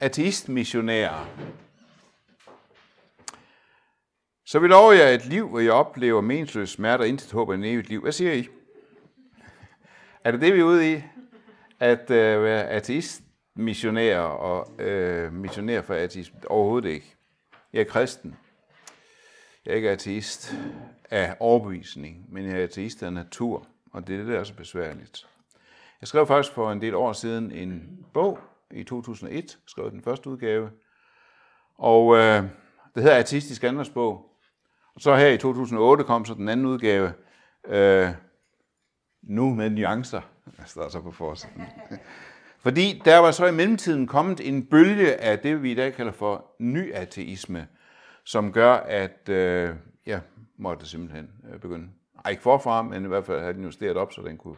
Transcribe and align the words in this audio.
ateistmissionærer, 0.00 1.26
så 4.44 4.58
vi 4.58 4.68
lover 4.68 4.92
jeg 4.92 5.14
et 5.14 5.26
liv, 5.26 5.48
hvor 5.48 5.58
jeg 5.58 5.72
oplever 5.72 6.20
meningsløs 6.20 6.70
smerte 6.70 7.02
og 7.02 7.08
intet 7.08 7.32
håb 7.32 7.50
af 7.50 7.54
en 7.54 7.64
evigt 7.64 7.88
liv. 7.88 8.02
Hvad 8.02 8.12
siger 8.12 8.32
I? 8.32 8.48
Er 10.24 10.30
det 10.30 10.40
det, 10.40 10.54
vi 10.54 10.60
er 10.60 10.64
ude 10.64 10.92
i? 10.92 11.02
At 11.80 12.10
øh, 12.10 12.42
være 12.42 12.68
ateistmissionær 12.68 14.20
og 14.20 14.80
øh, 14.80 15.32
missionær 15.32 15.82
for 15.82 15.94
ateist? 15.94 16.32
Overhovedet 16.46 16.88
ikke. 16.88 17.16
Jeg 17.72 17.80
er 17.80 17.84
kristen. 17.84 18.36
Jeg 19.66 19.72
er 19.72 19.76
ikke 19.76 19.90
ateist 19.90 20.54
af 21.10 21.36
overbevisning, 21.40 22.26
men 22.28 22.46
jeg 22.46 22.60
er 22.60 22.64
ateist 22.64 23.02
af 23.02 23.12
natur, 23.12 23.66
og 23.92 24.06
det 24.06 24.14
er 24.14 24.18
det, 24.18 24.26
der 24.26 24.40
er 24.40 24.44
så 24.44 24.54
besværligt. 24.54 25.26
Jeg 26.00 26.08
skrev 26.08 26.26
faktisk 26.26 26.54
for 26.54 26.72
en 26.72 26.80
del 26.80 26.94
år 26.94 27.12
siden 27.12 27.52
en 27.52 28.06
bog 28.12 28.38
i 28.70 28.84
2001, 28.84 29.58
skrev 29.66 29.90
den 29.90 30.02
første 30.02 30.30
udgave, 30.30 30.70
og 31.78 32.16
øh, 32.16 32.42
det 32.94 33.02
hedder 33.02 33.18
Artistisk 33.18 33.64
Anvendsbog. 33.64 34.26
Og 34.94 35.00
så 35.00 35.16
her 35.16 35.28
i 35.28 35.38
2008 35.38 36.04
kom 36.04 36.24
så 36.24 36.34
den 36.34 36.48
anden 36.48 36.66
udgave, 36.66 37.12
øh, 37.66 38.08
nu 39.22 39.54
med 39.54 39.70
nuancer, 39.70 40.20
jeg 40.58 40.66
står 40.66 40.80
så 40.80 40.84
altså 40.84 41.00
på 41.00 41.10
forsiden. 41.10 41.62
Fordi 42.64 43.02
der 43.04 43.18
var 43.18 43.30
så 43.30 43.46
i 43.46 43.52
mellemtiden 43.52 44.06
kommet 44.06 44.48
en 44.48 44.66
bølge 44.66 45.14
af 45.16 45.38
det, 45.38 45.62
vi 45.62 45.70
i 45.70 45.74
dag 45.74 45.94
kalder 45.94 46.12
for 46.12 46.54
ny 46.58 46.92
ateisme, 46.92 47.68
som 48.24 48.52
gør, 48.52 48.72
at 48.74 49.28
øh, 49.28 49.74
jeg 50.06 50.20
måtte 50.56 50.86
simpelthen 50.86 51.30
øh, 51.52 51.60
begynde, 51.60 51.88
ej 52.24 52.30
ikke 52.30 52.42
forfra, 52.42 52.82
men 52.82 53.04
i 53.04 53.08
hvert 53.08 53.26
fald 53.26 53.40
have 53.40 53.52
den 53.52 53.64
justeret 53.64 53.96
op, 53.96 54.12
så 54.12 54.22
den 54.22 54.36
kunne 54.36 54.56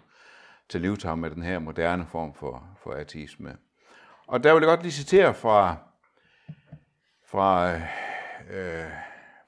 til 0.68 0.80
livtag 0.80 1.18
med 1.18 1.30
den 1.30 1.42
her 1.42 1.58
moderne 1.58 2.06
form 2.06 2.34
for, 2.34 2.64
for 2.82 2.92
ateisme. 2.92 3.56
Og 4.26 4.44
der 4.44 4.54
vil 4.54 4.60
jeg 4.60 4.68
godt 4.68 4.82
lige 4.82 4.92
citere 4.92 5.34
fra, 5.34 5.76
fra 7.26 7.74
øh, 8.50 8.90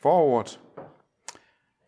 forordet. 0.01 0.61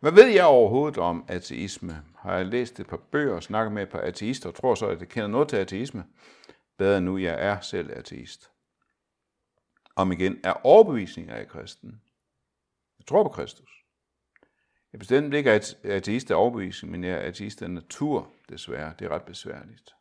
Hvad 0.00 0.12
ved 0.12 0.26
jeg 0.26 0.44
overhovedet 0.44 0.98
om 0.98 1.24
ateisme? 1.28 2.02
Har 2.18 2.36
jeg 2.36 2.46
læst 2.46 2.80
et 2.80 2.86
par 2.86 2.96
bøger 2.96 3.34
og 3.34 3.42
snakket 3.42 3.72
med 3.72 3.82
et 3.82 3.88
par 3.88 4.00
ateister, 4.00 4.48
og 4.48 4.54
tror 4.54 4.74
så, 4.74 4.86
at 4.86 5.00
jeg 5.00 5.08
kender 5.08 5.28
noget 5.28 5.48
til 5.48 5.56
ateisme? 5.56 6.04
Bedre 6.78 7.00
nu, 7.00 7.18
jeg 7.18 7.36
er 7.38 7.60
selv 7.60 7.90
ateist. 7.98 8.50
Om 9.96 10.12
igen, 10.12 10.40
er 10.44 10.66
overbevisning 10.66 11.30
af 11.30 11.48
kristen. 11.48 12.02
Jeg 12.98 13.06
tror 13.06 13.22
på 13.22 13.28
Kristus. 13.28 13.70
Jeg 14.92 14.98
bestemt 14.98 15.34
ikke 15.34 15.50
at 15.50 15.78
ateist 15.84 16.30
af 16.30 16.34
overbevisning, 16.34 16.90
men 16.90 17.04
jeg 17.04 17.12
er 17.12 17.20
ateist 17.20 17.62
af 17.62 17.70
natur, 17.70 18.32
desværre. 18.48 18.94
Det 18.98 19.04
er 19.04 19.08
ret 19.08 19.22
besværligt. 19.22 19.95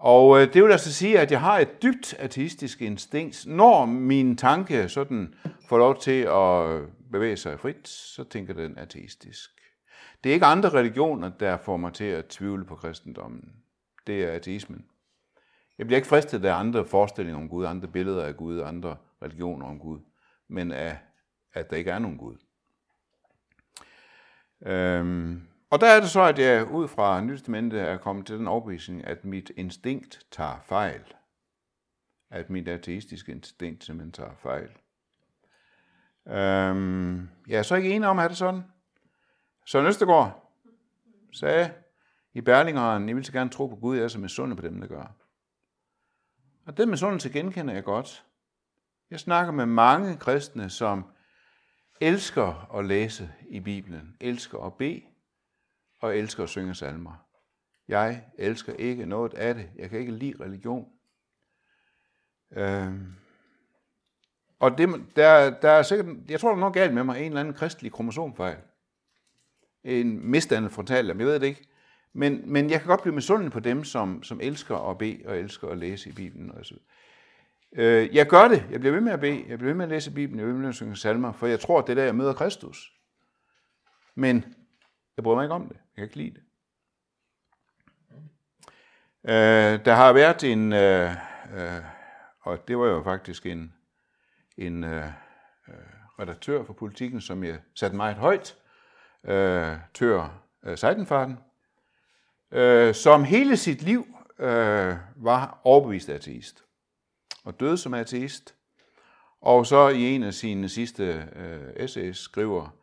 Og 0.00 0.40
øh, 0.40 0.54
det 0.54 0.64
vil 0.64 0.72
altså 0.72 0.92
sige, 0.92 1.20
at 1.20 1.30
jeg 1.30 1.40
har 1.40 1.58
et 1.58 1.82
dybt 1.82 2.14
ateistisk 2.18 2.82
instinkt. 2.82 3.46
Når 3.46 3.84
min 3.86 4.36
tanke 4.36 4.88
sådan 4.88 5.34
får 5.68 5.78
lov 5.78 6.00
til 6.00 6.22
at 6.22 6.82
bevæge 7.12 7.36
sig 7.36 7.60
frit, 7.60 7.88
så 7.88 8.24
tænker 8.24 8.54
den 8.54 8.78
ateistisk. 8.78 9.50
Det 10.24 10.30
er 10.30 10.34
ikke 10.34 10.46
andre 10.46 10.68
religioner, 10.68 11.28
der 11.28 11.56
får 11.56 11.76
mig 11.76 11.92
til 11.92 12.04
at 12.04 12.26
tvivle 12.26 12.64
på 12.64 12.76
kristendommen. 12.76 13.52
Det 14.06 14.24
er 14.24 14.32
ateismen. 14.32 14.84
Jeg 15.78 15.86
bliver 15.86 15.96
ikke 15.96 16.08
fristet 16.08 16.44
af 16.44 16.54
andre 16.54 16.84
forestillinger 16.86 17.40
om 17.40 17.48
Gud, 17.48 17.64
andre 17.64 17.88
billeder 17.88 18.24
af 18.24 18.36
Gud, 18.36 18.60
andre 18.60 18.96
religioner 19.22 19.66
om 19.66 19.78
Gud, 19.78 19.98
men 20.48 20.72
af, 20.72 20.98
at 21.52 21.70
der 21.70 21.76
ikke 21.76 21.90
er 21.90 21.98
nogen 21.98 22.18
Gud. 22.18 22.36
Øhm, 24.66 25.42
og 25.70 25.80
der 25.80 25.86
er 25.86 26.00
det 26.00 26.10
så, 26.10 26.22
at 26.22 26.38
jeg 26.38 26.70
ud 26.70 26.88
fra 26.88 27.20
Nytestamentet 27.20 27.80
er 27.80 27.96
kommet 27.96 28.26
til 28.26 28.38
den 28.38 28.48
overbevisning, 28.48 29.06
at 29.06 29.24
mit 29.24 29.52
instinkt 29.56 30.26
tager 30.30 30.60
fejl. 30.64 31.14
At 32.30 32.50
mit 32.50 32.68
ateistiske 32.68 33.32
instinkt 33.32 33.84
simpelthen 33.84 34.12
tager 34.12 34.34
fejl. 34.42 34.70
Øhm, 36.28 37.28
jeg 37.48 37.58
er 37.58 37.62
så 37.62 37.74
ikke 37.74 37.90
enig 37.90 38.08
om, 38.08 38.18
at 38.18 38.30
det 38.30 38.38
sådan. 38.38 38.64
Søren 39.66 39.86
Østergaard 39.86 40.52
sagde 41.32 41.72
i 42.34 42.40
Berlingeren, 42.40 43.08
jeg 43.08 43.16
vil 43.16 43.24
så 43.24 43.32
gerne 43.32 43.50
tro 43.50 43.66
på 43.66 43.76
Gud, 43.76 43.96
jeg 43.96 44.04
er 44.04 44.08
så 44.08 44.28
sunde 44.28 44.56
på 44.56 44.62
dem, 44.62 44.80
der 44.80 44.86
gør. 44.86 45.14
Og 46.66 46.76
den 46.76 46.90
misundelse 46.90 47.30
genkender 47.30 47.74
jeg 47.74 47.84
godt. 47.84 48.24
Jeg 49.10 49.20
snakker 49.20 49.52
med 49.52 49.66
mange 49.66 50.16
kristne, 50.16 50.70
som 50.70 51.04
elsker 52.00 52.76
at 52.78 52.84
læse 52.84 53.30
i 53.48 53.60
Bibelen, 53.60 54.16
elsker 54.20 54.58
at 54.58 54.74
bede, 54.74 55.02
og 56.00 56.16
elsker 56.18 56.42
at 56.42 56.48
synge 56.48 56.74
salmer. 56.74 57.26
Jeg 57.88 58.24
elsker 58.38 58.72
ikke 58.72 59.06
noget 59.06 59.34
af 59.34 59.54
det. 59.54 59.70
Jeg 59.76 59.90
kan 59.90 59.98
ikke 59.98 60.12
lide 60.12 60.44
religion. 60.44 60.88
Øh, 62.56 62.92
Og 64.60 64.78
det, 64.78 64.88
der, 65.16 65.50
der 65.60 65.70
er 65.70 65.82
sikkert, 65.82 66.16
jeg 66.28 66.40
tror, 66.40 66.48
der 66.48 66.56
er 66.56 66.60
noget 66.60 66.74
galt 66.74 66.94
med 66.94 67.04
mig, 67.04 67.18
en 67.18 67.26
eller 67.26 67.40
anden 67.40 67.54
kristelig 67.54 67.92
kromosomfejl. 67.92 68.56
En 69.84 70.30
misdannet 70.30 70.72
frontal, 70.72 71.06
jeg 71.06 71.18
ved 71.18 71.40
det 71.40 71.46
ikke. 71.46 71.66
Men, 72.12 72.52
men 72.52 72.70
jeg 72.70 72.80
kan 72.80 72.88
godt 72.88 73.02
blive 73.02 73.14
misundelig 73.14 73.52
på 73.52 73.60
dem, 73.60 73.84
som, 73.84 74.22
som 74.22 74.40
elsker 74.42 74.76
at 74.76 74.98
bede 74.98 75.22
og 75.26 75.38
elsker 75.38 75.68
at 75.68 75.78
læse 75.78 76.10
i 76.10 76.12
Bibelen. 76.12 76.52
Og 76.52 76.66
så. 76.66 76.74
Øh, 77.72 78.14
jeg 78.14 78.26
gør 78.26 78.48
det. 78.48 78.66
Jeg 78.70 78.80
bliver 78.80 78.92
ved 78.92 79.00
med 79.00 79.12
at 79.12 79.20
bede. 79.20 79.44
Jeg 79.48 79.58
bliver 79.58 79.70
ved 79.70 79.74
med 79.74 79.84
at 79.84 79.90
læse 79.90 80.10
Bibelen. 80.14 80.38
Jeg 80.38 80.44
bliver 80.44 80.54
ved 80.54 80.60
med 80.60 80.68
at 80.68 80.74
synge 80.74 80.96
salmer, 80.96 81.32
for 81.32 81.46
jeg 81.46 81.60
tror, 81.60 81.78
at 81.78 81.86
det 81.86 81.92
er 81.92 81.94
der, 81.94 82.04
jeg 82.04 82.14
møder 82.14 82.32
Kristus. 82.32 82.92
Men 84.14 84.44
jeg 85.16 85.22
bryder 85.24 85.36
mig 85.36 85.44
ikke 85.44 85.54
om 85.54 85.68
det. 85.68 85.76
Jeg 86.00 86.08
kan 86.10 86.20
ikke 86.20 86.34
lide 86.34 86.34
det. 86.34 86.42
Øh, 89.24 89.84
der 89.84 89.94
har 89.94 90.12
været 90.12 90.44
en, 90.44 90.72
øh, 90.72 91.10
øh, 91.54 91.82
og 92.40 92.68
det 92.68 92.78
var 92.78 92.86
jo 92.86 93.02
faktisk 93.02 93.46
en, 93.46 93.74
en 94.56 94.84
øh, 94.84 95.06
øh 95.68 95.74
redaktør 96.18 96.64
for 96.64 96.72
politikken, 96.72 97.20
som 97.20 97.44
jeg 97.44 97.58
satte 97.74 97.96
meget 97.96 98.16
højt, 98.16 98.56
øh, 99.24 99.76
Tør 99.94 100.42
øh, 100.64 100.78
Seidenfarten, 100.78 101.38
øh, 102.50 102.94
som 102.94 103.24
hele 103.24 103.56
sit 103.56 103.82
liv 103.82 104.06
øh, 104.38 104.96
var 105.16 105.60
overbevist 105.64 106.08
ateist, 106.08 106.64
og 107.44 107.60
døde 107.60 107.78
som 107.78 107.94
ateist, 107.94 108.54
og 109.40 109.66
så 109.66 109.88
i 109.88 110.02
en 110.02 110.22
af 110.22 110.34
sine 110.34 110.68
sidste 110.68 111.28
øh, 111.36 111.72
essays 111.76 112.18
skriver, 112.18 112.79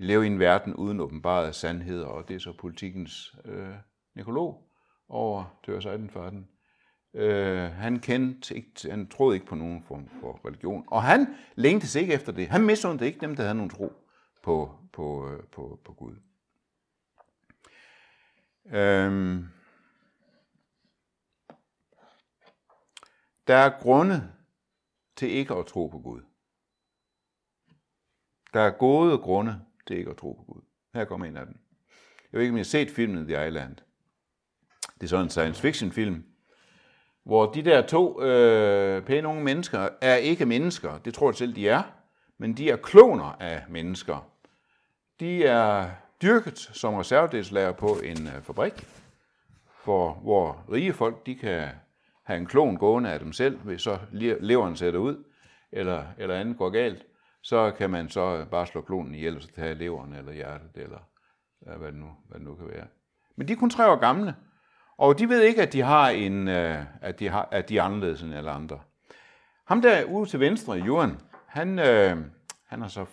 leve 0.00 0.24
i 0.24 0.26
en 0.26 0.38
verden 0.38 0.74
uden 0.74 1.00
åbenbarede 1.00 1.52
sandheder, 1.52 2.06
og 2.06 2.28
det 2.28 2.36
er 2.36 2.40
så 2.40 2.52
politikens 2.52 3.36
øh, 3.44 3.74
nekrolog 4.14 4.70
over 5.08 5.58
Tør 5.64 5.80
Seidenfarten. 5.80 6.48
Øh, 7.14 7.70
han 7.70 8.00
kendte 8.00 8.56
ikke, 8.56 8.90
han 8.90 9.08
troede 9.08 9.36
ikke 9.36 9.46
på 9.46 9.54
nogen 9.54 9.82
form 9.82 10.08
for 10.20 10.40
religion, 10.46 10.84
og 10.86 11.02
han 11.02 11.26
længtes 11.54 11.94
ikke 11.94 12.14
efter 12.14 12.32
det. 12.32 12.48
Han 12.48 12.66
misundte 12.66 13.06
ikke 13.06 13.20
dem, 13.20 13.36
der 13.36 13.42
havde 13.42 13.54
nogen 13.54 13.70
tro 13.70 13.92
på, 14.42 14.74
på, 14.92 15.28
øh, 15.28 15.42
på, 15.44 15.80
på 15.84 15.92
Gud. 15.92 16.16
Øhm, 18.66 19.48
der 23.46 23.56
er 23.56 23.80
grunde 23.80 24.32
til 25.16 25.30
ikke 25.30 25.54
at 25.54 25.66
tro 25.66 25.86
på 25.86 25.98
Gud. 25.98 26.22
Der 28.52 28.60
er 28.60 28.70
gode 28.70 29.18
grunde 29.18 29.60
til 29.86 29.98
ikke 29.98 30.10
at 30.10 30.16
tro 30.16 30.32
på 30.32 30.52
Gud. 30.52 30.60
Her 30.94 31.04
kommer 31.04 31.26
en 31.26 31.36
af 31.36 31.46
dem. 31.46 31.58
Jeg 32.32 32.38
ved 32.38 32.40
ikke, 32.40 32.52
om 32.52 32.56
I 32.56 32.60
har 32.60 32.64
set 32.64 32.90
filmen 32.90 33.26
The 33.26 33.46
Island. 33.46 33.76
Det 34.94 35.02
er 35.02 35.08
sådan 35.08 35.26
en 35.26 35.30
science 35.30 35.62
fiction 35.62 35.92
film, 35.92 36.24
hvor 37.24 37.46
de 37.46 37.62
der 37.62 37.86
to 37.86 38.22
øh, 38.22 39.02
pæne 39.02 39.28
unge 39.28 39.44
mennesker 39.44 39.88
er 40.00 40.16
ikke 40.16 40.46
mennesker. 40.46 40.98
Det 40.98 41.14
tror 41.14 41.30
jeg 41.30 41.34
selv, 41.34 41.54
de 41.54 41.68
er. 41.68 41.82
Men 42.38 42.56
de 42.56 42.70
er 42.70 42.76
kloner 42.76 43.36
af 43.40 43.62
mennesker. 43.68 44.30
De 45.20 45.44
er 45.44 45.90
dyrket 46.22 46.58
som 46.58 46.94
reservedelslager 46.94 47.72
på 47.72 47.86
en 48.04 48.26
øh, 48.26 48.42
fabrik, 48.42 48.86
for, 49.84 50.12
hvor 50.12 50.64
rige 50.72 50.92
folk 50.92 51.26
de 51.26 51.34
kan 51.34 51.68
have 52.22 52.38
en 52.38 52.46
klon 52.46 52.76
gående 52.76 53.10
af 53.10 53.18
dem 53.18 53.32
selv, 53.32 53.58
hvis 53.58 53.82
så 53.82 53.98
leveren 54.40 54.76
sætter 54.76 55.00
ud, 55.00 55.24
eller, 55.72 56.04
eller 56.18 56.34
andet 56.34 56.56
går 56.56 56.70
galt 56.70 57.06
så 57.42 57.70
kan 57.78 57.90
man 57.90 58.08
så 58.08 58.36
øh, 58.36 58.46
bare 58.46 58.66
slå 58.66 58.80
klonen 58.80 59.14
ihjel, 59.14 59.36
og 59.36 59.42
så 59.42 59.48
tage 59.52 59.74
leveren 59.74 60.12
eller 60.12 60.32
hjertet, 60.32 60.70
eller 60.74 60.98
øh, 61.68 61.78
hvad 61.78 61.92
det, 61.92 62.00
nu, 62.00 62.10
hvad 62.28 62.38
det 62.38 62.46
nu 62.46 62.54
kan 62.54 62.68
være. 62.68 62.86
Men 63.36 63.48
de 63.48 63.52
er 63.52 63.56
kun 63.56 63.70
tre 63.70 63.90
år 63.90 63.96
gamle, 63.96 64.34
og 64.98 65.18
de 65.18 65.28
ved 65.28 65.42
ikke, 65.42 65.62
at 65.62 65.72
de 65.72 65.82
har 65.82 66.08
en, 66.08 66.48
øh, 66.48 66.84
at 67.00 67.18
de, 67.18 67.28
har, 67.28 67.48
at 67.50 67.68
de 67.68 67.78
er 67.78 67.82
anderledes 67.82 68.22
end 68.22 68.34
alle 68.34 68.50
andre. 68.50 68.80
Ham 69.66 69.82
der 69.82 70.04
ude 70.04 70.28
til 70.28 70.40
venstre, 70.40 70.72
Johan, 70.72 71.20
han, 71.46 71.78
øh, 71.78 72.16
han 72.66 72.80
har 72.80 72.88
så 72.88 73.06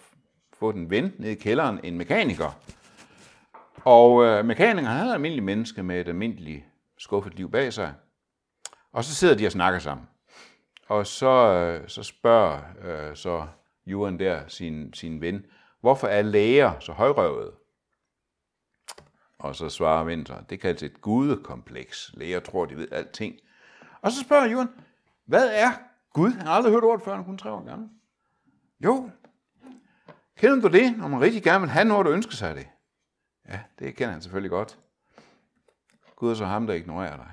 fået 0.60 0.76
en 0.76 0.90
ven 0.90 1.14
nede 1.20 1.32
i 1.32 1.36
kælderen, 1.36 1.80
en 1.84 1.98
mekaniker. 1.98 2.60
Og 3.86 4.26
øh, 4.26 4.46
mekanikeren, 4.46 4.86
han 4.86 4.98
er 4.98 5.04
en 5.04 5.14
almindelig 5.14 5.44
menneske 5.44 5.84
med 5.84 6.02
et 6.02 6.08
almindeligt 6.08 6.64
skuffet 6.98 7.36
liv 7.36 7.52
bag 7.52 7.74
sig. 7.74 7.94
Og 8.94 9.04
så 9.04 9.16
sidder 9.16 9.36
de 9.36 9.46
og 9.46 9.52
snakker 9.52 9.80
sammen. 9.80 10.08
Og 10.88 11.08
så, 11.08 11.54
øh, 11.54 11.90
så 11.90 12.04
spørger 12.04 12.60
øh, 12.82 13.16
så 13.16 13.48
Johan 13.88 14.20
der, 14.20 14.48
sin, 14.48 14.94
sin 14.94 15.22
ven, 15.22 15.46
hvorfor 15.82 16.08
er 16.08 16.22
læger 16.22 16.80
så 16.80 16.92
højrøvede? 16.92 17.54
Og 19.38 19.56
så 19.56 19.70
svarer 19.70 20.06
Winter, 20.06 20.42
det 20.42 20.60
kaldes 20.60 20.84
et 20.84 21.02
gudekompleks. 21.02 22.12
Læger 22.14 22.40
tror, 22.40 22.66
de 22.66 22.78
ved 22.78 22.92
alting. 22.92 23.40
Og 24.02 24.12
så 24.12 24.24
spørger 24.24 24.46
Johan, 24.46 24.70
Hvad 25.26 25.50
er 25.56 25.72
Gud? 26.14 26.32
Han 26.32 26.48
har 26.48 26.54
aldrig 26.54 26.74
hørt 26.74 26.84
ordet 26.84 27.04
før, 27.04 27.16
han 27.16 27.26
kun 27.26 27.38
tre 27.38 27.52
år 27.52 27.66
gammel. 27.66 27.90
Jo. 28.80 29.10
Kender 30.38 30.70
du 30.70 30.78
det, 30.78 30.98
når 30.98 31.08
man 31.08 31.22
rigtig 31.22 31.44
gerne 31.44 31.60
vil 31.60 31.70
have 31.70 31.86
noget, 31.86 32.06
der 32.06 32.14
ønsker 32.14 32.34
sig 32.34 32.56
det? 32.56 32.68
Ja, 33.50 33.60
det 33.80 33.96
kender 33.96 34.12
han 34.12 34.22
selvfølgelig 34.22 34.52
godt. 34.52 34.80
Gud 36.16 36.32
er 36.32 36.36
så 36.36 36.46
ham, 36.46 36.68
der 36.68 36.74
ignorerer 36.74 37.16
dig. 37.16 37.32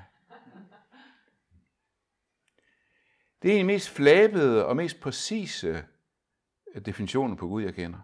Det 3.41 3.55
er 3.55 3.59
en 3.59 3.65
mest 3.65 3.89
flabede 3.89 4.65
og 4.65 4.75
mest 4.75 4.99
præcise 4.99 5.85
definitionen 6.79 7.37
på 7.37 7.47
Gud, 7.47 7.63
jeg 7.63 7.73
kender. 7.73 7.99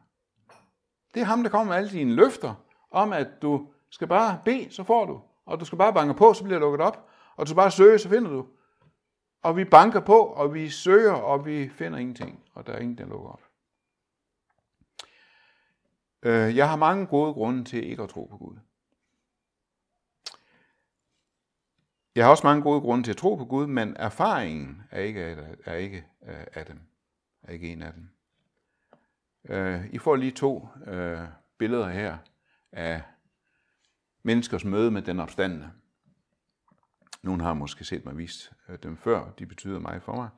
Det 1.13 1.21
er 1.21 1.25
ham, 1.25 1.43
der 1.43 1.49
kommer 1.49 1.67
med 1.67 1.77
alle 1.77 1.89
dine 1.89 2.15
løfter 2.15 2.53
om, 2.91 3.13
at 3.13 3.27
du 3.41 3.67
skal 3.89 4.07
bare 4.07 4.41
bede, 4.45 4.67
så 4.71 4.83
får 4.83 5.05
du. 5.05 5.21
Og 5.45 5.59
du 5.59 5.65
skal 5.65 5.77
bare 5.77 5.93
banke 5.93 6.13
på, 6.13 6.33
så 6.33 6.43
bliver 6.43 6.59
det 6.59 6.61
lukket 6.61 6.81
op. 6.81 7.09
Og 7.35 7.45
du 7.45 7.49
skal 7.49 7.55
bare 7.55 7.71
søge, 7.71 7.99
så 7.99 8.09
finder 8.09 8.31
du. 8.31 8.47
Og 9.41 9.57
vi 9.57 9.65
banker 9.65 9.99
på, 9.99 10.17
og 10.17 10.53
vi 10.53 10.69
søger, 10.69 11.13
og 11.13 11.45
vi 11.45 11.69
finder 11.69 11.99
ingenting. 11.99 12.43
Og 12.53 12.67
der 12.67 12.73
er 12.73 12.79
ingen, 12.79 12.97
der 12.97 13.05
lukker 13.05 13.29
op. 13.29 13.41
Øh, 16.23 16.55
jeg 16.55 16.69
har 16.69 16.75
mange 16.75 17.05
gode 17.05 17.33
grunde 17.33 17.63
til 17.63 17.89
ikke 17.89 18.03
at 18.03 18.09
tro 18.09 18.25
på 18.25 18.37
Gud. 18.37 18.57
Jeg 22.15 22.25
har 22.25 22.31
også 22.31 22.47
mange 22.47 22.63
gode 22.63 22.81
grunde 22.81 23.03
til 23.03 23.11
at 23.11 23.17
tro 23.17 23.35
på 23.35 23.45
Gud, 23.45 23.67
men 23.67 23.95
erfaringen 23.99 24.83
er 24.91 25.01
ikke 25.01 25.21
er 25.65 25.73
ikke 25.73 26.05
øh, 26.27 26.45
af 26.53 26.65
dem. 26.65 26.79
Er 27.43 27.51
ikke 27.51 27.71
en 27.71 27.81
af 27.81 27.93
dem. 27.93 28.09
Øh, 29.49 29.85
I 29.91 29.97
får 29.97 30.15
lige 30.15 30.31
to 30.31 30.67
øh, 30.87 31.19
billeder 31.59 31.89
her 31.89 32.17
af 32.71 33.01
menneskers 34.23 34.65
møde 34.65 34.91
med 34.91 35.01
den 35.01 35.19
opstandende. 35.19 35.71
Nogle 37.23 37.43
har 37.43 37.53
måske 37.53 37.83
set 37.83 38.05
mig 38.05 38.17
vist 38.17 38.51
øh, 38.69 38.77
dem 38.83 38.97
før, 38.97 39.31
de 39.39 39.45
betyder 39.45 39.79
meget 39.79 40.03
for 40.03 40.15
mig. 40.15 40.29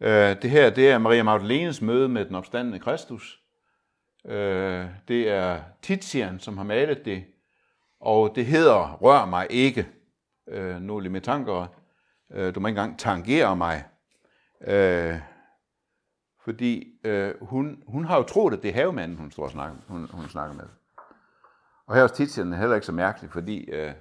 Øh, 0.00 0.42
det 0.42 0.50
her, 0.50 0.70
det 0.70 0.90
er 0.90 0.98
Maria 0.98 1.22
Magdalenes 1.22 1.82
møde 1.82 2.08
med 2.08 2.24
den 2.24 2.34
opstandende 2.34 2.78
Kristus. 2.78 3.42
Øh, 4.26 4.86
det 5.08 5.28
er 5.28 5.60
Titian, 5.82 6.40
som 6.40 6.56
har 6.56 6.64
malet 6.64 7.04
det, 7.04 7.24
og 8.00 8.32
det 8.34 8.46
hedder 8.46 8.96
Rør 8.96 9.26
mig 9.26 9.46
ikke. 9.50 9.88
Øh, 10.48 10.80
Nogle 10.80 11.08
med 11.08 11.20
tanker. 11.20 11.66
Øh, 12.32 12.54
du 12.54 12.60
må 12.60 12.68
ikke 12.68 12.80
engang 12.80 12.98
tangere 12.98 13.56
mig. 13.56 13.84
Fordi 16.44 16.94
hun, 17.40 17.82
hun 17.86 18.04
har 18.04 18.16
jo 18.16 18.22
troet, 18.22 18.54
at 18.54 18.62
det 18.62 18.68
er 18.68 18.74
havemanden, 18.74 19.18
hun 19.18 19.30
står 19.30 19.44
og 19.44 19.50
snakker, 19.50 19.76
hun, 19.88 20.08
hun 20.12 20.28
snakker 20.28 20.54
med. 20.54 20.64
Og 21.86 21.94
her 21.94 22.02
hos 22.02 22.12
Titian 22.12 22.52
er 22.52 22.56
heller 22.56 22.74
ikke 22.74 22.86
så 22.86 22.92
mærkeligt, 22.92 23.32
fordi 23.32 23.64
øh, 23.64 23.92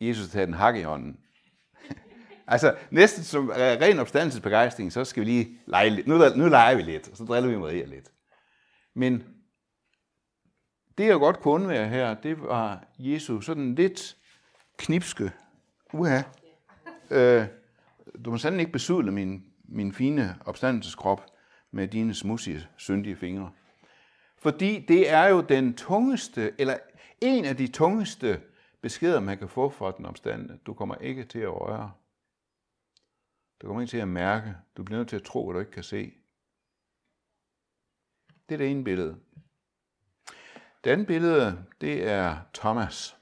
Jesus 0.00 0.32
havde 0.32 0.48
en 0.48 0.54
hak 0.54 0.76
i 0.76 0.82
hånden. 0.82 1.18
altså 2.46 2.76
næsten 2.90 3.24
som 3.24 3.48
uh, 3.48 3.54
ren 3.56 3.98
opstandelsesbegejstring, 3.98 4.92
så 4.92 5.04
skal 5.04 5.20
vi 5.20 5.24
lige 5.24 5.60
lege 5.66 5.90
lidt. 5.90 6.06
Nu, 6.06 6.18
nu 6.36 6.48
leger 6.48 6.76
vi 6.76 6.82
lidt, 6.82 7.08
og 7.08 7.16
så 7.16 7.24
driller 7.24 7.50
vi 7.50 7.56
Maria 7.56 7.84
lidt. 7.84 8.10
Men 8.94 9.24
det 10.98 11.06
jeg 11.06 11.18
godt 11.18 11.40
kunne 11.40 11.68
være 11.68 11.88
her, 11.88 12.14
det 12.14 12.42
var 12.42 12.84
Jesus 12.98 13.46
sådan 13.46 13.74
lidt 13.74 14.16
knipske. 14.76 15.32
Uha. 15.92 16.22
Øh, 17.10 17.46
du 18.24 18.30
må 18.30 18.38
sandelig 18.38 18.62
ikke 18.62 18.72
besudle 18.72 19.12
min, 19.12 19.44
min 19.68 19.92
fine 19.92 20.36
opstandelseskrop 20.44 21.26
med 21.70 21.88
dine 21.88 22.14
smudsige, 22.14 22.68
syndige 22.76 23.16
fingre. 23.16 23.52
Fordi 24.38 24.84
det 24.88 25.10
er 25.10 25.26
jo 25.26 25.40
den 25.40 25.74
tungeste, 25.74 26.54
eller 26.58 26.76
en 27.20 27.44
af 27.44 27.56
de 27.56 27.66
tungeste 27.66 28.42
beskeder, 28.80 29.20
man 29.20 29.38
kan 29.38 29.48
få 29.48 29.70
fra 29.70 29.92
den 29.92 30.06
opstandende. 30.06 30.58
Du 30.66 30.74
kommer 30.74 30.94
ikke 30.94 31.24
til 31.24 31.38
at 31.38 31.60
røre. 31.60 31.92
Du 33.62 33.66
kommer 33.66 33.80
ikke 33.80 33.90
til 33.90 33.98
at 33.98 34.08
mærke. 34.08 34.54
Du 34.76 34.82
bliver 34.82 34.98
nødt 34.98 35.08
til 35.08 35.16
at 35.16 35.22
tro, 35.22 35.50
at 35.50 35.54
du 35.54 35.60
ikke 35.60 35.72
kan 35.72 35.82
se. 35.82 36.12
Det 38.48 38.54
er 38.54 38.58
det 38.58 38.70
ene 38.70 38.84
billede. 38.84 39.16
Det 40.84 40.90
andet 40.90 41.06
billede, 41.06 41.64
det 41.80 42.08
er 42.08 42.38
Thomas, 42.54 43.16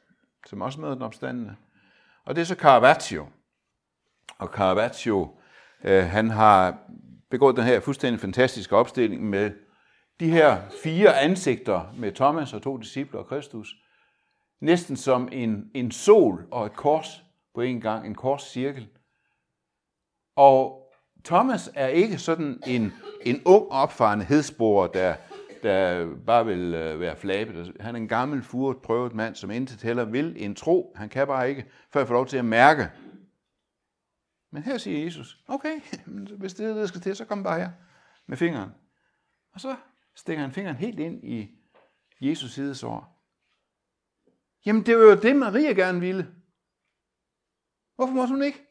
som 0.47 0.63
også 0.63 0.81
møder 0.81 0.95
den 0.95 1.03
opstandende. 1.03 1.57
Og 2.25 2.35
det 2.35 2.41
er 2.41 2.47
så 2.47 2.55
Caravaggio. 2.55 3.29
Og 4.39 4.49
Caravaggio, 4.49 5.39
øh, 5.85 6.05
han 6.05 6.31
har 6.31 6.79
begået 7.31 7.57
den 7.57 7.65
her 7.65 7.81
fuldstændig 7.81 8.21
fantastiske 8.21 8.77
opstilling 8.77 9.23
med 9.31 9.51
de 10.21 10.31
her 10.31 10.63
fire 10.83 11.21
ansigter 11.21 11.95
med 11.97 12.13
Thomas 12.13 12.53
og 12.53 12.63
to 12.63 12.77
disciple 12.77 13.19
og 13.19 13.27
Kristus, 13.27 13.75
næsten 14.61 14.97
som 14.97 15.29
en, 15.33 15.71
en 15.75 15.91
sol 15.91 16.47
og 16.51 16.67
et 16.67 16.73
kors 16.73 17.23
på 17.55 17.61
en 17.61 17.81
gang, 17.81 18.07
en 18.07 18.15
korscirkel. 18.15 18.89
Og 20.37 20.83
Thomas 21.25 21.71
er 21.75 21.87
ikke 21.87 22.19
sådan 22.19 22.61
en, 22.67 22.93
en 23.23 23.43
ung 23.45 23.71
opfarende 23.71 24.25
hedsborer, 24.25 24.87
der, 24.87 25.15
der 25.63 26.07
bare 26.27 26.47
vil 26.47 26.75
øh, 26.75 27.01
være 27.01 27.17
flabet. 27.17 27.73
Han 27.81 27.95
er 27.95 27.99
en 27.99 28.09
gammel, 28.09 28.43
furet, 28.43 28.77
prøvet 28.77 29.15
mand, 29.15 29.35
som 29.35 29.51
intet 29.51 29.83
heller 29.83 30.05
vil 30.05 30.35
en 30.37 30.55
tro. 30.55 30.93
Han 30.97 31.09
kan 31.09 31.27
bare 31.27 31.49
ikke, 31.49 31.65
før 31.93 32.01
jeg 32.01 32.07
får 32.07 32.15
lov 32.15 32.27
til 32.27 32.37
at 32.37 32.45
mærke. 32.45 32.91
Men 34.51 34.63
her 34.63 34.79
siger 34.79 35.05
Jesus, 35.05 35.45
okay, 35.49 35.81
hvis 36.39 36.55
det 36.55 36.65
er 36.65 36.69
det, 36.69 36.77
der 36.77 36.87
skal 36.87 37.01
til, 37.01 37.17
så 37.17 37.25
kom 37.25 37.43
bare 37.43 37.61
her 37.61 37.71
med 38.27 38.37
fingeren. 38.37 38.71
Og 39.53 39.61
så 39.61 39.77
stikker 40.15 40.43
han 40.43 40.53
fingeren 40.53 40.77
helt 40.77 41.01
ind 41.01 41.25
i 41.25 41.51
Jesus 42.21 42.53
sidesår. 42.53 43.17
Jamen, 44.67 44.87
det 44.87 44.97
var 44.97 45.03
jo 45.03 45.15
det, 45.15 45.37
Maria 45.37 45.73
gerne 45.73 46.01
ville. 46.01 46.35
Hvorfor 47.97 48.15
må 48.15 48.27
hun 48.27 48.43
ikke? 48.43 48.67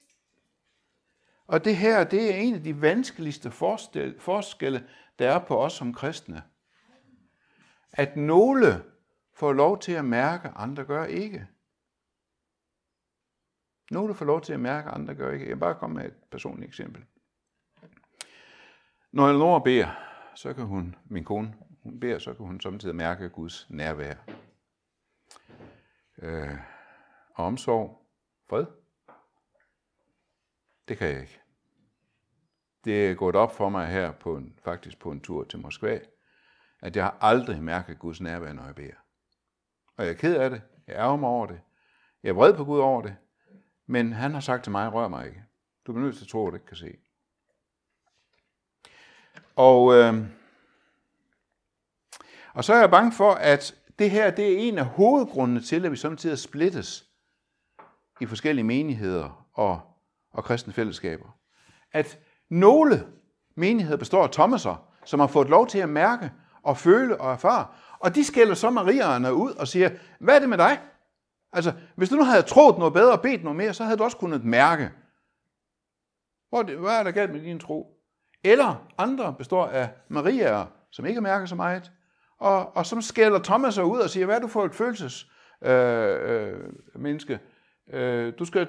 Og 1.47 1.65
det 1.65 1.77
her, 1.77 2.03
det 2.03 2.33
er 2.33 2.37
en 2.37 2.55
af 2.55 2.63
de 2.63 2.81
vanskeligste 2.81 3.51
forskelle, 4.19 4.87
der 5.19 5.31
er 5.31 5.39
på 5.39 5.63
os 5.63 5.73
som 5.73 5.93
kristne. 5.93 6.43
At 7.91 8.15
nogle 8.15 8.83
får 9.33 9.53
lov 9.53 9.79
til 9.79 9.91
at 9.91 10.05
mærke, 10.05 10.47
andre 10.47 10.85
gør 10.85 11.05
ikke. 11.05 11.47
Nogle 13.91 14.15
får 14.15 14.25
lov 14.25 14.41
til 14.41 14.53
at 14.53 14.59
mærke, 14.59 14.89
andre 14.89 15.15
gør 15.15 15.31
ikke. 15.31 15.45
Jeg 15.45 15.55
vil 15.55 15.59
bare 15.59 15.75
komme 15.75 15.95
med 15.95 16.05
et 16.05 16.15
personligt 16.31 16.67
eksempel. 16.67 17.05
Når 19.11 19.27
Eleonora 19.27 19.59
beder, 19.59 19.87
så 20.35 20.53
kan 20.53 20.65
hun, 20.65 20.95
min 21.05 21.23
kone, 21.23 21.53
hun 21.83 21.99
beder, 21.99 22.19
så 22.19 22.33
kan 22.33 22.45
hun 22.45 22.61
samtidig 22.61 22.95
mærke 22.95 23.29
Guds 23.29 23.67
nærvær 23.69 24.15
øh, 26.17 26.57
omsorg, 27.35 28.07
fred. 28.49 28.65
Det 30.87 30.97
kan 30.97 31.07
jeg 31.07 31.21
ikke. 31.21 31.41
Det 32.85 33.09
er 33.09 33.15
gået 33.15 33.35
op 33.35 33.55
for 33.55 33.69
mig 33.69 33.87
her, 33.87 34.11
på 34.11 34.37
en, 34.37 34.59
faktisk 34.63 34.99
på 34.99 35.11
en 35.11 35.21
tur 35.21 35.43
til 35.43 35.59
Moskva, 35.59 35.99
at 36.81 36.95
jeg 36.95 37.03
har 37.03 37.17
aldrig 37.21 37.63
mærket 37.63 37.99
Guds 37.99 38.21
nærvær, 38.21 38.53
når 38.53 38.65
jeg 38.65 38.75
beder. 38.75 38.95
Og 39.97 40.05
jeg 40.05 40.11
er 40.11 40.17
ked 40.17 40.35
af 40.35 40.49
det. 40.49 40.61
Jeg 40.87 40.95
ærger 40.95 41.15
mig 41.15 41.29
over 41.29 41.45
det. 41.45 41.61
Jeg 42.23 42.29
er 42.29 42.33
vred 42.33 42.57
på 42.57 42.65
Gud 42.65 42.79
over 42.79 43.01
det. 43.01 43.15
Men 43.87 44.13
han 44.13 44.33
har 44.33 44.39
sagt 44.39 44.63
til 44.63 44.71
mig, 44.71 44.93
rør 44.93 45.07
mig 45.07 45.25
ikke. 45.25 45.43
Du 45.87 45.93
bliver 45.93 46.05
nødt 46.05 46.17
til 46.17 46.23
at 46.23 46.29
tro, 46.29 46.47
at 46.47 46.51
du 46.51 46.55
ikke 46.55 46.67
kan 46.67 46.77
se. 46.77 46.97
Og, 49.55 49.93
øh, 49.93 50.23
og 52.53 52.63
så 52.63 52.73
er 52.73 52.79
jeg 52.79 52.91
bange 52.91 53.11
for, 53.11 53.31
at 53.31 53.75
det 53.99 54.11
her 54.11 54.31
det 54.31 54.53
er 54.53 54.57
en 54.57 54.77
af 54.77 54.85
hovedgrundene 54.85 55.61
til, 55.61 55.85
at 55.85 55.91
vi 55.91 55.97
samtidig 55.97 56.39
splittes 56.39 57.05
i 58.21 58.25
forskellige 58.25 58.65
menigheder 58.65 59.47
og, 59.53 59.81
og 60.33 60.43
kristne 60.43 60.73
fællesskaber. 60.73 61.37
At 61.91 62.19
nogle 62.49 63.07
menigheder 63.55 63.97
består 63.97 64.23
af 64.23 64.31
Thomaser, 64.31 64.87
som 65.05 65.19
har 65.19 65.27
fået 65.27 65.49
lov 65.49 65.67
til 65.67 65.79
at 65.79 65.89
mærke 65.89 66.31
og 66.63 66.77
føle 66.77 67.21
og 67.21 67.31
erfare, 67.31 67.67
og 67.99 68.15
de 68.15 68.23
skælder 68.23 68.53
så 68.53 68.69
marierne 68.69 69.33
ud 69.33 69.51
og 69.51 69.67
siger, 69.67 69.89
hvad 70.19 70.35
er 70.35 70.39
det 70.39 70.49
med 70.49 70.57
dig? 70.57 70.79
Altså, 71.55 71.73
hvis 71.95 72.09
du 72.09 72.15
nu 72.15 72.23
havde 72.23 72.41
troet 72.41 72.77
noget 72.77 72.93
bedre 72.93 73.11
og 73.11 73.21
bedt 73.21 73.43
noget 73.43 73.57
mere, 73.57 73.73
så 73.73 73.83
havde 73.83 73.97
du 73.97 74.03
også 74.03 74.17
kunnet 74.17 74.43
mærke. 74.43 74.91
Hvor 76.49 76.61
det, 76.61 76.77
hvad 76.77 76.99
er 76.99 77.03
der 77.03 77.11
galt 77.11 77.31
med 77.31 77.41
din 77.41 77.59
tro? 77.59 77.95
Eller 78.43 78.87
andre 78.97 79.35
består 79.37 79.65
af 79.65 79.89
Mariaer, 80.09 80.65
som 80.91 81.05
ikke 81.05 81.21
mærker 81.21 81.45
så 81.45 81.55
meget, 81.55 81.91
og, 82.39 82.75
og 82.77 82.85
så 82.85 83.01
skælder 83.01 83.39
Thomas 83.39 83.73
sig 83.73 83.85
ud 83.85 83.99
og 83.99 84.09
siger, 84.09 84.25
hvad 84.25 84.35
er 84.35 84.39
du 84.39 84.47
for 84.47 84.65
et 84.65 84.75
følelses 84.75 85.31
øh, 85.61 86.17
øh, 86.21 86.59
menneske? 86.95 87.39
Øh, 87.93 88.33
du 88.39 88.45
skal 88.45 88.67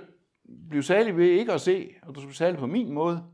blive 0.69 0.83
særlig 0.83 1.16
ved 1.16 1.26
ikke 1.26 1.52
at 1.52 1.61
se, 1.61 1.95
og 2.02 2.14
du 2.14 2.21
skal 2.21 2.26
blive 2.26 2.35
særlig 2.35 2.59
på 2.59 2.66
min 2.66 2.93
måde. 2.93 3.25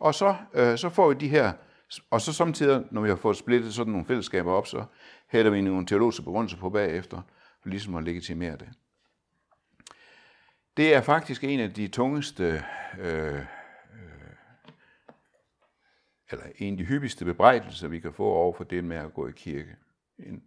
Og 0.00 0.14
så, 0.14 0.36
øh, 0.54 0.78
så 0.78 0.88
får 0.88 1.08
vi 1.08 1.14
de 1.14 1.28
her, 1.28 1.52
og 2.10 2.20
så 2.20 2.32
samtidig, 2.32 2.84
når 2.90 3.00
vi 3.00 3.08
har 3.08 3.16
fået 3.16 3.36
splittet 3.36 3.74
sådan 3.74 3.92
nogle 3.92 4.06
fællesskaber 4.06 4.52
op, 4.52 4.66
så 4.66 4.84
hælder 5.28 5.50
vi 5.50 5.60
nogle 5.60 5.86
teologiske 5.86 6.22
begrundelser 6.22 6.58
på 6.58 6.70
bagefter, 6.70 7.20
for 7.62 7.68
ligesom 7.68 7.94
at 7.94 8.04
legitimere 8.04 8.56
det. 8.56 8.68
Det 10.76 10.94
er 10.94 11.00
faktisk 11.00 11.44
en 11.44 11.60
af 11.60 11.72
de 11.72 11.88
tungeste, 11.88 12.64
øh, 12.98 13.34
øh, 13.34 13.44
eller 16.30 16.44
en 16.56 16.72
af 16.72 16.78
de 16.78 16.84
hyppigste 16.84 17.24
bebrejdelser, 17.24 17.88
vi 17.88 18.00
kan 18.00 18.12
få 18.12 18.24
over 18.24 18.52
for 18.52 18.64
det 18.64 18.84
med 18.84 18.96
at 18.96 19.14
gå 19.14 19.28
i 19.28 19.32
kirke. 19.36 19.76
En, 20.18 20.42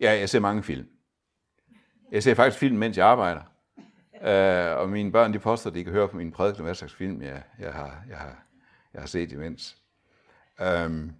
ja, 0.00 0.18
jeg 0.18 0.28
ser 0.28 0.40
mange 0.40 0.62
film. 0.62 0.88
Jeg 2.12 2.22
ser 2.22 2.34
faktisk 2.34 2.58
film, 2.58 2.76
mens 2.76 2.96
jeg 2.96 3.06
arbejder. 3.06 3.42
Øh, 4.22 4.78
og 4.78 4.88
mine 4.88 5.12
børn, 5.12 5.32
de 5.32 5.38
påstår, 5.38 5.70
at 5.70 5.74
de 5.74 5.84
kan 5.84 5.92
høre 5.92 6.08
på 6.08 6.16
mine 6.16 6.32
prædikener, 6.32 6.64
hvad 6.64 6.74
slags 6.74 6.94
film 6.94 7.22
jeg, 7.22 7.42
jeg, 7.58 7.72
har, 7.72 8.04
jeg, 8.08 8.18
har, 8.18 8.44
jeg 8.94 9.02
har 9.02 9.06
set 9.06 9.32
imens. 9.32 9.76
Um, 10.86 11.12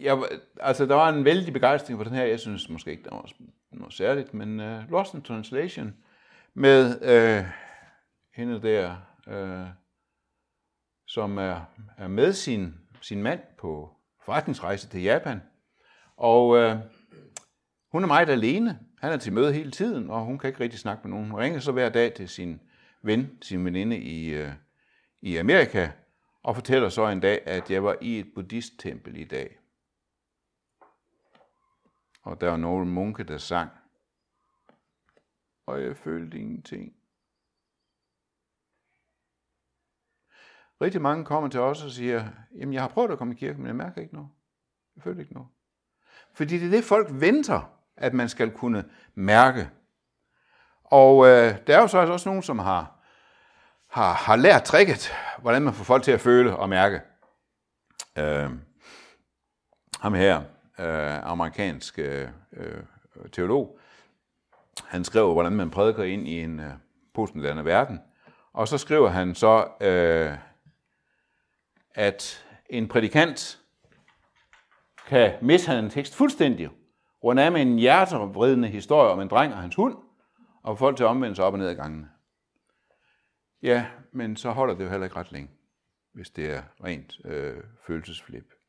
jeg, 0.00 0.22
altså, 0.60 0.86
der 0.86 0.94
var 0.94 1.08
en 1.08 1.24
vældig 1.24 1.52
begejstring 1.52 1.98
for 1.98 2.04
den 2.04 2.14
her. 2.14 2.24
Jeg 2.24 2.40
synes 2.40 2.68
måske 2.68 2.90
ikke, 2.90 3.04
der 3.04 3.14
var 3.14 3.30
noget 3.78 3.94
særligt, 3.94 4.34
men 4.34 4.60
uh, 4.60 4.90
Lost 4.90 5.14
in 5.14 5.22
Translation 5.22 5.94
med 6.54 6.96
uh, 7.02 7.46
hende 8.34 8.62
der, 8.62 8.96
uh, 9.26 9.68
som 11.06 11.38
er, 11.38 11.60
er 11.98 12.08
med 12.08 12.32
sin, 12.32 12.74
sin 13.00 13.22
mand 13.22 13.40
på 13.58 13.96
forretningsrejse 14.24 14.88
til 14.88 15.02
Japan. 15.02 15.42
Og 16.16 16.48
uh, 16.48 16.78
hun 17.92 18.02
er 18.02 18.06
meget 18.06 18.28
alene. 18.28 18.78
Han 19.00 19.12
er 19.12 19.16
til 19.16 19.32
møde 19.32 19.52
hele 19.52 19.70
tiden, 19.70 20.10
og 20.10 20.24
hun 20.24 20.38
kan 20.38 20.48
ikke 20.48 20.60
rigtig 20.60 20.80
snakke 20.80 21.08
med 21.08 21.10
nogen. 21.10 21.30
Hun 21.30 21.40
ringer 21.40 21.60
så 21.60 21.72
hver 21.72 21.88
dag 21.88 22.14
til 22.14 22.28
sin 22.28 22.60
ven, 23.02 23.38
sin 23.42 23.64
veninde 23.64 23.98
i, 23.98 24.42
uh, 24.42 24.50
i 25.22 25.36
Amerika, 25.36 25.90
og 26.42 26.54
fortæller 26.54 26.88
så 26.88 27.08
en 27.08 27.20
dag, 27.20 27.42
at 27.46 27.70
jeg 27.70 27.84
var 27.84 27.96
i 28.00 28.18
et 28.18 28.26
buddhisttempel 28.34 29.16
i 29.16 29.24
dag 29.24 29.59
og 32.22 32.40
der 32.40 32.50
var 32.50 32.56
nogle 32.56 32.86
munke, 32.86 33.24
der 33.24 33.38
sang. 33.38 33.70
Og 35.66 35.82
jeg 35.82 35.96
følte 35.96 36.38
ingenting. 36.38 36.92
Rigtig 40.80 41.02
mange 41.02 41.24
kommer 41.24 41.48
til 41.48 41.60
os 41.60 41.84
og 41.84 41.90
siger, 41.90 42.28
jamen 42.54 42.74
jeg 42.74 42.82
har 42.82 42.88
prøvet 42.88 43.10
at 43.10 43.18
komme 43.18 43.34
i 43.34 43.36
kirke, 43.36 43.58
men 43.58 43.66
jeg 43.66 43.76
mærker 43.76 44.00
ikke 44.00 44.14
noget. 44.14 44.28
Jeg 44.96 45.02
føler 45.02 45.20
ikke 45.20 45.32
noget. 45.32 45.48
Fordi 46.32 46.58
det 46.58 46.66
er 46.66 46.70
det, 46.70 46.84
folk 46.84 47.08
venter, 47.10 47.80
at 47.96 48.14
man 48.14 48.28
skal 48.28 48.50
kunne 48.50 48.90
mærke. 49.14 49.70
Og 50.84 51.26
øh, 51.26 51.66
der 51.66 51.76
er 51.76 51.80
jo 51.80 51.86
så 51.86 51.98
altså 51.98 52.12
også 52.12 52.28
nogen, 52.28 52.42
som 52.42 52.58
har, 52.58 53.00
har, 53.86 54.12
har 54.12 54.36
lært 54.36 54.64
tricket, 54.64 55.12
hvordan 55.38 55.62
man 55.62 55.74
får 55.74 55.84
folk 55.84 56.02
til 56.02 56.12
at 56.12 56.20
føle 56.20 56.56
og 56.56 56.68
mærke. 56.68 57.00
Øh, 58.18 58.50
ham 60.00 60.14
her, 60.14 60.44
øh, 60.80 61.30
amerikansk 61.30 61.98
øh, 61.98 62.28
øh, 62.52 62.82
teolog. 63.32 63.78
Han 64.84 65.04
skrev, 65.04 65.32
hvordan 65.32 65.52
man 65.52 65.70
prædiker 65.70 66.02
ind 66.02 66.28
i 66.28 66.40
en 66.40 66.60
øh, 66.60 66.72
postmoderne 67.14 67.64
verden. 67.64 68.00
Og 68.52 68.68
så 68.68 68.78
skriver 68.78 69.08
han 69.08 69.34
så, 69.34 69.68
øh, 69.80 70.38
at 71.94 72.46
en 72.70 72.88
prædikant 72.88 73.60
kan 75.06 75.32
mishandle 75.42 75.84
en 75.84 75.90
tekst 75.90 76.14
fuldstændig, 76.14 76.70
rundt 77.24 77.40
af 77.40 77.52
med 77.52 77.62
en 77.62 77.78
hjertevridende 77.78 78.68
historie 78.68 79.10
om 79.10 79.20
en 79.20 79.28
dreng 79.28 79.52
og 79.52 79.60
hans 79.60 79.74
hund, 79.74 79.96
og 80.62 80.78
folk 80.78 80.96
til 80.96 81.04
at 81.04 81.08
omvende 81.08 81.36
sig 81.36 81.44
op 81.44 81.52
og 81.52 81.58
ned 81.58 81.68
ad 81.68 81.74
gangene. 81.74 82.08
Ja, 83.62 83.86
men 84.12 84.36
så 84.36 84.50
holder 84.50 84.74
det 84.74 84.84
jo 84.84 84.90
heller 84.90 85.04
ikke 85.04 85.16
ret 85.16 85.32
længe, 85.32 85.50
hvis 86.12 86.30
det 86.30 86.50
er 86.50 86.62
rent 86.84 87.20
øh, 87.24 87.62
følelsesflip. 87.86 88.59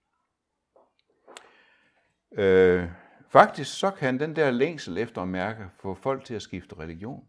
Øh, 2.32 2.90
faktisk 3.30 3.80
så 3.80 3.92
kan 3.92 4.20
den 4.20 4.36
der 4.36 4.52
længsel 4.52 4.98
efter 4.98 5.22
at 5.22 5.28
mærke 5.28 5.70
få 5.80 5.94
folk 5.94 6.26
til 6.26 6.34
at 6.34 6.42
skifte 6.42 6.80
religion. 6.80 7.28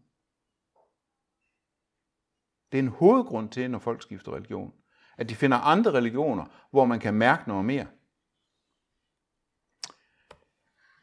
Det 2.71 2.77
er 2.77 2.83
en 2.83 2.87
hovedgrund 2.87 3.49
til, 3.49 3.71
når 3.71 3.79
folk 3.79 4.01
skifter 4.01 4.35
religion, 4.35 4.73
at 5.17 5.29
de 5.29 5.35
finder 5.35 5.57
andre 5.57 5.91
religioner, 5.91 6.45
hvor 6.71 6.85
man 6.85 6.99
kan 6.99 7.13
mærke 7.13 7.47
noget 7.47 7.65
mere. 7.65 7.87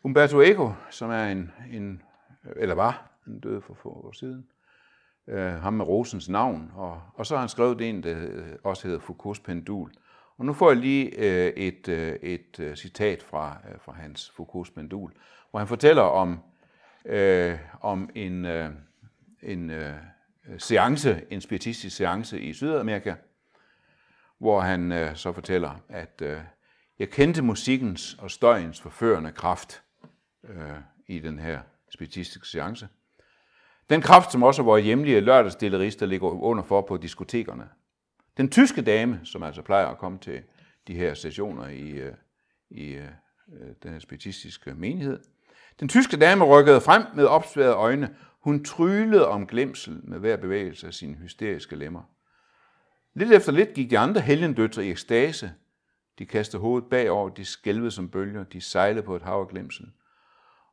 Umberto 0.03 0.41
Eco, 0.41 0.73
som 0.91 1.11
er 1.11 1.25
en, 1.25 1.53
en 1.71 2.03
eller 2.57 2.75
var, 2.75 3.21
en 3.27 3.41
døde 3.41 3.63
for 3.63 3.75
få 3.75 3.89
år 3.89 4.13
siden, 4.13 4.51
øh, 5.29 5.53
ham 5.53 5.73
med 5.73 5.85
rosens 5.85 6.29
navn, 6.29 6.71
og, 6.75 7.03
og 7.15 7.27
så 7.27 7.35
har 7.35 7.41
han 7.41 7.49
skrevet 7.49 7.81
en, 7.81 8.03
der 8.03 8.29
øh, 8.29 8.57
også 8.65 8.89
hedder 8.89 9.01
Foucaults 9.01 9.41
pendul, 9.41 9.93
og 10.41 10.47
nu 10.47 10.53
får 10.53 10.71
jeg 10.71 10.81
lige 10.81 11.19
øh, 11.19 11.53
et, 11.57 11.89
øh, 11.89 12.13
et 12.23 12.61
øh, 12.61 12.77
citat 12.77 13.23
fra, 13.23 13.57
øh, 13.69 13.81
fra 13.81 13.93
hans 13.93 14.33
Foucaults 14.37 14.71
pendul, 14.71 15.13
hvor 15.51 15.59
han 15.59 15.69
fortæller 15.69 16.03
om, 16.03 16.39
øh, 17.05 17.59
om 17.81 18.11
en, 18.15 18.45
øh, 18.45 18.71
en 19.43 19.71
øh, 19.71 19.95
seance, 20.59 21.23
en 21.31 21.41
spiritistisk 21.41 21.97
seance 21.97 22.41
i 22.41 22.53
Sydamerika, 22.53 23.15
hvor 24.39 24.61
han 24.61 24.93
øh, 24.93 25.17
så 25.17 25.33
fortæller, 25.33 25.83
at 25.89 26.23
øh, 26.23 26.39
jeg 26.99 27.11
kendte 27.11 27.43
musikkens 27.43 28.15
og 28.19 28.31
støjens 28.31 28.81
forførende 28.81 29.33
kraft 29.33 29.83
øh, 30.45 30.71
i 31.07 31.19
den 31.19 31.39
her 31.39 31.61
spiritistiske 31.91 32.47
seance. 32.47 32.89
Den 33.91 34.03
kraft, 34.03 34.33
som 34.33 34.43
også 34.43 34.63
vores 34.63 34.85
hjemlige 34.85 35.21
lørdagsdillerister 35.21 36.07
ligger 36.07 36.29
under 36.29 36.63
for 36.63 36.81
på 36.81 36.97
diskotekerne. 36.97 37.69
Den 38.41 38.51
tyske 38.51 38.83
dame, 38.83 39.21
som 39.25 39.43
altså 39.43 39.63
plejer 39.63 39.87
at 39.87 39.99
komme 39.99 40.19
til 40.19 40.43
de 40.87 40.95
her 40.95 41.15
sessioner 41.15 41.69
i, 41.69 41.91
øh, 41.91 42.13
i 42.71 42.87
øh, 42.87 43.09
øh, 43.53 43.69
den 43.83 43.93
her 43.93 43.99
spiritistiske 43.99 44.75
menighed, 44.75 45.21
den 45.81 45.89
tyske 45.89 46.17
dame 46.17 46.45
rykkede 46.45 46.81
frem 46.81 47.03
med 47.15 47.25
opsværede 47.25 47.75
øjne. 47.75 48.15
Hun 48.41 48.65
tryllede 48.65 49.29
om 49.29 49.47
glemsel 49.47 50.01
med 50.03 50.19
hver 50.19 50.37
bevægelse 50.37 50.87
af 50.87 50.95
sine 50.95 51.15
hysteriske 51.15 51.77
lemmer. 51.77 52.03
Lidt 53.15 53.33
efter 53.33 53.53
lidt 53.53 53.75
gik 53.75 53.91
de 53.91 53.99
andre 53.99 54.21
helgendøtre 54.21 54.87
i 54.87 54.91
ekstase. 54.91 55.53
De 56.19 56.27
kastede 56.27 56.61
hovedet 56.61 56.91
bagover, 56.91 57.29
de 57.29 57.45
skælvede 57.45 57.91
som 57.91 58.09
bølger, 58.09 58.45
de 58.45 58.61
sejlede 58.61 59.03
på 59.03 59.17
et 59.17 59.23
hav 59.23 59.41
af 59.41 59.49
glemsel. 59.49 59.85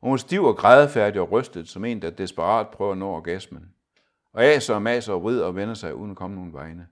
hun 0.00 0.10
var 0.10 0.16
stiv 0.16 0.44
og 0.44 0.56
grædefærdig 0.56 1.20
og 1.20 1.32
rystet, 1.32 1.68
som 1.68 1.84
en, 1.84 2.02
der 2.02 2.10
desperat 2.10 2.68
prøver 2.68 2.92
at 2.92 2.98
nå 2.98 3.08
orgasmen. 3.08 3.74
Og 4.32 4.44
aser 4.44 4.74
og 4.74 4.82
maser 4.82 5.12
og 5.12 5.22
vrider 5.22 5.44
og 5.44 5.56
vender 5.56 5.74
sig 5.74 5.94
uden 5.94 6.10
at 6.10 6.16
komme 6.16 6.36
nogen 6.36 6.52
vegne. 6.52 6.86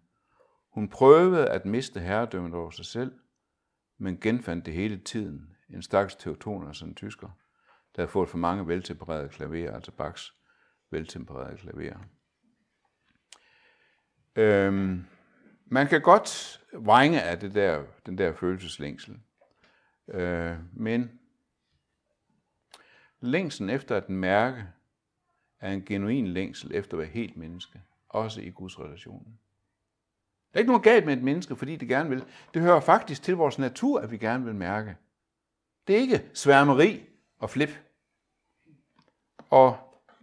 Hun 0.76 0.88
prøvede 0.88 1.48
at 1.50 1.66
miste 1.66 2.00
herredømmet 2.00 2.54
over 2.54 2.70
sig 2.70 2.84
selv, 2.84 3.12
men 3.98 4.20
genfandt 4.20 4.66
det 4.66 4.74
hele 4.74 4.96
tiden. 4.96 5.56
En 5.70 5.82
stakkels 5.82 6.16
teotoner 6.16 6.72
som 6.72 6.88
en 6.88 6.94
tysker, 6.94 7.28
der 7.96 8.02
havde 8.02 8.10
fået 8.10 8.28
for 8.28 8.38
mange 8.38 8.68
veltempererede 8.68 9.28
klaverer, 9.28 9.74
altså 9.74 9.92
Bachs 9.92 10.34
veltempererede 10.90 11.56
klaverer. 11.56 11.98
Øhm, 14.36 15.04
man 15.66 15.86
kan 15.86 16.02
godt 16.02 16.60
vrænge 16.72 17.22
af 17.22 17.40
det 17.40 17.54
der, 17.54 17.84
den 18.06 18.18
der 18.18 18.32
følelseslængsel, 18.32 19.20
øh, 20.08 20.56
men 20.72 21.20
længsen 23.20 23.70
efter 23.70 23.96
at 23.96 24.08
mærke 24.08 24.66
er 25.60 25.72
en 25.72 25.84
genuin 25.84 26.26
længsel 26.26 26.74
efter 26.74 26.94
at 26.94 26.98
være 26.98 27.08
helt 27.08 27.36
menneske, 27.36 27.82
også 28.08 28.40
i 28.40 28.50
Guds 28.50 28.80
relationen. 28.80 29.38
Der 30.52 30.58
er 30.58 30.58
ikke 30.58 30.70
noget 30.70 30.84
galt 30.84 31.06
med 31.06 31.16
et 31.16 31.22
menneske, 31.22 31.56
fordi 31.56 31.76
det 31.76 31.88
gerne 31.88 32.08
vil. 32.08 32.24
Det 32.54 32.62
hører 32.62 32.80
faktisk 32.80 33.22
til 33.22 33.36
vores 33.36 33.58
natur, 33.58 34.00
at 34.00 34.10
vi 34.10 34.16
gerne 34.16 34.44
vil 34.44 34.54
mærke. 34.54 34.96
Det 35.86 35.96
er 35.96 36.00
ikke 36.00 36.30
sværmeri 36.34 37.02
og 37.38 37.50
flip. 37.50 37.70
Og 39.50 39.78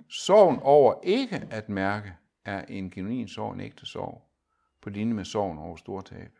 sorgen 0.10 0.60
over 0.62 1.00
ikke 1.04 1.48
at 1.52 1.70
mærke 1.70 2.14
er 2.46 2.66
en 2.66 2.92
genuin 2.92 3.28
sorg, 3.28 3.54
en 3.54 3.60
ægte 3.60 3.86
sorg, 3.86 4.22
på 4.82 4.90
linje 4.90 5.14
med 5.14 5.26
sorgen 5.26 5.58
over 5.58 5.76
store 5.76 6.04
tab. 6.04 6.32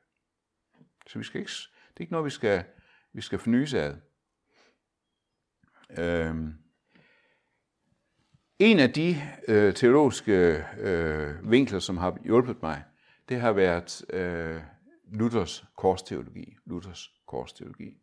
Så 1.08 1.20
vi 1.20 1.24
skal 1.24 1.42
ikke, 1.42 1.52
det 1.52 1.98
er 1.98 2.02
ikke 2.02 2.14
noget, 2.14 2.26
vi 2.26 2.30
skal, 2.30 2.64
vi 3.14 3.22
skal 3.22 3.40
fornyse 3.40 3.82
af. 3.82 3.96
Øhm. 5.98 6.54
En 8.60 8.80
af 8.80 8.94
de 8.94 9.16
øh, 9.48 9.74
teologiske 9.74 10.66
øh, 10.78 11.52
vinkler, 11.52 11.80
som 11.80 11.98
har 11.98 12.18
hjulpet 12.24 12.62
mig, 12.62 12.84
det 13.30 13.42
har 13.42 13.52
været 13.52 14.06
øh, 14.14 14.62
Luthers 15.12 15.66
korsteologi. 15.78 16.56
Luthers 16.66 17.12
korsteologi. 17.28 17.98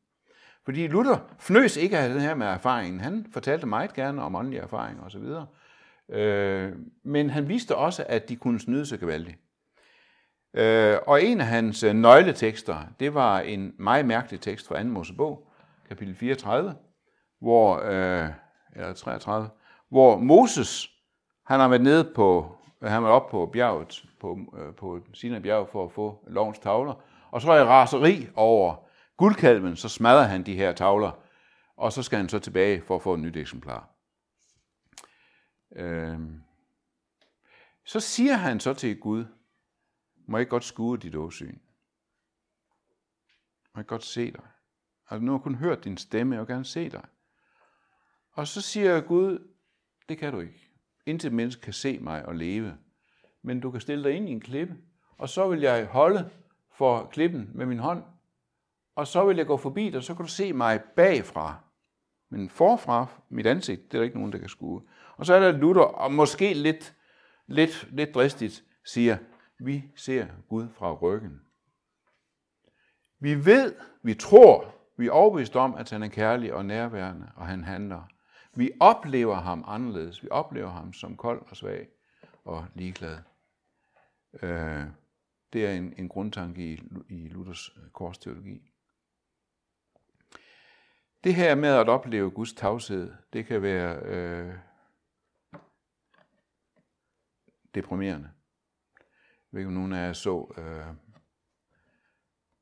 Fordi 0.65 0.87
Luther 0.87 1.17
fnøs 1.39 1.77
ikke 1.77 1.99
af 1.99 2.09
den 2.09 2.21
her 2.21 2.35
med 2.35 2.47
erfaringen. 2.47 3.01
Han 3.01 3.27
fortalte 3.33 3.67
meget 3.67 3.93
gerne 3.95 4.23
om 4.23 4.35
åndelige 4.35 4.63
erfaringer 4.63 5.05
osv. 5.05 5.25
Øh, 6.17 6.73
men 7.05 7.31
han 7.31 7.49
viste 7.49 7.77
også, 7.77 8.05
at 8.09 8.29
de 8.29 8.37
kunne 8.37 8.61
snyde 8.61 8.87
sig 8.87 9.01
gevaldigt. 9.01 9.39
Øh, 10.55 10.99
og 11.07 11.25
en 11.25 11.41
af 11.41 11.47
hans 11.47 11.83
øh, 11.83 11.95
nøgletekster, 11.95 12.79
det 13.01 13.15
var 13.15 13.41
en 13.41 13.75
meget 13.79 14.07
mærkelig 14.07 14.41
tekst 14.41 14.69
fra 14.69 14.83
2. 14.83 14.89
Mosebog, 14.89 15.49
kapitel 15.89 16.15
34, 16.15 16.75
hvor, 17.41 17.77
øh, 17.77 18.29
eller 18.77 18.93
33, 18.93 19.49
hvor 19.89 20.17
Moses, 20.17 20.89
han 21.47 21.61
har 21.61 21.69
været 21.69 21.83
nede 21.83 22.13
på 22.15 22.57
han 22.89 23.03
var 23.03 23.09
op 23.09 23.31
på 23.31 23.51
bjerget, 23.53 24.05
på, 24.21 24.39
øh, 24.59 24.75
på 24.75 25.01
Sinai 25.15 25.41
bjerg 25.41 25.69
for 25.69 25.85
at 25.85 25.93
få 25.93 26.25
lovens 26.29 26.59
tavler. 26.59 26.95
Og 27.31 27.41
så 27.41 27.53
er 27.53 27.57
jeg 27.57 27.67
raseri 27.67 28.29
over 28.35 28.89
guldkalven, 29.17 29.77
så 29.77 29.89
smadrer 29.89 30.23
han 30.23 30.47
de 30.47 30.55
her 30.55 30.73
tavler, 30.73 31.13
og 31.77 31.93
så 31.93 32.03
skal 32.03 32.19
han 32.19 32.29
så 32.29 32.39
tilbage 32.39 32.83
for 32.83 32.97
at 32.97 33.03
få 33.03 33.15
et 33.15 33.21
nyt 33.21 33.37
eksemplar. 33.37 33.91
Øhm. 35.77 36.43
Så 37.85 38.01
siger 38.01 38.35
han 38.35 38.61
så 38.61 38.75
til 38.75 39.01
Gud, 39.01 39.25
må 40.29 40.39
jeg 40.39 40.49
godt 40.49 40.65
skue 40.65 40.99
dit 40.99 41.15
åsyn? 41.15 41.59
Må 43.75 43.79
jeg 43.81 43.87
godt 43.87 44.05
se 44.05 44.33
dig? 44.33 44.43
Altså, 45.11 45.25
nu 45.25 45.33
har 45.33 45.39
jeg 45.39 45.43
kun 45.43 45.55
hørt 45.55 45.85
din 45.85 45.97
stemme, 45.97 46.35
jeg 46.35 46.41
vil 46.41 46.55
gerne 46.55 46.65
se 46.65 46.91
dig. 46.91 47.05
Og 48.33 48.47
så 48.47 48.61
siger 48.61 49.01
Gud, 49.01 49.53
det 50.09 50.19
kan 50.19 50.33
du 50.33 50.41
ikke. 50.41 50.71
Intet 51.07 51.33
menneske 51.33 51.63
kan 51.63 51.73
se 51.73 51.99
mig 51.99 52.27
og 52.27 52.35
leve. 52.35 52.79
Men 53.43 53.61
du 53.61 53.71
kan 53.71 53.81
stille 53.81 54.05
dig 54.05 54.13
ind 54.13 54.29
i 54.29 54.33
en 54.33 54.41
klippe, 54.41 54.77
og 55.19 55.29
så 55.29 55.49
vil 55.49 55.61
jeg 55.61 55.87
holde 55.87 56.31
for 56.73 57.09
klippen 57.13 57.51
med 57.55 57.67
min 57.67 57.79
hånd, 57.79 58.03
og 58.95 59.07
så 59.07 59.25
vil 59.25 59.37
jeg 59.37 59.47
gå 59.47 59.57
forbi 59.57 59.91
dig, 59.91 59.97
og 59.97 60.03
så 60.03 60.15
kan 60.15 60.25
du 60.25 60.31
se 60.31 60.53
mig 60.53 60.81
bagfra. 60.97 61.57
Men 62.29 62.49
forfra, 62.49 63.07
mit 63.29 63.47
ansigt, 63.47 63.93
det 63.93 63.95
er 63.95 63.99
der 63.99 64.05
ikke 64.05 64.19
nogen, 64.19 64.33
der 64.33 64.39
kan 64.39 64.49
skue. 64.49 64.83
Og 65.17 65.27
så 65.27 65.35
er 65.35 65.41
der 65.41 65.59
Luther, 65.59 65.83
og 65.83 66.13
måske 66.13 66.55
lidt, 66.55 66.95
lidt, 67.47 67.89
lidt 67.91 68.15
dristigt, 68.15 68.65
siger, 68.85 69.17
vi 69.59 69.85
ser 69.97 70.27
Gud 70.49 70.69
fra 70.69 70.93
ryggen. 70.93 71.41
Vi 73.19 73.47
ved, 73.47 73.75
vi 74.03 74.15
tror, 74.15 74.75
vi 74.97 75.07
er 75.07 75.11
overbevist 75.11 75.57
om, 75.57 75.75
at 75.75 75.91
han 75.91 76.03
er 76.03 76.09
kærlig 76.09 76.55
og 76.55 76.65
nærværende, 76.65 77.31
og 77.37 77.47
han 77.47 77.65
handler. 77.65 78.03
Vi 78.55 78.71
oplever 78.81 79.35
ham 79.35 79.65
anderledes. 79.67 80.23
Vi 80.23 80.29
oplever 80.31 80.71
ham 80.71 80.93
som 80.93 81.17
kold 81.17 81.43
og 81.51 81.57
svag 81.57 81.89
og 82.45 82.67
ligeglad. 82.75 83.17
Øh, 84.43 84.85
det 85.53 85.67
er 85.67 85.73
en, 85.73 85.95
en 85.99 86.09
grundtanke 86.09 86.73
i, 86.73 86.83
i 87.09 87.29
Luthers 87.29 87.71
øh, 87.77 87.91
korsteologi. 87.91 88.73
Det 91.25 91.35
her 91.35 91.55
med 91.55 91.69
at 91.69 91.89
opleve 91.89 92.31
Guds 92.31 92.53
tavshed, 92.53 93.13
det 93.33 93.47
kan 93.47 93.63
være 93.63 93.97
øh, 94.03 94.55
deprimerende. 97.75 98.31
Jeg 98.99 99.57
ved 99.57 99.61
ikke, 99.61 99.69
om 99.69 99.75
nogen 99.75 99.93
af 99.93 100.07
jer 100.07 100.13
så 100.13 100.55
øh, 100.59 100.95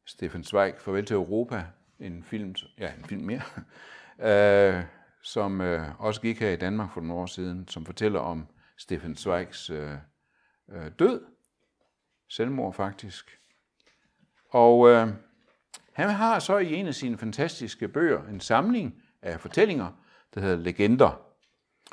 Stefan 0.06 0.44
Zweig, 0.44 0.74
Farvel 0.78 1.06
til 1.06 1.14
Europa, 1.14 1.66
en 1.98 2.22
film, 2.24 2.54
ja, 2.78 2.94
en 2.94 3.04
film 3.04 3.24
mere, 3.24 3.42
øh, 4.78 4.84
som 5.22 5.60
øh, 5.60 6.00
også 6.00 6.20
gik 6.20 6.40
her 6.40 6.50
i 6.50 6.56
Danmark 6.56 6.92
for 6.92 7.00
nogle 7.00 7.22
år 7.22 7.26
siden, 7.26 7.68
som 7.68 7.86
fortæller 7.86 8.20
om 8.20 8.46
Stefan 8.76 9.16
Zweigs 9.16 9.70
øh, 9.70 9.96
øh, 10.68 10.90
død, 10.98 11.37
selvmord 12.28 12.74
faktisk. 12.74 13.38
Og 14.50 14.88
øh, 14.88 15.08
han 15.92 16.10
har 16.10 16.38
så 16.38 16.58
i 16.58 16.74
en 16.74 16.86
af 16.86 16.94
sine 16.94 17.18
fantastiske 17.18 17.88
bøger 17.88 18.24
en 18.24 18.40
samling 18.40 19.02
af 19.22 19.40
fortællinger, 19.40 19.92
der 20.34 20.40
hedder 20.40 20.56
Legender. 20.56 21.20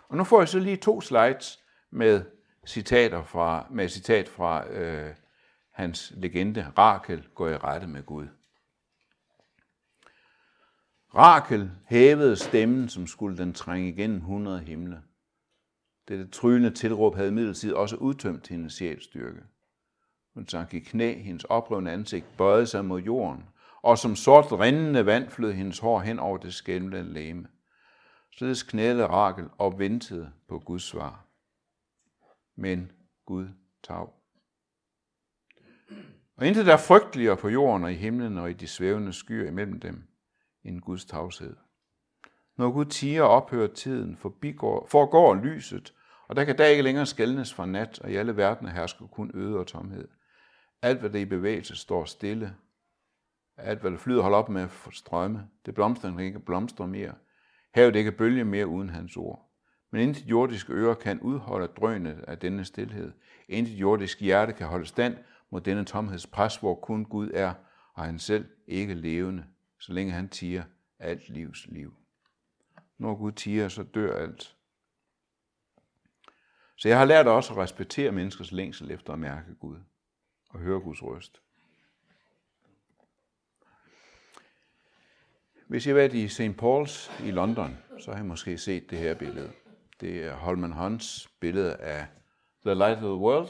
Og 0.10 0.18
nu 0.18 0.24
får 0.24 0.42
jeg 0.42 0.50
så 0.50 0.60
lige 0.60 0.78
to 0.78 1.02
slides 1.02 1.64
med 1.92 2.26
citater 2.68 3.24
fra, 3.24 3.68
med 3.72 3.90
citat 3.90 4.30
fra 4.30 4.70
øh, 4.70 5.16
hans 5.72 6.14
legende, 6.16 6.72
Rakel 6.78 7.28
går 7.36 7.50
i 7.50 7.58
rette 7.58 7.88
med 7.88 8.04
Gud. 8.04 8.28
Rakel 11.16 11.72
hævede 11.86 12.36
stemmen, 12.36 12.90
som 12.90 13.08
skulle 13.08 13.38
den 13.38 13.54
trænge 13.54 13.90
igennem 13.90 14.18
100 14.18 14.60
himle. 14.60 15.02
Dette 16.08 16.28
tryllende 16.28 16.72
tilråb 16.72 17.16
havde 17.16 17.30
imidlertid 17.30 17.74
også 17.74 17.96
udtømt 17.96 18.48
hendes 18.48 18.74
sjælstyrke. 18.74 19.42
Hun 20.36 20.48
sank 20.48 20.74
i 20.74 20.80
knæ, 20.80 21.22
hendes 21.22 21.44
oprøvende 21.44 21.92
ansigt 21.92 22.26
bøjede 22.38 22.68
sig 22.68 22.86
mod 22.86 23.02
jorden, 23.02 23.46
og 23.82 23.98
som 23.98 24.16
sort 24.16 24.52
rindende 24.52 25.06
vand 25.06 25.30
flød 25.30 25.54
hendes 25.54 25.80
hår 25.80 26.00
hen 26.00 26.20
over 26.20 26.38
det 26.38 26.54
skæmle 26.54 27.04
læme. 27.04 27.48
Således 28.32 28.64
knælede 28.64 29.08
Rakel 29.08 29.50
og 29.58 29.80
ventede 29.80 30.32
på 30.48 30.60
Guds 30.60 30.84
svar. 30.84 31.26
Men 32.56 32.92
Gud 33.26 33.48
tav. 33.84 34.14
Og 36.38 36.48
intet 36.48 36.66
der 36.66 36.78
frygteligere 36.78 37.38
på 37.38 37.50
jorden 37.50 37.84
og 37.84 37.92
i 37.92 37.96
himlen 37.96 38.38
og 38.38 38.50
i 38.50 38.54
de 38.54 38.68
svævende 38.68 39.14
skyer 39.14 39.48
imellem 39.48 39.80
dem, 39.80 40.04
end 40.64 40.82
Guds 40.82 41.06
tavshed. 41.06 41.56
Når 42.58 42.72
Gud 42.72 42.86
tiger 42.86 43.24
ophører 43.24 43.74
tiden, 43.74 44.18
forbigår, 44.18 44.88
forgår 44.88 45.36
lyset, 45.36 45.94
og 46.28 46.36
der 46.36 46.44
kan 46.44 46.56
dag 46.56 46.72
ikke 46.72 46.84
længere 46.84 47.06
skældnes 47.06 47.54
fra 47.54 47.66
nat, 47.66 48.00
og 48.00 48.12
i 48.12 48.16
alle 48.16 48.38
verdener 48.38 48.72
hersker 48.72 49.08
kun 49.08 49.32
øde 49.34 49.60
og 49.60 49.68
tomhed. 49.68 50.08
Alt, 50.82 51.00
hvad 51.00 51.10
der 51.10 51.20
i 51.20 51.26
bevægelse, 51.26 51.76
står 51.76 52.06
stille. 52.06 52.56
Alt, 53.58 53.82
hvad 53.82 53.92
der 53.92 53.98
flyder, 53.98 54.22
holder 54.22 54.38
op 54.38 54.50
med 54.50 54.62
at 54.62 54.72
strømme. 54.92 55.50
Det 55.66 55.76
blomster 55.76 56.12
kan 56.12 56.20
ikke 56.20 56.40
blomstre 56.40 56.88
mere. 56.88 57.14
Havet 57.74 57.96
ikke 57.96 58.12
bølge 58.12 58.46
mere 58.46 58.68
uden 58.68 58.90
hans 58.90 59.18
ord. 59.18 59.52
Men 59.92 60.02
intet 60.02 60.26
jordisk 60.26 60.70
øre 60.70 60.96
kan 60.96 61.20
udholde 61.20 61.68
drønet 61.68 62.24
af 62.28 62.40
denne 62.40 62.66
stillhed. 62.66 63.12
Intet 63.50 63.74
jordisk 63.74 64.22
hjerte 64.22 64.54
kan 64.54 64.68
holde 64.68 64.86
stand 64.86 65.18
mod 65.50 65.62
denne 65.62 65.86
tomhedspres, 65.86 66.58
hvor 66.58 66.76
kun 66.76 67.06
Gud 67.06 67.32
er, 67.34 67.54
og 67.94 68.04
han 68.04 68.20
selv 68.20 68.46
ikke 68.68 68.94
levende, 68.94 69.46
så 69.80 69.94
længe 69.94 70.12
han 70.12 70.30
tiger 70.30 70.64
alt 71.00 71.30
livs 71.30 71.68
liv. 71.68 71.94
Når 72.98 73.16
Gud 73.16 73.32
tiger, 73.32 73.68
så 73.68 73.84
dør 73.84 74.18
alt. 74.18 74.56
Så 76.78 76.88
jeg 76.88 76.98
har 76.98 77.06
lært 77.06 77.28
også 77.28 77.54
at 77.54 77.60
respektere 77.60 78.12
menneskers 78.12 78.52
længsel 78.52 78.92
efter 78.92 79.14
at 79.14 79.20
mærke 79.20 79.56
Gud 79.56 79.78
og 80.56 80.62
høre 80.62 80.80
Guds 80.80 81.04
røst. 81.04 81.42
Hvis 85.68 85.86
I 85.86 85.90
har 85.90 85.96
været 85.96 86.14
i 86.14 86.28
St. 86.28 86.42
Paul's 86.42 87.26
i 87.26 87.32
London, 87.32 87.78
så 88.00 88.12
har 88.12 88.24
I 88.24 88.28
måske 88.28 88.58
set 88.58 88.90
det 88.90 88.98
her 88.98 89.14
billede. 89.14 89.52
Det 90.02 90.24
er 90.24 90.36
Holman 90.36 90.72
Hunts 90.72 91.30
billede 91.40 91.76
af 91.76 92.08
The 92.66 92.74
Light 92.74 92.98
of 92.98 93.04
the 93.04 93.14
World. 93.14 93.48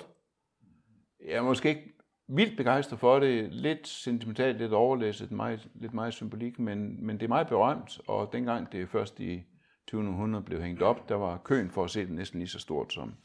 Jeg 1.25 1.35
er 1.35 1.41
måske 1.41 1.69
ikke 1.69 1.93
vildt 2.27 2.57
begejstret 2.57 2.99
for 2.99 3.19
det. 3.19 3.53
Lidt 3.53 3.87
sentimentalt, 3.87 4.57
lidt 4.57 4.73
overlæsset, 4.73 5.31
meget, 5.31 5.69
lidt 5.75 5.93
meget 5.93 6.13
symbolik, 6.13 6.59
men, 6.59 7.05
men 7.05 7.15
det 7.15 7.23
er 7.23 7.29
meget 7.29 7.47
berømt, 7.47 8.01
og 8.07 8.29
dengang 8.33 8.71
det 8.71 8.89
først 8.89 9.19
i 9.19 9.43
2000 9.87 10.43
blev 10.43 10.61
hængt 10.61 10.81
op, 10.81 11.09
der 11.09 11.15
var 11.15 11.37
køen 11.37 11.71
for 11.71 11.83
at 11.83 11.89
se 11.89 12.01
det 12.01 12.11
næsten 12.11 12.39
lige 12.39 12.49
så 12.49 12.59
stort 12.59 12.93
som, 12.93 13.15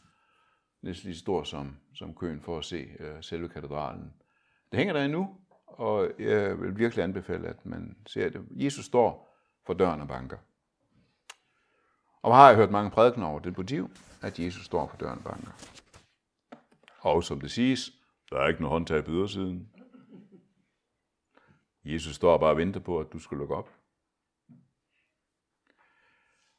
næsten 0.83 1.07
lige 1.07 1.17
så 1.17 1.21
stor 1.21 1.43
som, 1.43 1.77
som 1.95 2.15
køen 2.15 2.41
for 2.41 2.59
at 2.59 2.65
se 2.65 2.89
øh, 2.99 3.23
selve 3.23 3.49
katedralen. 3.49 4.15
Det 4.71 4.79
hænger 4.79 4.95
der 4.95 5.05
endnu, 5.05 5.37
og 5.67 6.11
jeg 6.19 6.61
vil 6.61 6.79
virkelig 6.79 7.05
anbefale, 7.05 7.49
at 7.49 7.67
man 7.67 7.97
ser 8.07 8.29
det. 8.29 8.47
Jesus 8.51 8.85
står 8.85 9.37
for 9.67 9.75
døren 9.75 10.01
og 10.01 10.09
banker. 10.09 10.39
Og 12.23 12.37
har 12.37 12.49
jeg 12.49 12.57
hørt 12.57 12.71
mange 12.71 12.91
prædikener 12.91 13.27
over 13.27 13.41
det 13.41 13.57
motiv, 13.57 13.91
at 14.23 14.39
Jesus 14.39 14.65
står 14.65 14.87
for 14.87 14.97
døren 14.97 15.19
og 15.19 15.25
banker. 15.25 15.53
Og 17.01 17.25
som 17.25 17.41
det 17.41 17.51
siges, 17.51 17.93
der 18.31 18.39
er 18.39 18.49
ikke 18.49 18.61
noget 18.61 18.73
håndtag 18.73 19.05
på 19.05 19.11
ydersiden. 19.11 19.73
Jesus 21.85 22.15
står 22.15 22.39
bare 22.39 22.51
og 22.51 22.57
venter 22.57 22.81
på, 22.81 23.01
at 23.01 23.13
du 23.13 23.19
skal 23.19 23.39
lukke 23.39 23.55
op. 23.55 23.71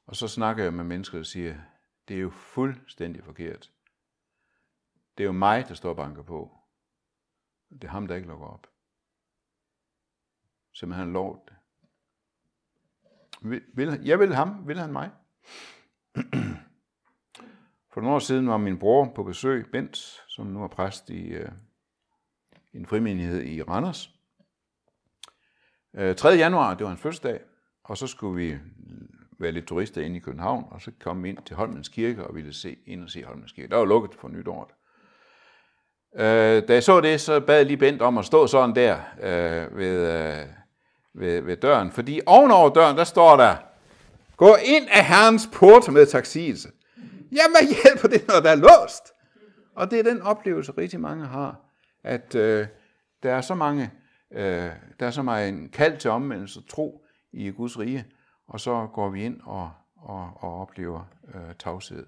Og 0.06 0.16
så 0.16 0.28
snakker 0.28 0.64
jeg 0.64 0.74
med 0.74 0.84
mennesker, 0.84 1.18
der 1.18 1.24
siger, 1.24 1.56
det 2.08 2.16
er 2.16 2.22
jo 2.22 2.30
fuldstændig 2.30 3.24
forkert. 3.24 3.72
Det 5.22 5.26
er 5.26 5.30
jo 5.30 5.40
mig, 5.40 5.68
der 5.68 5.74
står 5.74 5.90
og 5.90 5.96
banker 5.96 6.24
på. 6.24 6.58
Det 7.72 7.84
er 7.84 7.88
ham, 7.88 8.08
der 8.08 8.16
ikke 8.16 8.28
lukker 8.28 8.46
op. 8.46 8.68
Som 10.74 10.92
han 10.92 11.14
lovet 11.14 11.40
det. 11.48 11.56
Vil, 13.74 14.02
jeg 14.04 14.20
vil 14.20 14.36
ham, 14.36 14.68
vil 14.68 14.80
han 14.80 14.92
mig? 14.92 15.12
For 17.94 18.02
nogle 18.02 18.16
år 18.16 18.20
siden 18.20 18.48
var 18.48 18.58
min 18.58 18.80
bror 18.80 19.12
på 19.16 19.24
besøg, 19.24 19.72
Bent, 19.72 19.98
som 20.28 20.48
nu 20.48 20.64
er 20.64 20.68
præst 20.68 21.10
i 21.10 21.28
øh, 21.28 21.52
en 22.74 22.86
frimenighed 22.86 23.44
i 23.44 23.62
Randers. 23.62 24.16
Øh, 25.94 26.16
3. 26.16 26.30
januar, 26.30 26.74
det 26.74 26.84
var 26.84 26.90
hans 26.90 27.02
fødselsdag, 27.02 27.42
og 27.84 27.98
så 27.98 28.08
skulle 28.08 28.36
vi 28.36 28.60
være 29.40 29.52
lidt 29.52 29.68
turister 29.68 30.02
inde 30.02 30.18
i 30.18 30.20
København, 30.20 30.66
og 30.72 30.82
så 30.82 30.92
kom 31.00 31.24
vi 31.24 31.30
ind 31.30 31.38
til 31.38 31.56
Holmens 31.56 31.90
Kirke 31.90 32.28
og 32.28 32.36
ville 32.36 32.54
se, 32.54 32.78
ind 32.86 33.04
og 33.04 33.10
se 33.10 33.24
Holmens 33.24 33.52
Kirke. 33.52 33.70
Der 33.70 33.78
var 33.78 33.86
lukket 33.86 34.16
for 34.16 34.28
nytåret. 34.28 34.72
Øh, 36.16 36.68
da 36.68 36.74
jeg 36.74 36.84
så 36.84 37.02
det, 37.02 37.22
så 37.22 37.40
bad 37.40 37.58
jeg 37.58 37.66
lige 37.66 37.78
Bent 37.78 38.02
om 38.02 38.18
at 38.18 38.26
stå 38.26 38.48
sådan 38.48 38.76
der 38.76 38.98
øh, 39.22 39.78
ved, 39.78 40.12
øh, 40.12 40.46
ved, 41.14 41.42
ved 41.42 41.58
døren, 41.58 41.92
fordi 41.92 42.22
ovenover 42.26 42.70
døren, 42.70 42.98
der 42.98 43.04
står 43.04 43.38
der, 43.38 43.56
gå 44.38 44.56
ind 44.64 44.88
af 44.92 45.06
Herrens 45.06 45.50
port 45.54 45.92
med 45.92 46.06
taxis. 46.06 46.68
Jamen, 47.32 47.56
hvad 47.60 47.76
hjælper 47.84 48.08
det, 48.08 48.28
når 48.28 48.40
der 48.40 48.50
er 48.50 48.56
låst? 48.56 49.14
Og 49.76 49.92
det 49.92 50.00
er 50.00 50.04
den 50.04 50.22
oplevelse, 50.22 50.72
rigtig 50.78 51.00
mange 51.00 51.26
har, 51.26 51.60
at 52.04 52.36
øh, 52.36 52.68
der 53.24 53.34
er 53.34 53.42
så 53.42 53.56
mange, 53.56 53.92
øh, 54.34 54.70
der 55.00 55.06
er 55.06 55.12
så 55.12 55.22
meget 55.22 55.50
en 55.50 55.70
kald 55.70 55.98
til 55.98 56.12
omvendelse 56.12 56.60
og 56.60 56.70
tro 56.70 57.06
i 57.34 57.50
Guds 57.50 57.80
rige, 57.80 58.06
og 58.48 58.60
så 58.60 58.88
går 58.94 59.10
vi 59.10 59.24
ind 59.24 59.40
og, 59.44 59.72
og, 59.96 60.32
og 60.36 60.62
oplever 60.62 61.04
øh, 61.36 61.56
tavshed 61.60 62.06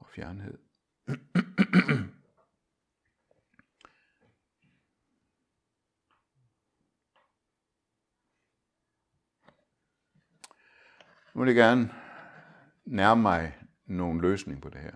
og 0.00 0.06
fjernhed. 0.14 0.58
Nu 11.34 11.40
vil 11.40 11.54
jeg 11.54 11.56
gerne 11.56 11.90
nærme 12.84 13.22
mig 13.22 13.56
nogen 13.86 14.20
løsning 14.20 14.62
på 14.62 14.68
det 14.68 14.80
her. 14.80 14.92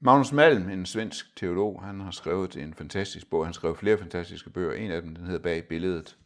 Magnus 0.00 0.32
Malm, 0.32 0.68
en 0.68 0.86
svensk 0.86 1.36
teolog, 1.36 1.82
han 1.84 2.00
har 2.00 2.10
skrevet 2.10 2.56
en 2.56 2.74
fantastisk 2.74 3.30
bog. 3.30 3.44
Han 3.44 3.54
skrev 3.54 3.76
flere 3.76 3.98
fantastiske 3.98 4.50
bøger. 4.50 4.72
En 4.72 4.90
af 4.90 5.02
dem, 5.02 5.14
den 5.14 5.26
hedder 5.26 5.42
Bag 5.42 5.68
billedet. 5.68 6.18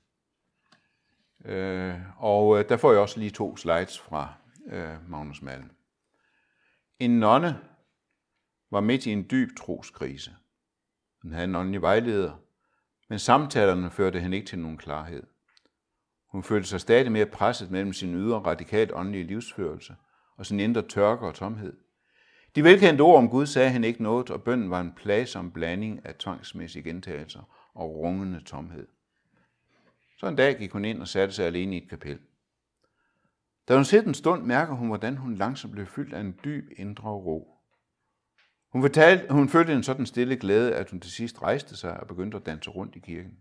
Øh, 1.45 1.95
og 2.17 2.59
øh, 2.59 2.69
der 2.69 2.77
får 2.77 2.93
jeg 2.93 3.01
også 3.01 3.21
lige 3.21 3.31
to 3.31 3.57
slides 3.57 3.99
fra 3.99 4.35
øh, 4.67 5.11
Magnus 5.11 5.43
Malm. 5.43 5.71
En 6.99 7.11
nonne 7.11 7.61
var 8.71 8.81
midt 8.81 9.07
i 9.07 9.11
en 9.11 9.27
dyb 9.31 9.57
troskrise. 9.57 10.37
Hun 11.23 11.33
havde 11.33 11.45
en 11.45 11.55
åndelig 11.55 11.83
vejleder, 11.83 12.43
men 13.09 13.19
samtalerne 13.19 13.91
førte 13.91 14.21
hende 14.21 14.37
ikke 14.37 14.49
til 14.49 14.59
nogen 14.59 14.79
klarhed. 14.79 15.23
Hun 16.31 16.43
følte 16.43 16.69
sig 16.69 16.81
stadig 16.81 17.13
mere 17.13 17.27
presset 17.27 17.71
mellem 17.71 17.93
sin 17.93 18.15
ydre 18.15 18.39
radikalt 18.39 18.93
åndelige 18.95 19.25
livsførelse 19.25 19.97
og 20.37 20.47
sin 20.47 20.61
indre 20.61 20.83
tørke 20.83 21.27
og 21.27 21.35
tomhed. 21.35 21.77
De 22.55 22.65
velkendte 22.65 23.03
ord 23.03 23.19
om 23.19 23.29
Gud 23.29 23.47
sagde 23.47 23.71
han 23.71 23.85
ikke 23.85 24.03
noget, 24.03 24.31
og 24.31 24.43
bønden 24.43 24.71
var 24.71 24.81
en 24.81 24.93
plagsom 24.93 25.51
blanding 25.51 26.07
af 26.07 26.15
tvangsmæssige 26.15 26.83
gentagelser 26.83 27.71
og 27.75 27.97
rungende 27.97 28.41
tomhed. 28.45 28.87
Så 30.19 30.27
en 30.27 30.37
dag 30.37 30.59
gik 30.59 30.73
hun 30.73 30.85
ind 30.85 31.01
og 31.01 31.09
satte 31.09 31.35
sig 31.35 31.47
alene 31.47 31.77
i 31.77 31.83
et 31.83 31.91
kapel. 31.91 32.19
Da 33.69 33.75
hun 33.75 33.85
sidder 33.85 34.09
en 34.09 34.15
stund, 34.15 34.43
mærker 34.43 34.75
hun, 34.75 34.89
hvordan 34.89 35.17
hun 35.17 35.35
langsomt 35.35 35.73
blev 35.73 35.87
fyldt 35.87 36.15
af 36.15 36.21
en 36.21 36.39
dyb 36.45 36.71
indre 36.77 37.11
ro. 37.11 37.57
Hun, 38.69 38.83
fortalte, 38.83 39.33
hun 39.33 39.49
følte 39.49 39.73
en 39.73 39.83
sådan 39.83 40.07
stille 40.07 40.37
glæde, 40.37 40.75
at 40.75 40.91
hun 40.91 41.01
til 41.01 41.13
sidst 41.13 41.43
rejste 41.43 41.77
sig 41.77 42.01
og 42.01 42.07
begyndte 42.07 42.37
at 42.37 42.47
danse 42.47 42.71
rundt 42.71 42.97
i 42.97 42.99
kirken. 42.99 43.39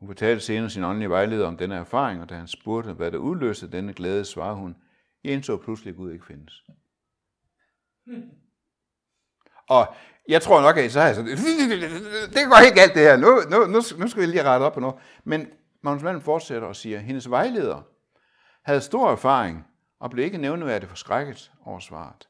Hun 0.00 0.08
fortalte 0.08 0.44
senere 0.44 0.70
sin 0.70 0.84
åndelige 0.84 1.10
vejleder 1.10 1.46
om 1.46 1.56
denne 1.56 1.74
erfaring, 1.74 2.20
og 2.22 2.28
da 2.28 2.34
han 2.34 2.48
spurgte, 2.48 2.92
hvad 2.92 3.12
der 3.12 3.18
udløste 3.18 3.70
denne 3.70 3.92
glæde, 3.92 4.24
svarede 4.24 4.56
hun, 4.56 4.76
jeg 5.24 5.32
indså 5.32 5.56
pludselig, 5.56 5.90
at 5.90 5.96
Gud 5.96 6.12
ikke 6.12 6.26
findes. 6.26 6.64
Hmm. 8.06 8.22
Og 9.68 9.94
jeg 10.28 10.42
tror 10.42 10.60
nok, 10.62 10.76
at 10.76 10.92
så 10.92 11.00
har 11.00 11.12
sådan, 11.12 11.30
det 12.34 12.46
går 12.48 12.62
helt 12.62 12.74
galt 12.74 12.94
det 12.94 13.02
her, 13.02 13.16
nu, 13.16 13.40
nu, 13.50 13.66
nu, 13.66 13.80
nu 13.98 14.08
skal 14.08 14.22
vi 14.22 14.26
lige 14.26 14.42
rette 14.42 14.64
op 14.64 14.72
på 14.72 14.80
noget. 14.80 14.96
Men 15.24 15.46
Magnus 15.82 16.02
Malm 16.02 16.20
fortsætter 16.20 16.68
og 16.68 16.76
siger, 16.76 16.98
at 16.98 17.04
hendes 17.04 17.30
vejleder 17.30 17.82
havde 18.62 18.80
stor 18.80 19.10
erfaring 19.10 19.66
og 20.00 20.10
blev 20.10 20.24
ikke 20.24 20.38
nævneværdigt 20.38 20.90
forskrækket 20.90 21.52
over 21.64 21.78
svaret. 21.78 22.28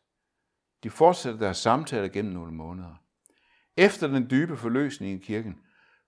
De 0.83 0.91
fortsatte 0.91 1.41
deres 1.41 1.57
samtaler 1.57 2.09
gennem 2.09 2.33
nogle 2.33 2.53
måneder. 2.53 2.95
Efter 3.77 4.07
den 4.07 4.31
dybe 4.31 4.57
forløsning 4.57 5.23
i 5.23 5.25
kirken, 5.25 5.59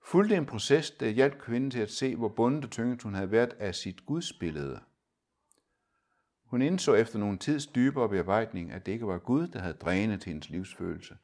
fulgte 0.04 0.36
en 0.36 0.46
proces, 0.46 0.90
der 0.90 1.08
hjalp 1.08 1.38
kvinden 1.38 1.70
til 1.70 1.80
at 1.80 1.90
se, 1.90 2.16
hvor 2.16 2.28
bundet 2.28 2.64
og 2.64 2.70
tynget 2.70 3.02
hun 3.02 3.14
havde 3.14 3.30
været 3.30 3.52
af 3.58 3.74
sit 3.74 4.06
gudsbillede. 4.06 4.80
Hun 6.44 6.62
indså 6.62 6.94
efter 6.94 7.18
nogle 7.18 7.38
tids 7.38 7.66
dybere 7.66 8.08
bearbejdning, 8.08 8.72
at 8.72 8.86
det 8.86 8.92
ikke 8.92 9.06
var 9.06 9.18
Gud, 9.18 9.48
der 9.48 9.58
havde 9.58 9.74
drænet 9.74 10.24
hendes 10.24 10.50
livsfølelse, 10.50 11.16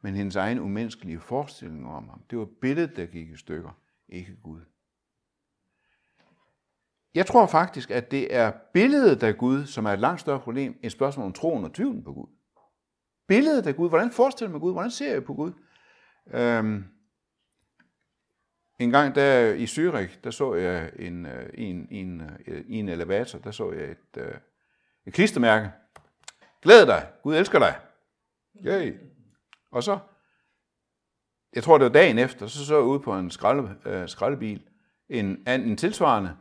men 0.00 0.14
hendes 0.14 0.36
egen 0.36 0.60
umenneskelige 0.60 1.20
forestilling 1.20 1.86
om 1.86 2.08
ham. 2.08 2.22
Det 2.30 2.38
var 2.38 2.48
billedet, 2.60 2.96
der 2.96 3.06
gik 3.06 3.30
i 3.30 3.36
stykker, 3.36 3.78
ikke 4.08 4.36
Gud. 4.42 4.60
Jeg 7.14 7.26
tror 7.26 7.46
faktisk, 7.46 7.90
at 7.90 8.10
det 8.10 8.34
er 8.34 8.52
billedet 8.72 9.22
af 9.22 9.36
Gud, 9.38 9.66
som 9.66 9.84
er 9.84 9.90
et 9.90 9.98
langt 9.98 10.20
større 10.20 10.40
problem, 10.40 10.78
end 10.82 10.90
spørgsmålet 10.90 11.26
om 11.26 11.32
troen 11.32 11.64
og 11.64 11.74
tvivlen 11.74 12.04
på 12.04 12.12
Gud. 12.12 12.28
Billedet 13.26 13.66
af 13.66 13.76
Gud, 13.76 13.88
hvordan 13.88 14.10
forestiller 14.10 14.52
man 14.52 14.60
Gud, 14.60 14.72
hvordan 14.72 14.90
ser 14.90 15.12
jeg 15.12 15.24
på 15.24 15.34
Gud? 15.34 15.52
Øhm, 16.26 16.84
en 18.80 18.90
gang 18.90 19.14
der 19.14 19.52
i 19.52 19.64
Zürich, 19.64 20.18
der 20.24 20.30
så 20.30 20.54
jeg 20.54 20.90
en, 20.98 21.26
øh, 21.26 21.50
en, 21.54 21.88
en, 21.90 22.22
øh, 22.46 22.64
en 22.68 22.88
elevator, 22.88 23.38
der 23.38 23.50
så 23.50 23.72
jeg 23.72 23.84
et, 23.84 24.22
øh, 24.22 24.34
et 25.06 25.12
klistermærke. 25.12 25.70
Glæd 26.62 26.86
dig, 26.86 27.06
Gud 27.22 27.36
elsker 27.36 27.58
dig. 27.58 27.74
Yay. 28.66 28.94
Og 29.70 29.82
så, 29.82 29.98
jeg 31.54 31.62
tror 31.62 31.78
det 31.78 31.84
var 31.84 31.92
dagen 31.92 32.18
efter, 32.18 32.46
så 32.46 32.66
så 32.66 32.74
jeg 32.74 32.84
ud 32.84 32.98
på 32.98 33.18
en 33.18 33.30
skralde, 33.30 33.76
øh, 33.86 34.08
skraldebil, 34.08 34.62
en, 35.08 35.42
en 35.46 35.76
tilsvarende, 35.76 36.36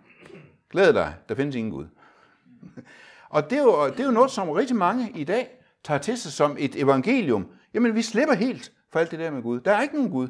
glæd 0.70 0.94
dig, 0.94 1.16
der 1.30 1.36
findes 1.36 1.56
ingen 1.56 1.72
Gud. 1.72 1.88
Og 3.30 3.50
det 3.50 3.58
er, 3.58 3.64
jo, 3.64 3.88
det 3.90 4.00
er 4.00 4.06
jo 4.06 4.12
noget, 4.12 4.32
som 4.32 4.50
rigtig 4.50 4.76
mange 4.76 5.12
i 5.16 5.24
dag 5.24 5.48
tager 5.84 5.98
til 5.98 6.18
sig 6.18 6.32
som 6.32 6.56
et 6.60 6.76
evangelium. 6.76 7.52
Jamen, 7.74 7.96
vi 7.96 8.02
slipper 8.02 8.36
helt 8.36 8.72
for 8.92 9.00
alt 9.00 9.12
det 9.12 9.20
der 9.20 9.32
med 9.32 9.42
Gud. 9.42 9.60
Der 9.60 9.72
er 9.72 9.82
ikke 9.82 9.96
nogen 9.96 10.12
Gud. 10.12 10.28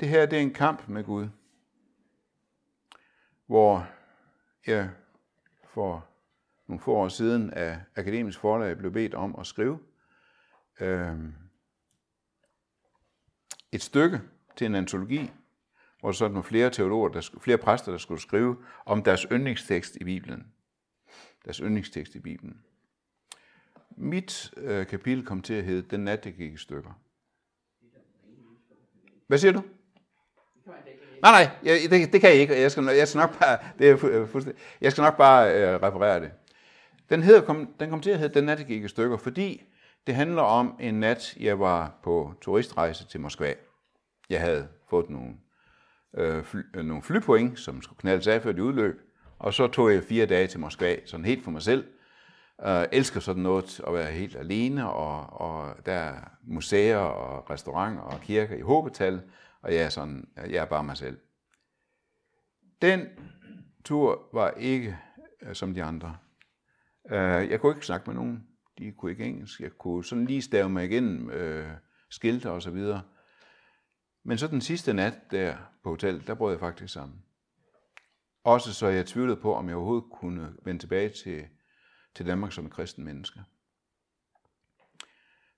Det 0.00 0.08
her 0.08 0.26
det 0.26 0.38
er 0.38 0.42
en 0.42 0.54
kamp 0.54 0.88
med 0.88 1.04
Gud, 1.04 1.28
hvor 3.46 3.86
jeg 4.66 4.90
for 5.64 6.06
nogle 6.66 6.80
få 6.80 6.92
år 6.92 7.08
siden 7.08 7.50
af 7.50 7.80
Akademisk 7.96 8.38
Forlag 8.38 8.78
blev 8.78 8.92
bedt 8.92 9.14
om 9.14 9.36
at 9.38 9.46
skrive 9.46 9.78
øh, 10.80 11.18
et 13.72 13.82
stykke 13.82 14.20
til 14.56 14.66
en 14.66 14.74
antologi, 14.74 15.30
hvor 16.00 16.12
så 16.12 16.28
nogle 16.28 16.44
flere 16.44 16.70
teologer, 16.70 17.08
der, 17.08 17.30
flere 17.40 17.58
præster, 17.58 17.92
der 17.92 17.98
skulle 17.98 18.20
skrive 18.20 18.64
om 18.86 19.02
deres 19.02 19.26
yndlingstekst 19.32 19.96
i 19.96 20.04
Bibelen. 20.04 20.52
Deres 21.44 21.56
yndlingstekst 21.56 22.14
i 22.14 22.20
Bibelen. 22.20 22.64
Mit 23.96 24.54
øh, 24.56 24.86
kapitel 24.86 25.26
kom 25.26 25.42
til 25.42 25.54
at 25.54 25.64
hedde 25.64 25.82
Den 25.82 26.00
nat, 26.00 26.24
det 26.24 26.36
gik 26.36 26.52
i 26.52 26.56
stykker. 26.56 27.00
Hvad 29.26 29.38
siger 29.38 29.52
du? 29.52 29.62
Nej, 31.22 31.32
nej, 31.32 31.50
jeg, 31.62 31.90
det, 31.90 32.12
det 32.12 32.20
kan 32.20 32.30
jeg 32.30 32.38
ikke. 32.38 32.60
Jeg 32.60 32.70
skal, 32.70 32.84
jeg 32.84 33.08
skal 33.08 33.18
nok 33.18 33.38
bare, 33.38 33.58
det 33.78 33.90
er 33.90 34.04
øh, 34.04 34.46
jeg 34.80 34.92
skal 34.92 35.02
nok 35.02 35.16
bare 35.16 35.54
øh, 35.54 35.82
referere 35.82 36.20
det. 36.20 36.30
Den, 37.10 37.22
hedder, 37.22 37.40
kom, 37.40 37.74
den 37.80 37.90
kom 37.90 38.00
til 38.00 38.10
at 38.10 38.18
hedde 38.18 38.34
Den 38.34 38.44
nat, 38.44 38.58
jeg 38.58 38.66
gik 38.66 38.84
i 38.84 38.88
stykker, 38.88 39.16
fordi 39.16 39.62
det 40.06 40.14
handler 40.14 40.42
om 40.42 40.76
en 40.80 40.94
nat, 40.94 41.36
jeg 41.40 41.60
var 41.60 42.00
på 42.02 42.32
turistrejse 42.40 43.06
til 43.06 43.20
Moskva. 43.20 43.54
Jeg 44.30 44.40
havde 44.40 44.68
fået 44.90 45.10
nogle, 45.10 45.34
øh, 46.16 46.44
fly, 46.44 46.60
øh, 46.76 46.84
nogle 46.84 47.02
flypoint, 47.02 47.58
som 47.58 47.82
skulle 47.82 47.98
knaldes 47.98 48.26
af 48.26 48.42
før 48.42 48.52
det 48.52 48.60
udløb, 48.60 49.00
og 49.38 49.54
så 49.54 49.66
tog 49.66 49.92
jeg 49.92 50.04
fire 50.04 50.26
dage 50.26 50.46
til 50.46 50.60
Moskva, 50.60 50.96
sådan 51.04 51.26
helt 51.26 51.44
for 51.44 51.50
mig 51.50 51.62
selv. 51.62 51.84
Jeg 52.62 52.88
elsker 52.92 53.20
sådan 53.20 53.42
noget 53.42 53.80
at 53.86 53.94
være 53.94 54.12
helt 54.12 54.36
alene, 54.36 54.90
og, 54.90 55.40
og 55.40 55.76
der 55.86 55.92
er 55.92 56.14
museer 56.42 56.96
og 56.96 57.50
restauranter 57.50 58.02
og 58.02 58.20
kirker 58.20 58.56
i 58.56 58.60
håbetal, 58.60 59.20
og 59.64 59.74
jeg 59.74 59.82
er, 59.82 59.88
sådan, 59.88 60.28
jeg 60.36 60.56
er 60.56 60.64
bare 60.64 60.84
mig 60.84 60.96
selv. 60.96 61.20
Den 62.82 63.08
tur 63.84 64.28
var 64.32 64.50
ikke 64.50 64.98
øh, 65.42 65.54
som 65.54 65.74
de 65.74 65.82
andre. 65.82 66.16
Øh, 67.10 67.50
jeg 67.50 67.60
kunne 67.60 67.72
ikke 67.72 67.86
snakke 67.86 68.10
med 68.10 68.14
nogen. 68.14 68.48
De 68.78 68.92
kunne 68.92 69.10
ikke 69.10 69.24
engelsk. 69.24 69.60
Jeg 69.60 69.70
kunne 69.70 70.04
sådan 70.04 70.24
lige 70.24 70.42
stave 70.42 70.68
mig 70.68 70.84
igennem 70.84 71.30
øh, 71.30 71.70
skilte 72.10 72.50
og 72.50 72.62
så 72.62 72.70
videre. 72.70 73.02
Men 74.24 74.38
så 74.38 74.46
den 74.46 74.60
sidste 74.60 74.92
nat 74.92 75.14
der 75.30 75.56
på 75.82 75.90
hotellet, 75.90 76.26
der 76.26 76.34
brød 76.34 76.52
jeg 76.52 76.60
faktisk 76.60 76.92
sammen. 76.92 77.22
Også 78.44 78.74
så 78.74 78.86
jeg 78.86 79.06
tvivlede 79.06 79.36
på, 79.36 79.54
om 79.54 79.68
jeg 79.68 79.76
overhovedet 79.76 80.10
kunne 80.12 80.56
vende 80.64 80.82
tilbage 80.82 81.08
til, 81.08 81.44
til 82.14 82.26
Danmark 82.26 82.52
som 82.52 82.66
et 82.66 82.72
kristen 82.72 83.04
menneske. 83.04 83.40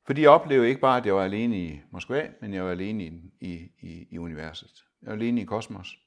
Fordi 0.06 0.22
jeg 0.22 0.30
oplevede 0.30 0.68
ikke 0.68 0.80
bare, 0.80 0.96
at 0.96 1.06
jeg 1.06 1.14
var 1.14 1.24
alene 1.24 1.58
i 1.58 1.80
Moskva, 1.90 2.30
men 2.40 2.54
jeg 2.54 2.64
var 2.64 2.70
alene 2.70 3.04
i, 3.04 3.12
i, 3.40 3.70
i, 3.80 4.08
i 4.10 4.18
universet. 4.18 4.84
Jeg 5.02 5.10
var 5.10 5.16
alene 5.16 5.40
i 5.40 5.44
kosmos. 5.44 5.98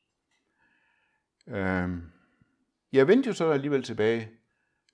Øh, 1.47 1.89
jeg 2.91 3.07
vendte 3.07 3.27
jo 3.27 3.33
så 3.33 3.51
alligevel 3.51 3.83
tilbage 3.83 4.29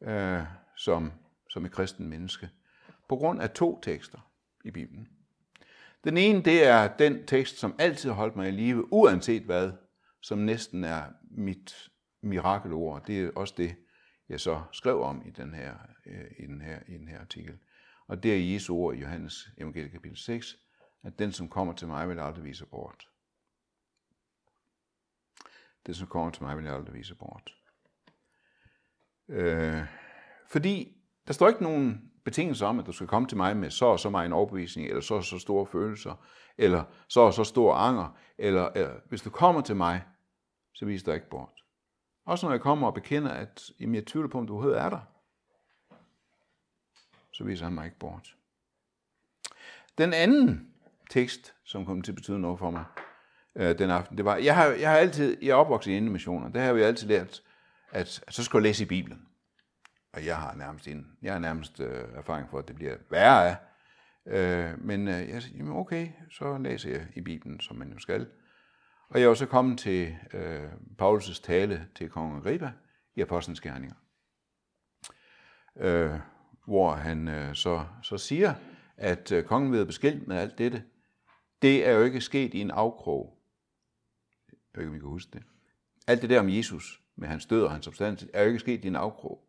øh, 0.02 0.42
som, 0.78 1.12
som 1.50 1.66
et 1.66 1.72
kristen 1.72 2.08
menneske, 2.08 2.50
på 3.10 3.16
grund 3.16 3.42
af 3.42 3.50
to 3.50 3.82
tekster 3.82 4.32
i 4.64 4.72
Bibelen. 4.72 5.08
Den 6.04 6.18
ene, 6.18 6.42
det 6.42 6.68
er 6.68 6.88
den 6.88 7.26
tekst, 7.26 7.58
som 7.58 7.76
altid 7.80 8.10
har 8.10 8.16
holdt 8.16 8.36
mig 8.36 8.48
i 8.48 8.52
live, 8.52 8.94
uanset 8.94 9.44
hvad, 9.44 9.72
som 10.22 10.38
næsten 10.38 10.84
er 10.84 11.04
mit 11.32 11.90
mirakelord. 12.22 13.06
Det 13.08 13.24
er 13.24 13.32
også 13.36 13.54
det, 13.58 13.76
jeg 14.30 14.40
så 14.40 14.62
skrev 14.72 15.02
om 15.02 15.24
i 15.26 15.30
den 15.30 15.54
her, 15.54 15.74
øh, 16.06 16.26
i 16.40 16.46
den 16.46 16.62
her, 16.62 16.80
i 16.88 16.94
den 16.94 17.08
her 17.08 17.20
artikel. 17.20 17.58
Og 18.08 18.24
det 18.24 18.34
er 18.34 18.54
Jesu 18.54 18.76
ord 18.76 18.96
i 18.96 19.00
Johannes 19.00 19.50
evangelie 19.58 19.90
kapitel 19.90 20.18
6, 20.18 20.58
at 21.04 21.20
den, 21.20 21.32
som 21.32 21.50
kommer 21.50 21.74
til 21.74 21.88
mig, 21.88 22.10
vil 22.10 22.20
aldrig 22.20 22.44
vise 22.44 22.66
bort. 22.66 23.08
Den, 25.86 25.94
som 25.94 26.08
kommer 26.08 26.32
til 26.32 26.44
mig, 26.44 26.58
vil 26.58 26.68
aldrig 26.68 26.96
vise 26.96 27.16
bort. 27.16 27.56
Øh, 29.30 29.86
fordi 30.50 30.98
der 31.28 31.34
står 31.34 31.48
ikke 31.48 31.64
nogen 31.64 32.12
betingelse 32.26 32.66
om, 32.66 32.80
at 32.80 32.86
du 32.86 32.92
skal 32.92 33.08
komme 33.08 33.28
til 33.28 33.38
mig 33.38 33.58
med 33.58 33.70
så 33.70 33.86
og 33.86 34.00
så 34.00 34.10
meget 34.10 34.26
en 34.26 34.34
overbevisning, 34.34 34.88
eller 34.88 35.02
så 35.02 35.16
og 35.16 35.24
så 35.24 35.40
store 35.40 35.66
følelser, 35.66 36.26
eller 36.58 36.84
så 37.08 37.20
og 37.20 37.34
så 37.34 37.44
stor 37.44 37.74
anger, 37.74 38.18
eller, 38.38 38.70
eller 38.76 39.00
hvis 39.10 39.22
du 39.22 39.30
kommer 39.30 39.62
til 39.62 39.76
mig, 39.76 40.04
så 40.74 40.86
viser 40.86 41.06
du 41.06 41.12
ikke 41.12 41.30
bort. 41.30 41.64
Også 42.26 42.46
når 42.46 42.54
jeg 42.54 42.62
kommer 42.62 42.88
og 42.88 42.94
bekender, 42.94 43.32
at 43.32 43.72
jamen, 43.80 43.96
jeg 43.96 44.06
tvivler 44.06 44.30
på, 44.30 44.38
om 44.38 44.48
du 44.48 44.54
overhovedet 44.54 44.82
er 44.82 44.90
der, 44.90 45.00
så 47.36 47.44
viser 47.44 47.66
han 47.66 47.74
mig 47.74 47.86
ikke 47.86 48.00
bort. 48.00 48.36
Den 49.98 50.14
anden 50.14 50.74
tekst, 51.10 51.56
som 51.64 51.86
kom 51.86 52.02
til 52.02 52.12
at 52.12 52.16
betyde 52.16 52.40
noget 52.40 52.60
for 52.60 52.72
mig 52.72 52.86
øh, 53.56 53.78
den 53.78 53.90
aften, 53.90 54.18
det 54.18 54.26
var, 54.26 54.36
jeg 54.36 54.56
har, 54.56 54.66
jeg 54.66 54.90
har 54.90 54.98
altid, 54.98 55.38
jeg 55.42 55.50
er 55.50 55.56
opvokset 55.56 55.92
i 55.92 56.00
missioner, 56.00 56.50
der 56.50 56.62
har 56.62 56.74
vi 56.74 56.82
altid 56.82 57.08
lært, 57.08 57.44
at, 57.92 58.24
at 58.28 58.34
så 58.36 58.44
skal 58.44 58.58
jeg 58.58 58.64
læse 58.64 58.84
i 58.84 58.88
Bibelen. 58.88 59.28
Og 60.14 60.26
jeg 60.26 60.38
har 60.38 60.56
nærmest, 60.56 60.88
en, 60.88 61.08
jeg 61.22 61.34
har 61.34 61.40
nærmest 61.40 61.80
øh, 61.80 62.04
erfaring 62.16 62.50
for, 62.50 62.60
at 62.60 62.68
det 62.68 62.76
bliver 62.76 62.96
værre 63.10 63.50
af. 63.50 63.58
Øh, 64.26 64.80
men 64.80 65.08
øh, 65.08 65.30
jeg 65.30 65.42
siger, 65.42 65.58
jamen 65.58 65.74
okay, 65.74 66.10
så 66.32 66.58
læser 66.58 66.90
jeg 66.90 67.08
i 67.16 67.22
Bibelen, 67.22 67.60
som 67.60 67.78
man 67.78 67.94
jo 67.94 68.00
skal. 68.00 68.28
Og 69.10 69.22
jeg 69.22 69.30
var 69.30 69.36
så 69.36 69.46
kommet 69.46 69.80
til 69.80 70.18
øh, 70.34 70.72
Paulus' 71.02 71.42
tale 71.44 71.88
til 71.96 72.10
kong 72.10 72.38
Agrippa 72.38 72.72
i 73.16 73.22
Apostlenes 73.22 73.62
Gerninger, 73.62 73.96
øh, 75.78 76.20
hvor 76.66 76.92
han 76.92 77.28
øh, 77.28 77.56
så, 77.56 77.86
så 78.04 78.18
siger, 78.18 78.54
at 78.98 79.32
øh, 79.32 79.44
kongen 79.44 79.72
ved 79.72 79.86
beskilt 79.86 80.28
med 80.28 80.38
alt 80.38 80.58
dette, 80.58 80.84
det 81.62 81.88
er 81.88 81.92
jo 81.92 82.04
ikke 82.04 82.22
sket 82.22 82.54
i 82.54 82.62
en 82.62 82.72
afkrog. 82.72 83.38
Jeg 84.50 84.58
ved 84.76 84.84
ikke, 84.84 84.90
om 84.90 84.96
I 84.96 85.00
kan 85.00 85.10
huske 85.10 85.32
det. 85.34 85.44
Alt 86.08 86.22
det 86.22 86.30
der 86.30 86.40
om 86.40 86.50
Jesus, 86.50 87.02
med 87.16 87.28
hans 87.28 87.46
død 87.46 87.64
og 87.64 87.72
hans 87.72 87.88
opstandelse, 87.88 88.28
er 88.34 88.42
jo 88.44 88.48
ikke 88.48 88.60
sket 88.60 88.86
i 88.86 88.88
en 88.88 88.96
afkrog. 88.96 89.42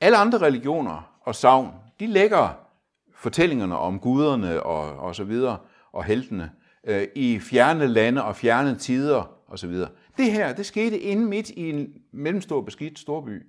Alle 0.00 0.16
andre 0.16 0.38
religioner 0.38 1.20
og 1.22 1.34
savn, 1.34 1.74
de 2.00 2.06
lægger 2.06 2.68
fortællingerne 3.14 3.78
om 3.78 4.00
guderne 4.00 4.62
og, 4.62 4.96
og 4.96 5.14
så 5.14 5.24
videre, 5.24 5.58
og 5.92 6.04
heltene, 6.04 6.52
øh, 6.84 7.08
i 7.14 7.38
fjerne 7.38 7.86
lande 7.86 8.24
og 8.24 8.36
fjerne 8.36 8.78
tider 8.78 9.38
og 9.46 9.58
så 9.58 9.66
videre. 9.66 9.90
Det 10.16 10.32
her, 10.32 10.52
det 10.52 10.66
skete 10.66 10.98
inde 10.98 11.26
midt 11.26 11.50
i 11.50 11.70
en 11.70 12.02
mellemstor 12.12 12.60
beskidt 12.60 12.98
storby. 12.98 13.46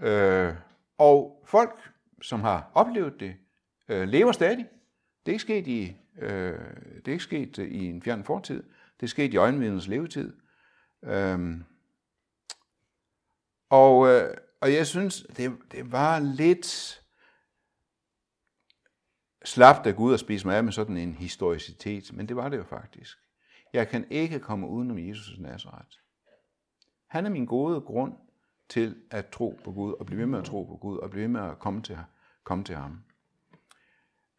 Øh, 0.00 0.54
og 1.00 1.42
folk, 1.44 1.92
som 2.22 2.40
har 2.40 2.70
oplevet 2.74 3.20
det, 3.20 3.36
øh, 3.88 4.08
lever 4.08 4.32
stadig. 4.32 4.66
Det 5.26 5.32
er 5.32 5.34
ikke 5.34 5.42
sket 5.42 5.66
i, 5.66 5.96
øh, 6.18 6.58
det 6.96 7.08
er 7.08 7.12
ikke 7.12 7.24
sket 7.24 7.58
i 7.58 7.84
en 7.86 8.02
fjern 8.02 8.24
fortid. 8.24 8.62
Det 9.00 9.06
er 9.06 9.08
sket 9.08 9.34
i 9.34 9.36
øjenvidens 9.36 9.88
levetid. 9.88 10.36
Øhm, 11.02 11.64
og, 13.68 14.08
øh, 14.08 14.36
og 14.60 14.72
jeg 14.72 14.86
synes, 14.86 15.26
det, 15.36 15.58
det 15.72 15.92
var 15.92 16.18
lidt 16.18 17.02
slapt 19.44 19.86
af 19.86 19.96
Gud 19.96 20.14
at 20.14 20.20
spise 20.20 20.46
mig 20.46 20.56
af 20.56 20.64
med 20.64 20.72
sådan 20.72 20.96
en 20.96 21.14
historicitet, 21.14 22.12
men 22.12 22.28
det 22.28 22.36
var 22.36 22.48
det 22.48 22.56
jo 22.56 22.64
faktisk. 22.64 23.18
Jeg 23.72 23.88
kan 23.88 24.06
ikke 24.10 24.38
komme 24.38 24.68
udenom 24.68 24.98
Jesus' 24.98 25.42
Nazareth. 25.42 25.98
Han 27.06 27.26
er 27.26 27.30
min 27.30 27.46
gode 27.46 27.80
grund 27.80 28.12
til 28.70 28.96
at 29.10 29.28
tro 29.28 29.60
på 29.64 29.72
Gud, 29.72 29.92
og 29.92 30.06
blive 30.06 30.18
ved 30.18 30.26
med 30.26 30.38
at 30.38 30.44
tro 30.44 30.64
på 30.64 30.76
Gud, 30.76 30.98
og 30.98 31.10
blive 31.10 31.22
ved 31.22 31.28
med 31.28 31.40
at 31.40 31.58
komme 31.58 31.82
til, 31.82 31.98
komme 32.44 32.64
til 32.64 32.74
ham. 32.76 33.02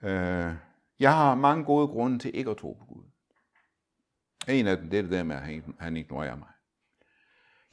Øh, 0.04 0.54
jeg 1.00 1.16
har 1.16 1.36
mange 1.36 1.66
gode 1.66 1.88
grunde 1.88 2.20
til 2.20 2.32
ikke 2.34 2.52
at 2.52 2.58
tro 2.58 2.74
på 2.80 2.86
Gud. 2.86 3.04
En 4.48 4.68
af 4.68 4.78
dem, 4.78 4.90
det 4.90 4.98
er 4.98 5.02
det 5.02 5.12
der 5.12 5.24
med, 5.24 5.36
at 5.36 5.64
han 5.80 5.98
ignorerer 5.98 6.36
mig. 6.36 6.48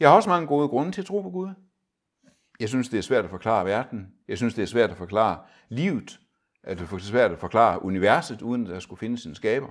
Jeg 0.01 0.09
har 0.09 0.17
også 0.17 0.29
mange 0.29 0.47
gode 0.47 0.69
grunde 0.69 0.93
til 0.93 1.01
at 1.01 1.07
tro 1.07 1.23
på 1.23 1.31
Gud. 1.31 1.51
Jeg 2.61 2.69
synes, 2.69 2.89
det 2.89 2.99
er 2.99 3.03
svært 3.03 3.25
at 3.25 3.31
forklare 3.31 3.65
verden. 3.65 4.15
Jeg 4.29 4.37
synes, 4.37 4.55
det 4.55 4.63
er 4.63 4.67
svært 4.67 4.91
at 4.91 4.97
forklare 4.97 5.43
livet. 5.69 6.21
At 6.63 6.79
det 6.79 6.93
er 6.93 6.99
svært 6.99 7.33
at 7.33 7.39
forklare 7.39 7.83
universet, 7.83 8.43
uden 8.43 8.67
at 8.67 8.73
der 8.73 8.81
skulle 8.81 8.99
findes 8.99 9.27
en 9.27 9.35
skaber. 9.35 9.69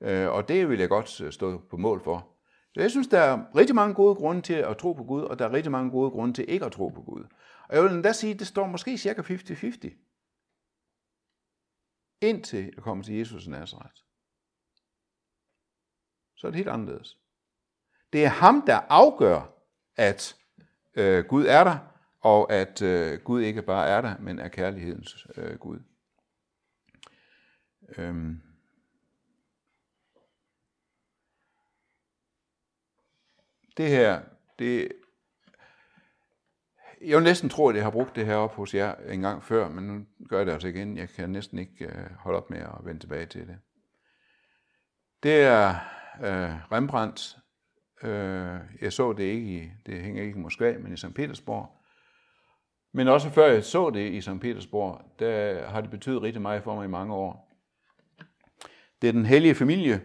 Øh, 0.00 0.28
og 0.28 0.48
det 0.48 0.68
vil 0.68 0.78
jeg 0.78 0.88
godt 0.88 1.34
stå 1.34 1.58
på 1.70 1.76
mål 1.76 2.04
for. 2.04 2.31
Så 2.74 2.80
jeg 2.80 2.90
synes, 2.90 3.08
der 3.08 3.18
er 3.18 3.56
rigtig 3.56 3.74
mange 3.74 3.94
gode 3.94 4.14
grunde 4.14 4.42
til 4.42 4.54
at 4.54 4.76
tro 4.76 4.92
på 4.92 5.04
Gud, 5.04 5.22
og 5.22 5.38
der 5.38 5.44
er 5.44 5.52
rigtig 5.52 5.72
mange 5.72 5.90
gode 5.90 6.10
grunde 6.10 6.34
til 6.34 6.50
ikke 6.50 6.66
at 6.66 6.72
tro 6.72 6.88
på 6.88 7.02
Gud. 7.02 7.24
Og 7.68 7.76
jeg 7.76 7.84
vil 7.84 7.92
endda 7.92 8.12
sige, 8.12 8.32
at 8.32 8.38
det 8.38 8.46
står 8.46 8.66
måske 8.66 8.98
cirka 8.98 9.22
50-50. 9.22 9.90
Indtil 12.20 12.64
jeg 12.64 12.82
kommer 12.82 13.04
til 13.04 13.14
Jesus 13.14 13.48
Nazareth. 13.48 14.02
Så 16.36 16.46
er 16.46 16.50
det 16.50 16.56
helt 16.56 16.68
anderledes. 16.68 17.18
Det 18.12 18.24
er 18.24 18.28
ham, 18.28 18.62
der 18.66 18.80
afgør, 18.88 19.54
at 19.96 20.36
øh, 20.94 21.24
Gud 21.24 21.46
er 21.46 21.64
der, 21.64 21.78
og 22.20 22.52
at 22.52 22.82
øh, 22.82 23.20
Gud 23.20 23.42
ikke 23.42 23.62
bare 23.62 23.88
er 23.88 24.00
der, 24.00 24.18
men 24.18 24.38
er 24.38 24.48
kærlighedens 24.48 25.26
øh, 25.36 25.58
Gud. 25.58 25.78
Øhm. 27.96 28.51
Det 33.82 33.90
her, 33.90 34.20
det, 34.58 34.92
jeg 37.00 37.16
vil 37.16 37.24
næsten 37.24 37.48
tro, 37.48 37.68
at 37.68 37.74
jeg 37.74 37.84
har 37.84 37.90
brugt 37.90 38.16
det 38.16 38.26
her 38.26 38.34
op 38.34 38.54
hos 38.54 38.74
jer 38.74 38.94
en 38.94 39.20
gang 39.20 39.44
før, 39.44 39.68
men 39.68 39.84
nu 39.84 40.06
gør 40.28 40.36
jeg 40.36 40.46
det 40.46 40.52
altså 40.52 40.68
igen. 40.68 40.96
Jeg 40.96 41.08
kan 41.08 41.30
næsten 41.30 41.58
ikke 41.58 41.84
øh, 41.84 42.10
holde 42.18 42.36
op 42.38 42.50
med 42.50 42.58
at 42.58 42.84
vende 42.84 43.00
tilbage 43.00 43.26
til 43.26 43.40
det. 43.40 43.58
Det 45.22 45.42
er 45.42 45.68
øh, 46.20 46.72
Rembrandt. 46.72 47.36
Øh, 48.02 48.60
jeg 48.80 48.92
så 48.92 49.12
det 49.12 49.24
ikke 49.24 49.64
i, 49.64 49.70
det 49.86 50.02
hænger 50.02 50.22
ikke 50.22 50.38
i 50.38 50.42
Moskva, 50.42 50.78
men 50.78 50.92
i 50.92 50.96
St. 50.96 51.14
Petersborg. 51.14 51.70
Men 52.92 53.08
også 53.08 53.30
før 53.30 53.46
jeg 53.46 53.64
så 53.64 53.90
det 53.90 54.12
i 54.12 54.20
St. 54.20 54.40
Petersborg, 54.40 55.00
der 55.18 55.66
har 55.68 55.80
det 55.80 55.90
betydet 55.90 56.22
rigtig 56.22 56.42
meget 56.42 56.62
for 56.62 56.74
mig 56.74 56.84
i 56.84 56.88
mange 56.88 57.14
år. 57.14 57.52
Det 59.02 59.08
er 59.08 59.12
den 59.12 59.26
hellige 59.26 59.54
familie, 59.54 60.00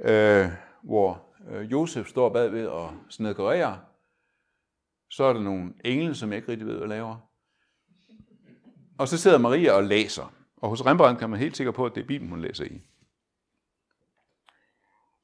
øh, 0.00 0.48
hvor 0.82 1.27
Øh, 1.48 1.72
Josef 1.72 2.06
står 2.06 2.28
bagved 2.32 2.66
og 2.66 2.94
snedkererer. 3.08 3.78
Så 5.10 5.24
er 5.24 5.32
der 5.32 5.40
nogle 5.40 5.74
engle, 5.84 6.14
som 6.14 6.28
jeg 6.28 6.36
ikke 6.36 6.48
rigtig 6.48 6.66
ved, 6.66 6.78
hvad 6.78 6.88
laver. 6.88 7.30
Og 8.98 9.08
så 9.08 9.18
sidder 9.18 9.38
Maria 9.38 9.72
og 9.72 9.84
læser. 9.84 10.34
Og 10.56 10.70
hos 10.70 10.86
Rembrandt 10.86 11.20
kan 11.20 11.30
man 11.30 11.38
helt 11.38 11.56
sikker 11.56 11.72
på, 11.72 11.86
at 11.86 11.94
det 11.94 12.02
er 12.02 12.06
Bibelen, 12.06 12.30
hun 12.30 12.40
læser 12.40 12.64
i. 12.64 12.82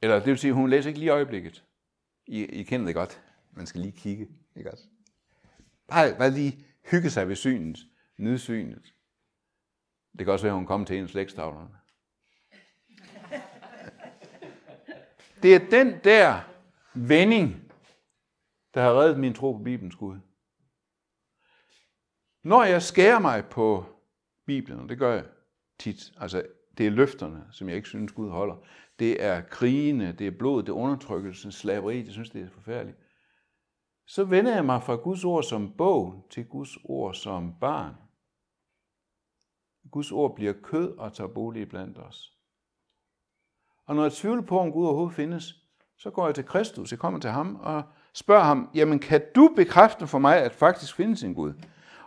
Eller 0.02 0.18
det 0.18 0.26
vil 0.26 0.38
sige, 0.38 0.48
at 0.48 0.54
hun 0.54 0.70
læser 0.70 0.88
ikke 0.88 0.98
lige 0.98 1.06
i 1.06 1.10
øjeblikket. 1.10 1.64
I, 2.26 2.44
I 2.44 2.62
kender 2.62 2.86
det 2.86 2.94
godt. 2.94 3.22
Man 3.52 3.66
skal 3.66 3.80
lige 3.80 3.92
kigge. 3.92 4.28
Ikke 4.56 4.72
også? 4.72 4.84
Bare, 5.88 6.14
bare 6.18 6.30
lige 6.30 6.66
hygge 6.90 7.10
sig 7.10 7.28
ved 7.28 7.36
synet, 7.36 7.78
nyde 8.18 8.38
synet. 8.38 8.94
Det 10.18 10.26
kan 10.26 10.32
også 10.32 10.44
være, 10.44 10.52
at 10.52 10.58
hun 10.58 10.66
kommer 10.66 10.86
til 10.86 10.96
en 10.96 11.02
af 11.02 11.08
slægtstavlerne. 11.08 11.83
Det 15.44 15.54
er 15.54 15.70
den 15.70 16.00
der 16.04 16.40
vending, 16.94 17.72
der 18.74 18.82
har 18.82 19.00
reddet 19.00 19.18
min 19.18 19.34
tro 19.34 19.52
på 19.52 19.62
Bibelens 19.64 19.96
Gud. 19.96 20.18
Når 22.44 22.64
jeg 22.64 22.82
skærer 22.82 23.18
mig 23.18 23.44
på 23.46 23.84
Bibelen, 24.46 24.80
og 24.80 24.88
det 24.88 24.98
gør 24.98 25.14
jeg 25.14 25.24
tit, 25.78 26.12
altså 26.16 26.46
det 26.78 26.86
er 26.86 26.90
løfterne, 26.90 27.44
som 27.50 27.68
jeg 27.68 27.76
ikke 27.76 27.88
synes 27.88 28.12
Gud 28.12 28.30
holder. 28.30 28.56
Det 28.98 29.22
er 29.22 29.40
krigene, 29.40 30.12
det 30.12 30.26
er 30.26 30.38
blod, 30.38 30.62
det 30.62 30.68
er 30.68 30.72
undertrykkelsen, 30.72 31.52
slaveri, 31.52 32.02
det 32.02 32.12
synes 32.12 32.30
det 32.30 32.42
er 32.42 32.50
forfærdeligt 32.50 32.98
så 34.06 34.24
vender 34.24 34.54
jeg 34.54 34.64
mig 34.64 34.82
fra 34.82 34.94
Guds 34.94 35.24
ord 35.24 35.42
som 35.42 35.76
bog 35.76 36.26
til 36.30 36.46
Guds 36.46 36.76
ord 36.84 37.14
som 37.14 37.54
barn. 37.60 37.94
Guds 39.90 40.12
ord 40.12 40.36
bliver 40.36 40.52
kød 40.62 40.98
og 40.98 41.12
tager 41.12 41.34
bolig 41.34 41.68
blandt 41.68 41.98
os. 41.98 42.33
Og 43.86 43.96
når 43.96 44.02
jeg 44.02 44.12
tvivler 44.12 44.42
på, 44.42 44.58
om 44.60 44.72
Gud 44.72 44.86
overhovedet 44.86 45.14
findes, 45.14 45.56
så 45.98 46.10
går 46.10 46.26
jeg 46.26 46.34
til 46.34 46.44
Kristus, 46.44 46.90
jeg 46.90 46.98
kommer 46.98 47.20
til 47.20 47.30
ham 47.30 47.58
og 47.62 47.82
spørger 48.12 48.44
ham, 48.44 48.70
jamen 48.74 48.98
kan 48.98 49.22
du 49.34 49.52
bekræfte 49.56 50.06
for 50.06 50.18
mig, 50.18 50.36
at 50.36 50.52
faktisk 50.52 50.96
findes 50.96 51.22
en 51.22 51.34
Gud? 51.34 51.52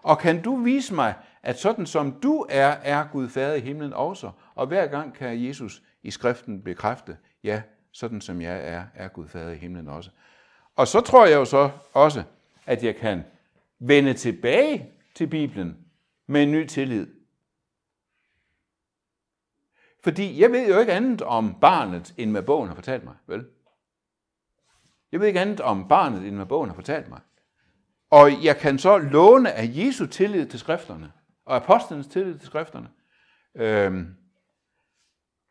Og 0.02 0.20
kan 0.20 0.42
du 0.42 0.56
vise 0.56 0.94
mig, 0.94 1.14
at 1.44 1.60
sådan 1.60 1.86
som 1.86 2.12
du 2.12 2.46
er, 2.50 2.68
er 2.68 3.08
Gud 3.12 3.30
fader 3.30 3.54
i 3.54 3.60
himlen 3.60 3.94
også? 3.94 4.32
Og 4.56 4.68
hver 4.68 4.88
gang 4.88 5.14
kan 5.14 5.46
Jesus 5.48 5.84
i 6.04 6.12
skriften 6.12 6.62
bekræfte, 6.62 7.18
ja, 7.44 7.62
sådan 7.92 8.22
som 8.22 8.42
jeg 8.42 8.68
er, 8.68 8.84
er 8.96 9.08
Gud 9.08 9.28
fader 9.28 9.52
i 9.52 9.58
himlen 9.58 9.88
også. 9.88 10.10
Og 10.76 10.88
så 10.88 11.02
tror 11.02 11.26
jeg 11.26 11.36
jo 11.36 11.46
så 11.46 11.70
også, 11.94 12.24
at 12.66 12.84
jeg 12.84 12.96
kan 12.96 13.24
vende 13.80 14.14
tilbage 14.14 14.90
til 15.16 15.28
Bibelen 15.28 15.78
med 16.28 16.44
en 16.44 16.52
ny 16.52 16.66
tillid. 16.66 17.08
Fordi 20.04 20.42
jeg 20.42 20.52
ved 20.52 20.68
jo 20.68 20.80
ikke 20.80 20.94
andet 20.94 21.22
om 21.22 21.60
barnet, 21.60 22.14
end 22.18 22.32
hvad 22.32 22.44
bogen 22.44 22.68
har 22.68 22.76
fortalt 22.76 23.04
mig, 23.04 23.16
vel? 23.28 23.46
Jeg 25.12 25.20
ved 25.20 25.28
ikke 25.28 25.40
andet 25.40 25.62
om 25.62 25.88
barnet, 25.88 26.28
end 26.28 26.36
hvad 26.36 26.46
bogen 26.46 26.70
har 26.70 26.76
fortalt 26.76 27.10
mig. 27.10 27.20
Og 28.10 28.44
jeg 28.44 28.58
kan 28.58 28.80
så 28.80 28.98
låne 28.98 29.52
af 29.52 29.70
Jesu 29.74 30.06
tillid 30.06 30.48
til 30.48 30.60
skrifterne, 30.60 31.12
og 31.46 31.56
apostlenes 31.56 32.08
tillid 32.08 32.38
til 32.38 32.46
skrifterne. 32.46 32.90
Øhm, 33.56 34.16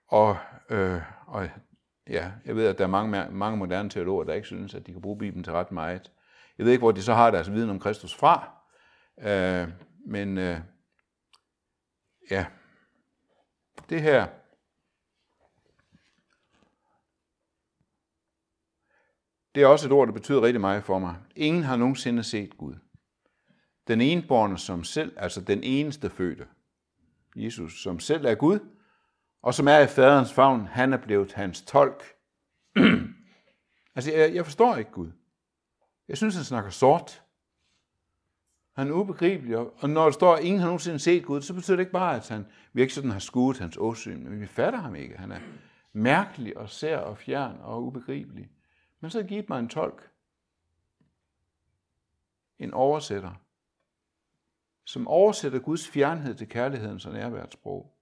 og, 0.08 0.36
øh, 0.70 1.00
og 1.26 1.48
ja, 2.10 2.30
jeg 2.44 2.56
ved, 2.56 2.66
at 2.66 2.78
der 2.78 2.84
er 2.84 2.88
mange, 2.88 3.30
mange 3.30 3.58
moderne 3.58 3.90
teologer, 3.90 4.24
der 4.24 4.34
ikke 4.34 4.46
synes, 4.46 4.74
at 4.74 4.86
de 4.86 4.92
kan 4.92 5.02
bruge 5.02 5.18
Bibelen 5.18 5.44
til 5.44 5.52
ret 5.52 5.72
meget. 5.72 6.12
Jeg 6.58 6.66
ved 6.66 6.72
ikke, 6.72 6.82
hvor 6.82 6.92
de 6.92 7.02
så 7.02 7.14
har 7.14 7.30
deres 7.30 7.52
viden 7.52 7.70
om 7.70 7.80
Kristus 7.80 8.14
fra, 8.14 8.50
øh, 9.20 9.68
men 10.06 10.38
øh, 10.38 10.60
ja, 12.30 12.46
det 13.88 14.02
her, 14.02 14.26
det 19.54 19.62
er 19.62 19.66
også 19.66 19.86
et 19.86 19.92
ord, 19.92 20.06
der 20.06 20.12
betyder 20.12 20.42
rigtig 20.42 20.60
meget 20.60 20.84
for 20.84 20.98
mig. 20.98 21.16
Ingen 21.36 21.62
har 21.62 21.76
nogensinde 21.76 22.22
set 22.24 22.56
Gud. 22.56 22.74
Den 23.88 24.00
enborne 24.00 24.58
som 24.58 24.84
selv, 24.84 25.14
altså 25.16 25.40
den 25.40 25.62
eneste 25.62 26.10
fødte, 26.10 26.46
Jesus, 27.36 27.82
som 27.82 28.00
selv 28.00 28.24
er 28.24 28.34
Gud, 28.34 28.58
og 29.42 29.54
som 29.54 29.68
er 29.68 29.78
i 29.78 29.86
faderens 29.86 30.32
favn, 30.32 30.66
han 30.66 30.92
er 30.92 30.96
blevet 30.96 31.32
hans 31.32 31.62
tolk. 31.62 32.04
altså, 33.96 34.12
jeg, 34.12 34.34
jeg 34.34 34.44
forstår 34.44 34.76
ikke 34.76 34.90
Gud. 34.90 35.10
Jeg 36.08 36.16
synes, 36.16 36.34
han 36.34 36.44
snakker 36.44 36.70
sort. 36.70 37.22
Han 38.76 38.88
er 38.88 38.92
ubegribelig, 38.92 39.58
og 39.58 39.90
når 39.90 40.04
der 40.04 40.10
står, 40.10 40.34
at 40.34 40.44
ingen 40.44 40.60
har 40.60 40.66
nogensinde 40.66 40.98
set 40.98 41.24
Gud, 41.24 41.42
så 41.42 41.54
betyder 41.54 41.76
det 41.76 41.82
ikke 41.82 41.92
bare, 41.92 42.16
at 42.16 42.28
han, 42.28 42.46
vi 42.72 42.80
ikke 42.80 42.94
sådan 42.94 43.10
har 43.10 43.18
skudt 43.18 43.58
hans 43.58 43.76
åsyn, 43.76 44.24
men 44.24 44.40
vi 44.40 44.46
fatter 44.46 44.78
ham 44.78 44.94
ikke. 44.94 45.18
Han 45.18 45.32
er 45.32 45.40
mærkelig 45.92 46.56
og 46.56 46.68
sær 46.68 46.98
og 46.98 47.18
fjern 47.18 47.60
og 47.60 47.84
ubegribelig. 47.84 48.50
Men 49.00 49.10
så 49.10 49.22
givet 49.22 49.48
mig 49.48 49.58
en 49.58 49.68
tolk, 49.68 50.10
en 52.58 52.74
oversætter, 52.74 53.34
som 54.84 55.08
oversætter 55.08 55.58
Guds 55.58 55.88
fjernhed 55.88 56.34
til 56.34 56.48
kærlighedens 56.48 57.06
og 57.06 57.12
nærværets 57.12 57.52
sprog. 57.52 57.96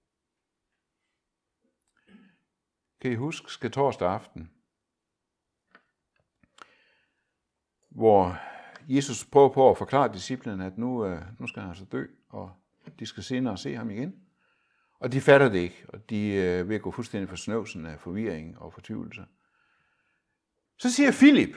Kan 3.01 3.11
I 3.11 3.15
huske, 3.15 3.51
skal 3.51 3.71
torsdag 3.71 4.09
aften, 4.09 4.51
hvor 7.89 8.39
Jesus 8.87 9.25
prøver 9.25 9.49
på 9.49 9.69
at 9.69 9.77
forklare 9.77 10.13
disciplene, 10.13 10.65
at 10.65 10.77
nu, 10.77 11.05
øh, 11.05 11.21
nu 11.39 11.47
skal 11.47 11.61
han 11.61 11.69
altså 11.69 11.85
dø, 11.85 12.05
og 12.29 12.51
de 12.99 13.05
skal 13.05 13.23
senere 13.23 13.57
se 13.57 13.75
ham 13.75 13.89
igen. 13.89 14.15
Og 14.99 15.11
de 15.11 15.21
fatter 15.21 15.49
det 15.49 15.59
ikke, 15.59 15.85
og 15.89 16.09
de 16.09 16.27
øh, 16.27 16.69
vil 16.69 16.79
gå 16.79 16.91
fuldstændig 16.91 17.29
for 17.29 17.35
snøvsen 17.35 17.85
af 17.85 17.99
forvirring 17.99 18.59
og 18.59 18.73
fortvivlelse. 18.73 19.25
Så 20.77 20.91
siger 20.91 21.11
Filip, 21.11 21.55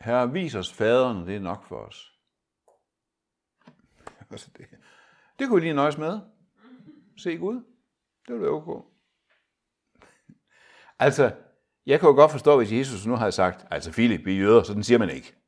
Herre, 0.00 0.32
vis 0.32 0.54
os 0.54 0.72
faderen, 0.72 1.26
det 1.26 1.36
er 1.36 1.40
nok 1.40 1.64
for 1.64 1.76
os. 1.76 2.12
Altså 4.30 4.50
det, 4.56 4.66
det 5.38 5.48
kunne 5.48 5.60
vi 5.60 5.66
lige 5.66 5.74
nøjes 5.74 5.98
med. 5.98 6.20
Se 7.16 7.36
Gud. 7.36 7.62
Det 8.28 8.34
ville 8.34 8.48
okay. 8.48 8.86
Altså, 10.98 11.36
jeg 11.86 12.00
kan 12.00 12.08
jo 12.08 12.14
godt 12.14 12.30
forstå, 12.30 12.56
hvis 12.56 12.72
Jesus 12.72 13.06
nu 13.06 13.16
havde 13.16 13.32
sagt, 13.32 13.66
altså 13.70 13.92
Filip, 13.92 14.26
vi 14.26 14.32
er 14.32 14.38
jøder, 14.38 14.62
så 14.62 14.74
den 14.74 14.82
siger 14.82 14.98
man 14.98 15.10
ikke. 15.10 15.43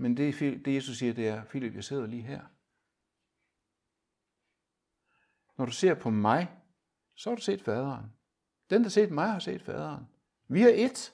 Men 0.00 0.16
det, 0.16 0.40
det 0.64 0.74
Jesus 0.74 0.98
siger, 0.98 1.12
det 1.12 1.28
er, 1.28 1.44
Filip, 1.44 1.74
jeg 1.74 1.84
sidder 1.84 2.06
lige 2.06 2.22
her. 2.22 2.40
Når 5.58 5.64
du 5.66 5.72
ser 5.72 5.94
på 5.94 6.10
mig, 6.10 6.50
så 7.16 7.30
har 7.30 7.36
du 7.36 7.42
set 7.42 7.62
faderen. 7.62 8.12
Den, 8.70 8.78
der 8.78 8.84
har 8.84 8.90
set 8.90 9.10
mig, 9.10 9.30
har 9.30 9.38
set 9.38 9.62
faderen. 9.62 10.08
Vi 10.48 10.62
er 10.62 10.86
et. 10.86 11.12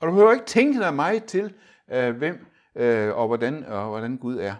Og 0.00 0.06
du 0.06 0.12
behøver 0.12 0.32
ikke 0.32 0.46
tænke 0.46 0.80
dig 0.80 0.94
mig 0.94 1.24
til, 1.24 1.54
øh, 1.88 2.16
hvem 2.16 2.46
øh, 2.74 3.16
og, 3.16 3.26
hvordan, 3.26 3.64
og 3.64 3.88
hvordan 3.88 4.16
Gud 4.16 4.36
er. 4.36 4.54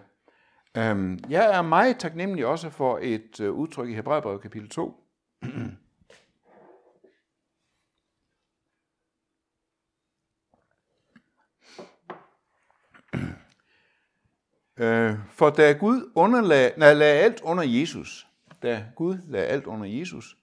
Øhm, 0.77 1.19
jeg 1.29 1.57
er 1.57 1.61
meget 1.61 1.99
taknemmelig 1.99 2.45
også 2.45 2.69
for 2.69 2.99
et 3.01 3.39
øh, 3.39 3.53
udtryk 3.53 3.89
i 3.89 3.93
Hebræerbrevet 3.93 4.41
kapitel 4.41 4.69
2. 4.69 5.03
Øh, 14.77 15.15
for 15.29 15.49
da 15.49 15.71
Gud 15.71 16.11
underlag, 16.15 16.73
nej, 16.77 16.93
lagde 16.93 17.19
alt 17.19 17.41
under 17.41 17.63
Jesus, 17.63 18.27
da 18.63 18.85
Gud 18.95 19.17
lagde 19.27 19.47
alt 19.47 19.65
under 19.65 19.85
Jesus, 19.85 20.37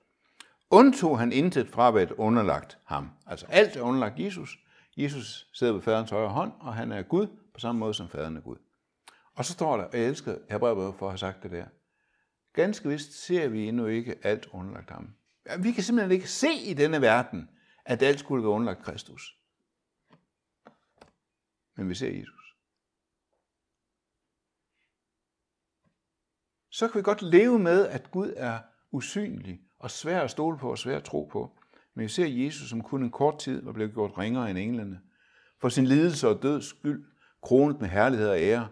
undtog 0.70 1.18
han 1.18 1.32
intet 1.32 1.68
fra, 1.68 1.90
hvad 1.90 2.06
underlagt 2.18 2.78
ham. 2.84 3.10
Altså 3.26 3.46
alt 3.48 3.76
er 3.76 3.80
underlagt 3.80 4.18
Jesus. 4.18 4.58
Jesus 4.96 5.48
sidder 5.52 5.72
ved 5.72 5.82
faderens 5.82 6.10
højre 6.10 6.28
hånd, 6.28 6.52
og 6.60 6.74
han 6.74 6.92
er 6.92 7.02
Gud 7.02 7.26
på 7.26 7.60
samme 7.60 7.78
måde 7.78 7.94
som 7.94 8.08
faderen 8.08 8.36
er 8.36 8.40
Gud. 8.40 8.56
Og 9.34 9.44
så 9.44 9.52
står 9.52 9.76
der, 9.76 9.84
og 9.84 9.98
jeg 9.98 10.06
elsker 10.06 10.36
Hebræerbrevet 10.50 10.94
for 10.98 11.06
at 11.06 11.12
have 11.12 11.18
sagt 11.18 11.42
det 11.42 11.50
der. 11.50 11.66
Ganske 12.52 12.88
vist 12.88 13.26
ser 13.26 13.48
vi 13.48 13.68
endnu 13.68 13.86
ikke 13.86 14.16
alt 14.22 14.48
underlagt 14.52 14.90
ham. 14.90 15.14
Vi 15.58 15.72
kan 15.72 15.82
simpelthen 15.82 16.12
ikke 16.12 16.28
se 16.28 16.52
i 16.52 16.74
denne 16.74 17.00
verden, 17.00 17.50
at 17.84 18.02
alt 18.02 18.18
skulle 18.18 18.42
være 18.42 18.52
underlagt 18.52 18.84
Kristus. 18.84 19.36
Men 21.76 21.88
vi 21.88 21.94
ser 21.94 22.10
Jesus. 22.10 22.43
Så 26.74 26.88
kan 26.88 26.98
vi 26.98 27.02
godt 27.02 27.22
leve 27.22 27.58
med, 27.58 27.86
at 27.86 28.10
Gud 28.10 28.32
er 28.36 28.58
usynlig 28.92 29.60
og 29.78 29.90
svær 29.90 30.20
at 30.20 30.30
stole 30.30 30.58
på 30.58 30.70
og 30.70 30.78
svær 30.78 30.96
at 30.96 31.04
tro 31.04 31.28
på. 31.32 31.50
Men 31.94 32.02
vi 32.02 32.08
ser 32.08 32.26
Jesus, 32.26 32.68
som 32.68 32.82
kun 32.82 33.02
en 33.02 33.10
kort 33.10 33.38
tid 33.38 33.62
var 33.62 33.72
blevet 33.72 33.94
gjort 33.94 34.18
ringere 34.18 34.50
end 34.50 34.58
englene. 34.58 35.00
For 35.60 35.68
sin 35.68 35.86
lidelse 35.86 36.28
og 36.28 36.42
døds 36.42 36.64
skyld, 36.64 37.04
kronet 37.42 37.80
med 37.80 37.88
herlighed 37.88 38.28
og 38.28 38.38
ære, 38.38 38.68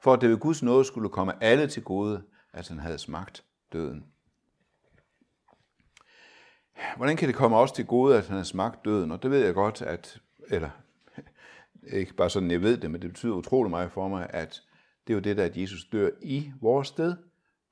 for 0.00 0.12
at 0.12 0.20
det 0.20 0.30
ved 0.30 0.38
Guds 0.38 0.62
nåde 0.62 0.84
skulle 0.84 1.08
komme 1.08 1.44
alle 1.44 1.66
til 1.66 1.82
gode, 1.82 2.22
at 2.52 2.68
han 2.68 2.78
havde 2.78 2.98
smagt 2.98 3.44
døden. 3.72 4.04
Hvordan 6.96 7.16
kan 7.16 7.28
det 7.28 7.36
komme 7.36 7.56
også 7.56 7.74
til 7.74 7.86
gode, 7.86 8.18
at 8.18 8.26
han 8.26 8.36
har 8.36 8.44
smagt 8.44 8.84
døden? 8.84 9.12
Og 9.12 9.22
det 9.22 9.30
ved 9.30 9.44
jeg 9.44 9.54
godt, 9.54 9.82
at, 9.82 10.20
eller 10.48 10.70
ikke 11.92 12.14
bare 12.14 12.30
sådan, 12.30 12.50
jeg 12.50 12.62
ved 12.62 12.76
det, 12.76 12.90
men 12.90 13.02
det 13.02 13.10
betyder 13.10 13.34
utrolig 13.34 13.70
meget 13.70 13.92
for 13.92 14.08
mig, 14.08 14.26
at 14.30 14.62
det 15.06 15.12
er 15.12 15.14
jo 15.14 15.20
det 15.20 15.36
der, 15.36 15.44
at 15.44 15.56
Jesus 15.56 15.84
dør 15.84 16.10
i 16.22 16.52
vores 16.60 16.88
sted, 16.88 17.16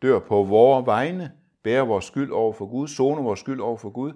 dør 0.03 0.19
på 0.19 0.43
vores 0.43 0.87
vegne, 0.87 1.33
bærer 1.63 1.83
vores 1.83 2.05
skyld 2.05 2.31
over 2.31 2.53
for 2.53 2.67
Gud, 2.67 2.89
zoner 2.89 3.23
vores 3.23 3.41
skyld 3.41 3.61
over 3.61 3.77
for 3.77 3.91
Gud. 3.91 4.13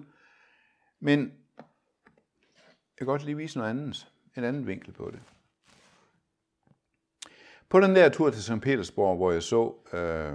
Men 0.99 1.19
jeg 1.59 2.97
kan 2.97 3.07
godt 3.07 3.25
lige 3.25 3.37
vise 3.37 3.57
noget 3.57 3.69
andet, 3.69 4.07
en 4.37 4.43
anden 4.43 4.67
vinkel 4.67 4.91
på 4.91 5.11
det. 5.11 5.19
På 7.69 7.79
den 7.79 7.95
der 7.95 8.09
tur 8.09 8.29
til 8.29 8.43
St. 8.43 8.61
Petersborg, 8.61 9.17
hvor 9.17 9.31
jeg 9.31 9.43
så 9.43 9.73
øh, 9.93 10.33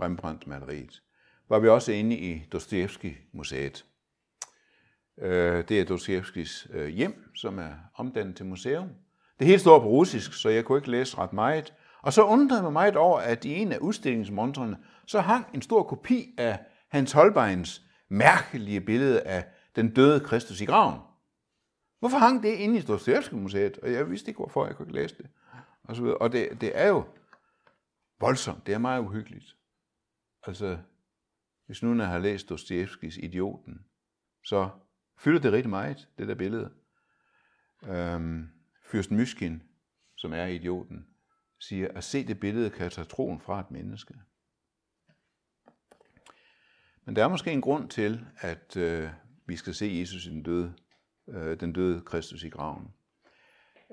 Rembrandt-maleriet, 0.00 1.02
var 1.48 1.58
vi 1.58 1.68
også 1.68 1.92
inde 1.92 2.16
i 2.16 2.42
Dostoevsky-museet. 2.52 3.84
Øh, 5.18 5.64
det 5.68 5.80
er 5.80 5.84
Dostojevskis 5.84 6.68
øh, 6.70 6.88
hjem, 6.88 7.30
som 7.34 7.58
er 7.58 7.72
omdannet 7.94 8.36
til 8.36 8.46
museum. 8.46 8.88
Det 9.38 9.46
hele 9.46 9.58
står 9.58 9.78
på 9.78 9.86
russisk, 9.86 10.32
så 10.32 10.48
jeg 10.48 10.64
kunne 10.64 10.78
ikke 10.78 10.90
læse 10.90 11.18
ret 11.18 11.32
meget. 11.32 11.74
Og 12.02 12.12
så 12.12 12.24
undrede 12.24 12.58
jeg 12.58 12.62
mig 12.64 12.72
meget 12.72 12.96
over, 12.96 13.20
at 13.20 13.44
i 13.44 13.54
en 13.54 13.72
af 13.72 13.78
udstillingsmontrene, 13.78 14.78
så 15.06 15.20
hang 15.20 15.46
en 15.54 15.62
stor 15.62 15.82
kopi 15.82 16.34
af 16.38 16.58
Hans 16.88 17.12
Holbeins 17.12 17.82
mærkelige 18.08 18.80
billede 18.80 19.22
af 19.22 19.44
den 19.76 19.94
døde 19.94 20.20
Kristus 20.20 20.60
i 20.60 20.64
graven. 20.64 21.00
Hvorfor 21.98 22.18
hang 22.18 22.42
det 22.42 22.48
inde 22.48 22.78
i 22.78 22.82
Dostojevski-museet? 22.82 23.78
Og 23.78 23.92
jeg 23.92 24.10
vidste 24.10 24.28
ikke, 24.28 24.38
hvorfor 24.38 24.66
jeg 24.66 24.76
kunne 24.76 24.88
ikke 24.88 25.00
læse 25.00 25.16
det 25.16 25.26
og 25.90 25.96
så 25.96 26.02
videre. 26.02 26.18
Og 26.18 26.32
det, 26.32 26.60
det 26.60 26.72
er 26.74 26.88
jo 26.88 27.06
voldsomt, 28.20 28.66
det 28.66 28.74
er 28.74 28.78
meget 28.78 29.02
uhyggeligt. 29.02 29.56
Altså, 30.46 30.78
hvis 31.66 31.82
nu 31.82 31.96
jeg 31.96 32.08
har 32.08 32.18
læst 32.18 32.48
Dostojevskis 32.48 33.16
Idioten, 33.16 33.84
så 34.44 34.70
fylder 35.18 35.40
det 35.40 35.52
rigtig 35.52 35.70
meget, 35.70 36.08
det 36.18 36.28
der 36.28 36.34
billede. 36.34 36.72
Øhm, 37.82 38.48
Fyrsten 38.84 39.16
Myskin, 39.16 39.62
som 40.16 40.32
er 40.32 40.44
idioten, 40.44 41.06
siger, 41.60 41.88
at 41.94 42.04
se 42.04 42.26
det 42.26 42.40
billede 42.40 42.70
kan 42.70 42.90
tage 42.90 43.04
troen 43.04 43.40
fra 43.40 43.60
et 43.60 43.70
menneske. 43.70 44.14
Men 47.04 47.16
der 47.16 47.24
er 47.24 47.28
måske 47.28 47.50
en 47.50 47.60
grund 47.60 47.88
til, 47.88 48.26
at 48.38 48.76
øh, 48.76 49.08
vi 49.46 49.56
skal 49.56 49.74
se 49.74 49.96
Jesus 50.00 50.26
i 50.26 50.30
den 50.30 50.42
døde, 50.42 50.74
øh, 51.28 51.60
den 51.60 51.72
døde 51.72 52.00
Kristus 52.00 52.42
i 52.42 52.48
graven. 52.48 52.88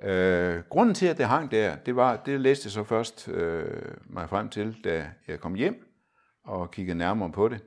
Øh, 0.04 0.64
grunden 0.70 0.96
til, 0.96 1.06
at 1.06 1.18
det 1.18 1.28
hang 1.28 1.52
der, 1.52 1.76
det 1.76 1.96
var, 1.96 2.16
det 2.16 2.42
læste 2.42 2.66
jeg 2.66 2.72
så 2.72 2.84
først 2.84 3.28
øh, 3.28 3.96
mig 4.06 4.30
frem 4.30 4.50
til, 4.50 4.84
da 4.84 5.12
jeg 5.28 5.40
kom 5.40 5.56
hjem 5.56 5.88
og 6.44 6.72
kiggede 6.72 6.98
nærmere 6.98 7.32
på 7.32 7.48
det. 7.48 7.64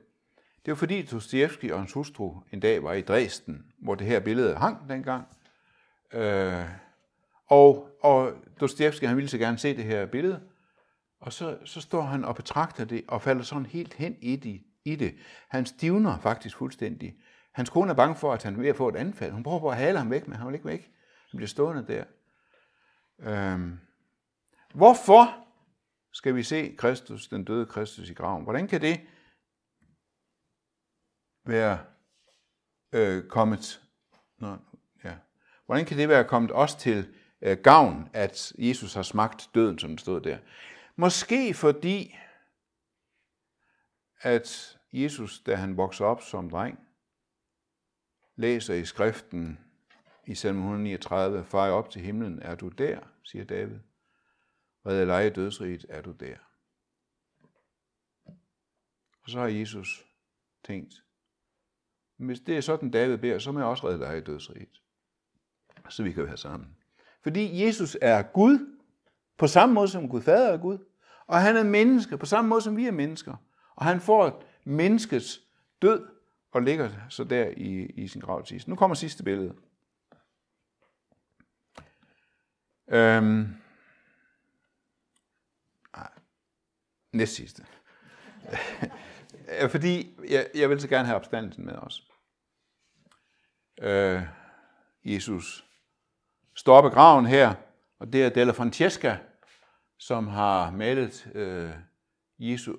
Det 0.65 0.71
var 0.71 0.75
fordi 0.75 1.01
Dostoevsky 1.01 1.71
og 1.71 1.79
hans 1.79 1.93
hustru 1.93 2.35
en 2.51 2.59
dag 2.59 2.83
var 2.83 2.93
i 2.93 3.01
Dresden, 3.01 3.65
hvor 3.77 3.95
det 3.95 4.07
her 4.07 4.19
billede 4.19 4.55
hang 4.55 4.89
dengang. 4.89 5.27
Øh, 6.13 6.65
og, 7.51 7.97
og 8.01 8.33
Dostoyevsky, 8.59 9.03
han 9.05 9.15
ville 9.15 9.29
så 9.29 9.37
gerne 9.37 9.57
se 9.57 9.77
det 9.77 9.83
her 9.83 10.05
billede, 10.05 10.41
og 11.19 11.33
så, 11.33 11.57
så 11.65 11.81
står 11.81 12.01
han 12.01 12.25
og 12.25 12.35
betragter 12.35 12.85
det, 12.85 13.03
og 13.07 13.21
falder 13.21 13.43
sådan 13.43 13.65
helt 13.65 13.93
hen 13.93 14.15
i 14.21 14.35
det. 14.35 14.61
I 14.85 14.95
det. 14.95 15.15
Han 15.49 15.65
stivner 15.65 16.19
faktisk 16.19 16.57
fuldstændig. 16.57 17.15
Hans 17.53 17.69
kone 17.69 17.91
er 17.91 17.95
bange 17.95 18.15
for, 18.15 18.33
at 18.33 18.43
han 18.43 18.55
er 18.55 18.59
ved 18.59 18.69
at 18.69 18.75
få 18.75 18.89
et 18.89 18.95
anfald. 18.95 19.31
Hun 19.31 19.43
prøver 19.43 19.59
på 19.59 19.69
at 19.69 19.77
hale 19.77 19.97
ham 19.97 20.09
væk, 20.09 20.27
men 20.27 20.37
han 20.37 20.47
vil 20.47 20.53
ikke 20.53 20.65
væk. 20.65 20.91
Han 21.31 21.37
bliver 21.37 21.47
stående 21.47 21.87
der. 21.87 22.03
Øhm, 23.19 23.79
hvorfor 24.73 25.47
skal 26.13 26.35
vi 26.35 26.43
se 26.43 26.75
Kristus, 26.77 27.27
den 27.27 27.43
døde 27.43 27.65
Kristus 27.65 28.09
i 28.09 28.13
graven? 28.13 28.43
Hvordan 28.43 28.67
kan 28.67 28.81
det 28.81 29.01
være 31.45 31.79
øh, 32.91 33.27
kommet? 33.27 33.81
Nå, 34.39 34.57
ja. 35.03 35.15
Hvordan 35.65 35.85
kan 35.85 35.97
det 35.97 36.09
være 36.09 36.23
kommet 36.23 36.51
os 36.53 36.75
til 36.75 37.15
øh, 37.41 37.57
gavn, 37.57 38.09
at 38.13 38.53
Jesus 38.57 38.93
har 38.93 39.03
smagt 39.03 39.49
døden, 39.55 39.79
som 39.79 39.89
det 39.89 39.99
stod 39.99 40.21
der? 40.21 40.37
Måske 40.95 41.53
fordi, 41.53 42.15
at 44.21 44.79
Jesus, 44.93 45.39
da 45.39 45.55
han 45.55 45.77
vokser 45.77 46.05
op 46.05 46.21
som 46.21 46.49
dreng, 46.49 46.79
læser 48.35 48.73
i 48.73 48.85
skriften 48.85 49.59
i 50.27 50.35
salm 50.35 50.57
139, 50.57 51.43
far 51.43 51.71
op 51.71 51.89
til 51.89 52.01
himlen, 52.01 52.41
er 52.41 52.55
du 52.55 52.67
der, 52.67 52.99
siger 53.23 53.45
David. 53.45 53.79
Redde 54.85 55.05
leje 55.05 55.29
dødsriget, 55.29 55.85
er 55.89 56.01
du 56.01 56.11
der. 56.11 56.37
Og 59.23 59.29
så 59.29 59.39
har 59.39 59.47
Jesus 59.47 60.05
tænkt, 60.63 60.93
hvis 62.15 62.39
det 62.39 62.57
er 62.57 62.61
sådan, 62.61 62.91
David 62.91 63.17
beder, 63.17 63.39
så 63.39 63.51
må 63.51 63.59
jeg 63.59 63.67
også 63.67 63.87
redde 63.87 63.99
leje 63.99 64.21
dødsriget. 64.21 64.81
Så 65.89 66.03
vi 66.03 66.11
kan 66.11 66.25
være 66.25 66.37
sammen. 66.37 66.77
Fordi 67.23 67.65
Jesus 67.65 67.97
er 68.01 68.21
Gud, 68.21 68.77
på 69.37 69.47
samme 69.47 69.75
måde 69.75 69.87
som 69.87 70.09
Gud 70.09 70.21
Fader 70.21 70.53
er 70.53 70.57
Gud, 70.57 70.77
og 71.27 71.41
han 71.41 71.57
er 71.57 71.63
menneske, 71.63 72.17
på 72.17 72.25
samme 72.25 72.49
måde 72.49 72.61
som 72.61 72.77
vi 72.77 72.87
er 72.87 72.91
mennesker. 72.91 73.35
Og 73.75 73.85
han 73.85 74.01
får 74.01 74.43
menneskets 74.63 75.41
død 75.81 76.07
og 76.51 76.61
ligger 76.61 76.89
så 77.09 77.23
der 77.23 77.47
i, 77.57 77.85
i 77.85 78.07
sin 78.07 78.21
grav 78.21 78.45
til 78.45 78.63
Nu 78.67 78.75
kommer 78.75 78.95
sidste 78.95 79.23
billede. 79.23 79.55
Øhm, 82.87 83.55
nej, 85.95 86.09
næst 87.11 87.35
sidste. 87.35 87.65
Fordi 89.71 90.17
jeg, 90.29 90.47
jeg 90.55 90.69
vil 90.69 90.81
så 90.81 90.87
gerne 90.87 91.05
have 91.05 91.15
opstandelsen 91.15 91.65
med 91.65 91.73
os. 91.73 92.07
Øh, 93.81 94.21
Jesus 95.03 95.70
står 96.61 96.77
op 96.77 96.91
graven 96.91 97.25
her, 97.25 97.53
og 97.99 98.13
det 98.13 98.23
er 98.23 98.29
Della 98.29 98.51
Francesca, 98.51 99.17
som 99.97 100.27
har 100.27 100.71
malet 100.71 101.31
øh, 101.35 101.71
Jesu. 102.39 102.75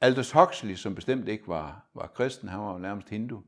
Aldous 0.00 0.30
Huxley, 0.30 0.74
som 0.74 0.94
bestemt 0.94 1.28
ikke 1.28 1.48
var, 1.48 1.86
var 1.94 2.06
kristen, 2.06 2.48
han 2.48 2.60
var 2.60 2.78
nærmest 2.78 3.08
hindu, 3.08 3.42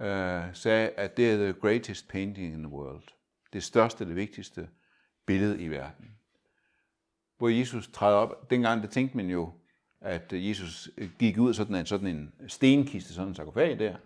øh, 0.00 0.42
sagde, 0.52 0.88
at 0.88 1.16
det 1.16 1.32
er 1.32 1.36
the 1.36 1.60
greatest 1.60 2.08
painting 2.08 2.52
in 2.52 2.62
the 2.62 2.72
world. 2.72 3.02
Det 3.52 3.62
største, 3.62 4.04
det 4.04 4.16
vigtigste 4.16 4.68
billede 5.26 5.62
i 5.62 5.68
verden. 5.68 6.18
Hvor 7.38 7.48
Jesus 7.48 7.88
træder 7.88 8.16
op, 8.16 8.50
dengang 8.50 8.82
det 8.82 8.90
tænkte 8.90 9.16
man 9.16 9.30
jo, 9.30 9.52
at 10.00 10.32
Jesus 10.32 10.90
gik 11.18 11.38
ud 11.38 11.48
af 11.48 11.54
sådan 11.54 11.74
en, 11.74 11.86
sådan 11.86 12.06
en 12.06 12.32
stenkiste, 12.48 13.14
sådan 13.14 13.28
en 13.28 13.34
sarkofag 13.34 13.78
der, 13.78 13.96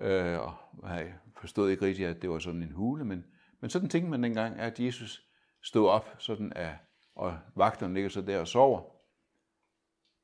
øh, 0.00 0.40
og 0.40 0.54
jeg 0.82 1.14
forstod 1.36 1.70
ikke 1.70 1.86
rigtigt, 1.86 2.08
at 2.08 2.22
det 2.22 2.30
var 2.30 2.38
sådan 2.38 2.62
en 2.62 2.72
hule, 2.72 3.04
men, 3.04 3.24
men 3.60 3.70
sådan 3.70 3.88
tænkte 3.88 4.10
man 4.10 4.22
dengang, 4.22 4.60
at 4.60 4.80
Jesus 4.80 5.22
stod 5.62 5.88
op 5.88 6.14
sådan 6.18 6.52
at, 6.56 6.70
og 7.16 7.38
vagterne 7.56 7.94
ligger 7.94 8.10
så 8.10 8.22
der 8.22 8.40
og 8.40 8.48
sover. 8.48 8.82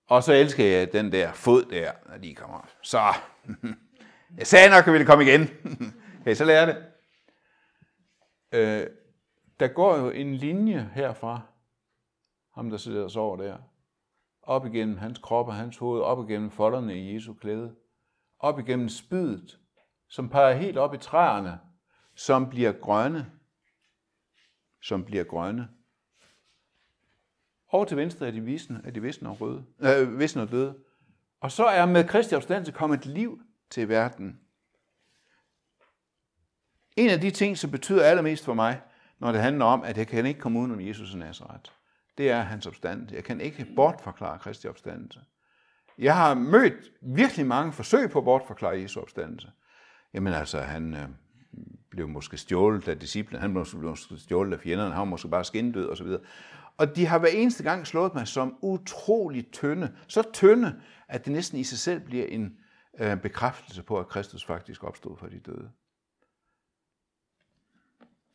Og 0.06 0.22
så 0.22 0.32
elsker 0.32 0.64
jeg 0.64 0.92
den 0.92 1.12
der 1.12 1.32
fod 1.32 1.64
der, 1.64 1.92
når 2.08 2.18
de 2.18 2.34
kommer. 2.34 2.68
Så, 2.82 3.00
jeg 4.38 4.46
sagde 4.46 4.70
nok, 4.70 4.78
at 4.78 4.86
vi 4.86 4.92
ville 4.92 5.06
komme 5.06 5.24
igen. 5.24 5.40
okay, 6.20 6.34
så 6.34 6.44
lærer 6.44 6.66
det? 6.66 6.76
Øh, 8.52 8.86
der 9.60 9.68
går 9.68 9.96
jo 9.96 10.10
en 10.10 10.34
linje 10.34 10.90
herfra, 10.94 11.40
ham 12.54 12.70
der 12.70 12.76
sidder 12.76 13.04
og 13.04 13.10
sover 13.10 13.36
der, 13.36 13.58
op 14.42 14.66
igennem 14.66 14.96
hans 14.96 15.18
krop 15.18 15.48
og 15.48 15.54
hans 15.54 15.76
hoved, 15.76 16.00
op 16.00 16.30
igennem 16.30 16.50
folderne 16.50 16.98
i 16.98 17.14
Jesu 17.14 17.34
klæde, 17.34 17.74
op 18.40 18.58
igennem 18.58 18.88
spydet, 18.88 19.58
som 20.08 20.28
peger 20.28 20.54
helt 20.54 20.78
op 20.78 20.94
i 20.94 20.98
træerne, 20.98 21.60
som 22.14 22.50
bliver 22.50 22.72
grønne, 22.72 23.32
som 24.82 25.04
bliver 25.04 25.24
grønne. 25.24 25.68
Over 27.68 27.84
til 27.84 27.96
venstre 27.96 28.26
er 28.26 28.30
de 28.30 28.40
visne, 28.40 28.80
er 28.84 28.90
de 28.90 29.02
visne 29.02 29.28
og 29.28 29.40
røde, 29.40 29.64
øh, 29.80 30.18
visne 30.18 30.42
og 30.42 30.50
døde. 30.50 30.78
Og 31.40 31.52
så 31.52 31.64
er 31.64 31.86
med 31.86 32.08
Kristi 32.08 32.34
opstandelse 32.34 32.72
kommet 32.72 32.98
et 32.98 33.06
liv 33.06 33.42
til 33.70 33.88
verden. 33.88 34.40
En 36.96 37.10
af 37.10 37.20
de 37.20 37.30
ting, 37.30 37.58
som 37.58 37.70
betyder 37.70 38.04
allermest 38.04 38.44
for 38.44 38.54
mig, 38.54 38.80
når 39.18 39.32
det 39.32 39.40
handler 39.40 39.64
om, 39.64 39.82
at 39.82 39.98
jeg 39.98 40.06
kan 40.06 40.26
ikke 40.26 40.40
komme 40.40 40.58
udenom 40.58 40.80
Jesus 40.80 41.12
og 41.12 41.18
Nazareth, 41.18 41.72
det 42.18 42.30
er 42.30 42.40
hans 42.40 42.66
opstandelse. 42.66 43.14
Jeg 43.14 43.24
kan 43.24 43.40
ikke 43.40 43.66
bortforklare 43.76 44.38
Kristi 44.38 44.68
opstandelse. 44.68 45.20
Jeg 46.00 46.16
har 46.16 46.34
mødt 46.34 46.92
virkelig 47.00 47.46
mange 47.46 47.72
forsøg 47.72 48.10
på 48.10 48.18
at 48.18 48.24
bortforklare 48.24 48.80
Jesu 48.80 49.00
opstandelse. 49.00 49.52
Jamen 50.14 50.32
altså, 50.32 50.60
han 50.60 50.94
øh, 50.94 51.08
blev 51.90 52.08
måske 52.08 52.36
stjålet 52.36 52.88
af 52.88 52.98
disciplen, 52.98 53.40
han 53.40 53.52
blev 53.52 53.66
måske 53.82 54.18
stjålet 54.18 54.52
af 54.52 54.60
fjenderne, 54.60 54.90
han 54.90 54.98
var 54.98 55.04
måske 55.04 55.28
bare 55.28 55.44
skindød 55.44 55.88
osv. 55.88 56.06
Og 56.76 56.96
de 56.96 57.06
har 57.06 57.18
hver 57.18 57.28
eneste 57.28 57.62
gang 57.62 57.86
slået 57.86 58.14
mig 58.14 58.28
som 58.28 58.58
utrolig 58.62 59.52
tynde. 59.52 59.96
Så 60.08 60.30
tynde, 60.32 60.82
at 61.08 61.24
det 61.24 61.32
næsten 61.32 61.58
i 61.58 61.64
sig 61.64 61.78
selv 61.78 62.00
bliver 62.00 62.26
en 62.26 62.58
øh, 62.98 63.20
bekræftelse 63.20 63.82
på, 63.82 63.98
at 63.98 64.08
Kristus 64.08 64.44
faktisk 64.44 64.84
opstod 64.84 65.16
for 65.16 65.26
de 65.26 65.40
døde. 65.40 65.70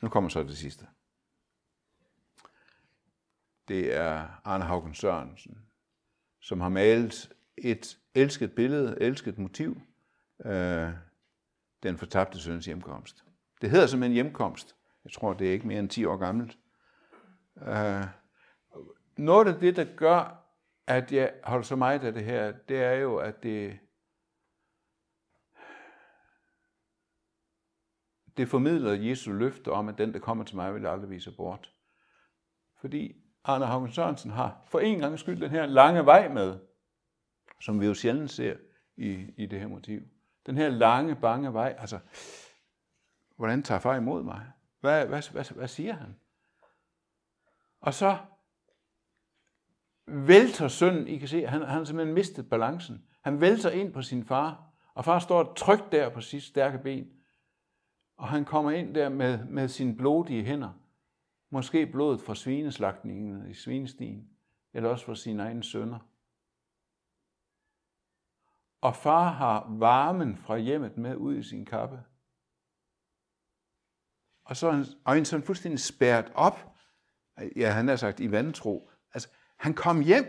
Nu 0.01 0.09
kommer 0.09 0.29
så 0.29 0.43
det 0.43 0.57
sidste. 0.57 0.87
Det 3.67 3.95
er 3.95 4.41
Arne 4.43 4.63
Haugen 4.63 4.93
Sørensen, 4.93 5.57
som 6.41 6.61
har 6.61 6.69
malet 6.69 7.35
et 7.57 7.97
elsket 8.15 8.55
billede, 8.55 8.97
elsket 9.01 9.37
motiv, 9.37 9.81
øh, 10.45 10.89
den 11.83 11.97
fortabte 11.97 12.39
søns 12.39 12.65
hjemkomst. 12.65 13.23
Det 13.61 13.69
hedder 13.69 13.87
simpelthen 13.87 14.13
hjemkomst. 14.13 14.75
Jeg 15.03 15.11
tror, 15.11 15.33
det 15.33 15.47
er 15.47 15.51
ikke 15.51 15.67
mere 15.67 15.79
end 15.79 15.89
10 15.89 16.05
år 16.05 16.17
gammelt. 16.17 16.57
Øh, 17.61 18.05
noget 19.17 19.47
af 19.47 19.59
det, 19.59 19.75
der 19.75 19.85
gør, 19.95 20.45
at 20.87 21.11
jeg 21.11 21.33
holder 21.43 21.63
så 21.63 21.75
meget 21.75 22.03
af 22.03 22.13
det 22.13 22.23
her, 22.23 22.51
det 22.51 22.83
er 22.83 22.93
jo, 22.93 23.17
at 23.17 23.43
det, 23.43 23.79
det 28.37 28.47
formidler 28.47 28.91
Jesu 28.91 29.31
løfte 29.31 29.71
om, 29.71 29.89
at 29.89 29.97
den, 29.97 30.13
der 30.13 30.19
kommer 30.19 30.43
til 30.43 30.55
mig, 30.55 30.73
vil 30.73 30.85
aldrig 30.85 31.09
vise 31.09 31.31
bort. 31.31 31.73
Fordi 32.81 33.15
Arne 33.43 33.65
Haugen 33.65 33.91
Sørensen 33.91 34.31
har 34.31 34.61
for 34.65 34.79
en 34.79 34.99
gang 34.99 35.19
skyld 35.19 35.41
den 35.41 35.49
her 35.49 35.65
lange 35.65 36.05
vej 36.05 36.27
med, 36.27 36.59
som 37.61 37.81
vi 37.81 37.85
jo 37.85 37.93
sjældent 37.93 38.31
ser 38.31 38.55
i, 38.97 39.11
i 39.37 39.45
det 39.45 39.59
her 39.59 39.67
motiv. 39.67 40.01
Den 40.45 40.57
her 40.57 40.69
lange, 40.69 41.15
bange 41.15 41.53
vej, 41.53 41.75
altså, 41.79 41.99
hvordan 43.35 43.63
tager 43.63 43.79
far 43.79 43.95
imod 43.95 44.23
mig? 44.23 44.51
Hvad, 44.79 45.05
hvad, 45.05 45.31
hvad, 45.31 45.55
hvad 45.55 45.67
siger 45.67 45.93
han? 45.93 46.15
Og 47.81 47.93
så 47.93 48.17
vælter 50.07 50.67
sønnen, 50.67 51.07
I 51.07 51.17
kan 51.17 51.27
se, 51.27 51.47
han, 51.47 51.61
han 51.61 51.69
har 51.69 51.83
simpelthen 51.83 52.13
mistet 52.13 52.49
balancen. 52.49 53.05
Han 53.21 53.41
vælter 53.41 53.69
ind 53.69 53.93
på 53.93 54.01
sin 54.01 54.25
far, 54.25 54.69
og 54.93 55.05
far 55.05 55.19
står 55.19 55.53
trygt 55.53 55.91
der 55.91 56.09
på 56.09 56.21
sit 56.21 56.43
stærke 56.43 56.77
ben. 56.77 57.07
Og 58.17 58.27
han 58.27 58.45
kommer 58.45 58.71
ind 58.71 58.95
der 58.95 59.09
med, 59.09 59.45
med 59.45 59.67
sine 59.67 59.95
blodige 59.95 60.43
hænder. 60.43 60.71
Måske 61.49 61.87
blodet 61.87 62.21
fra 62.21 62.35
svineslagtningen 62.35 63.49
i 63.49 63.53
svinestien, 63.53 64.29
eller 64.73 64.89
også 64.89 65.05
fra 65.05 65.15
sine 65.15 65.43
egne 65.43 65.63
sønner. 65.63 65.99
Og 68.85 68.95
far 68.95 69.31
har 69.31 69.67
varmen 69.69 70.37
fra 70.37 70.57
hjemmet 70.57 70.97
med 70.97 71.15
ud 71.15 71.35
i 71.35 71.43
sin 71.43 71.65
kappe. 71.65 72.03
Og 74.45 74.57
så 74.57 74.67
er 74.67 74.71
hans 74.71 74.97
øjne 75.05 75.25
sådan 75.25 75.45
fuldstændig 75.45 75.79
spærret 75.79 76.31
op. 76.35 76.59
Ja, 77.55 77.71
han 77.71 77.87
har 77.87 77.95
sagt 77.95 78.19
i 78.19 78.31
vantro. 78.31 78.91
Altså, 79.13 79.29
han 79.57 79.73
kom 79.73 80.01
hjem. 80.01 80.25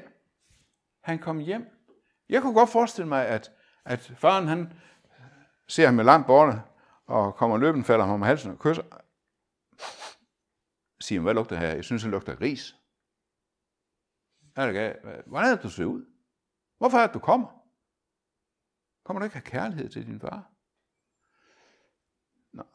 Han 1.03 1.19
kom 1.19 1.39
hjem. 1.39 1.67
Jeg 2.29 2.43
kunne 2.43 2.55
godt 2.55 2.71
forestille 2.71 3.09
mig, 3.09 3.27
at, 3.27 3.53
at 3.85 4.01
faren 4.01 4.49
han 4.49 4.73
ser 5.69 5.87
ham 5.87 5.95
med 5.95 6.05
langt 6.05 6.27
borte, 6.27 6.63
og 7.07 7.35
kommer 7.35 7.59
løben, 7.59 7.85
falder 7.85 8.05
ham 8.05 8.15
om 8.15 8.23
halsen 8.23 8.51
og 8.51 8.59
kysser. 8.59 8.83
Siger, 11.01 11.21
hvad 11.21 11.35
lugter 11.35 11.57
her? 11.57 11.69
Jeg 11.69 11.85
synes, 11.85 12.03
han 12.03 12.11
lugter 12.11 12.41
ris. 12.41 12.77
Hvordan 14.55 15.51
er 15.51 15.55
det, 15.55 15.63
du 15.63 15.71
ser 15.71 15.85
ud? 15.85 16.05
Hvorfor 16.79 16.99
er 16.99 17.07
det, 17.07 17.15
du 17.15 17.19
kommer? 17.19 17.56
Kommer 19.07 19.21
du 19.21 19.25
ikke 19.25 19.37
have 19.37 19.43
kærlighed 19.43 19.89
til 19.89 20.07
din 20.07 20.21
far? 20.21 20.51
Nej, 22.53 22.67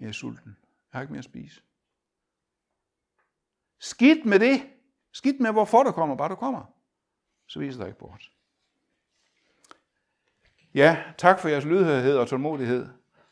jeg 0.00 0.08
er 0.08 0.12
sulten. 0.12 0.56
Jeg 0.92 0.98
har 0.98 1.00
ikke 1.00 1.12
mere 1.12 1.18
at 1.18 1.24
spise. 1.24 1.62
Skidt 3.78 4.26
med 4.26 4.38
det. 4.38 4.70
Skidt 5.12 5.40
med, 5.40 5.52
hvorfor 5.52 5.82
du 5.82 5.92
kommer, 5.92 6.16
bare 6.16 6.28
du 6.28 6.34
kommer. 6.34 6.64
Så 7.46 7.58
viser 7.58 7.78
dig 7.78 7.86
ikke 7.86 7.98
bort. 7.98 8.32
Ja, 10.74 11.12
tak 11.18 11.38
for 11.38 11.48
jeres 11.48 11.64
lydhørighed 11.64 12.16
og 12.16 12.28
tålmodighed. 12.28 12.88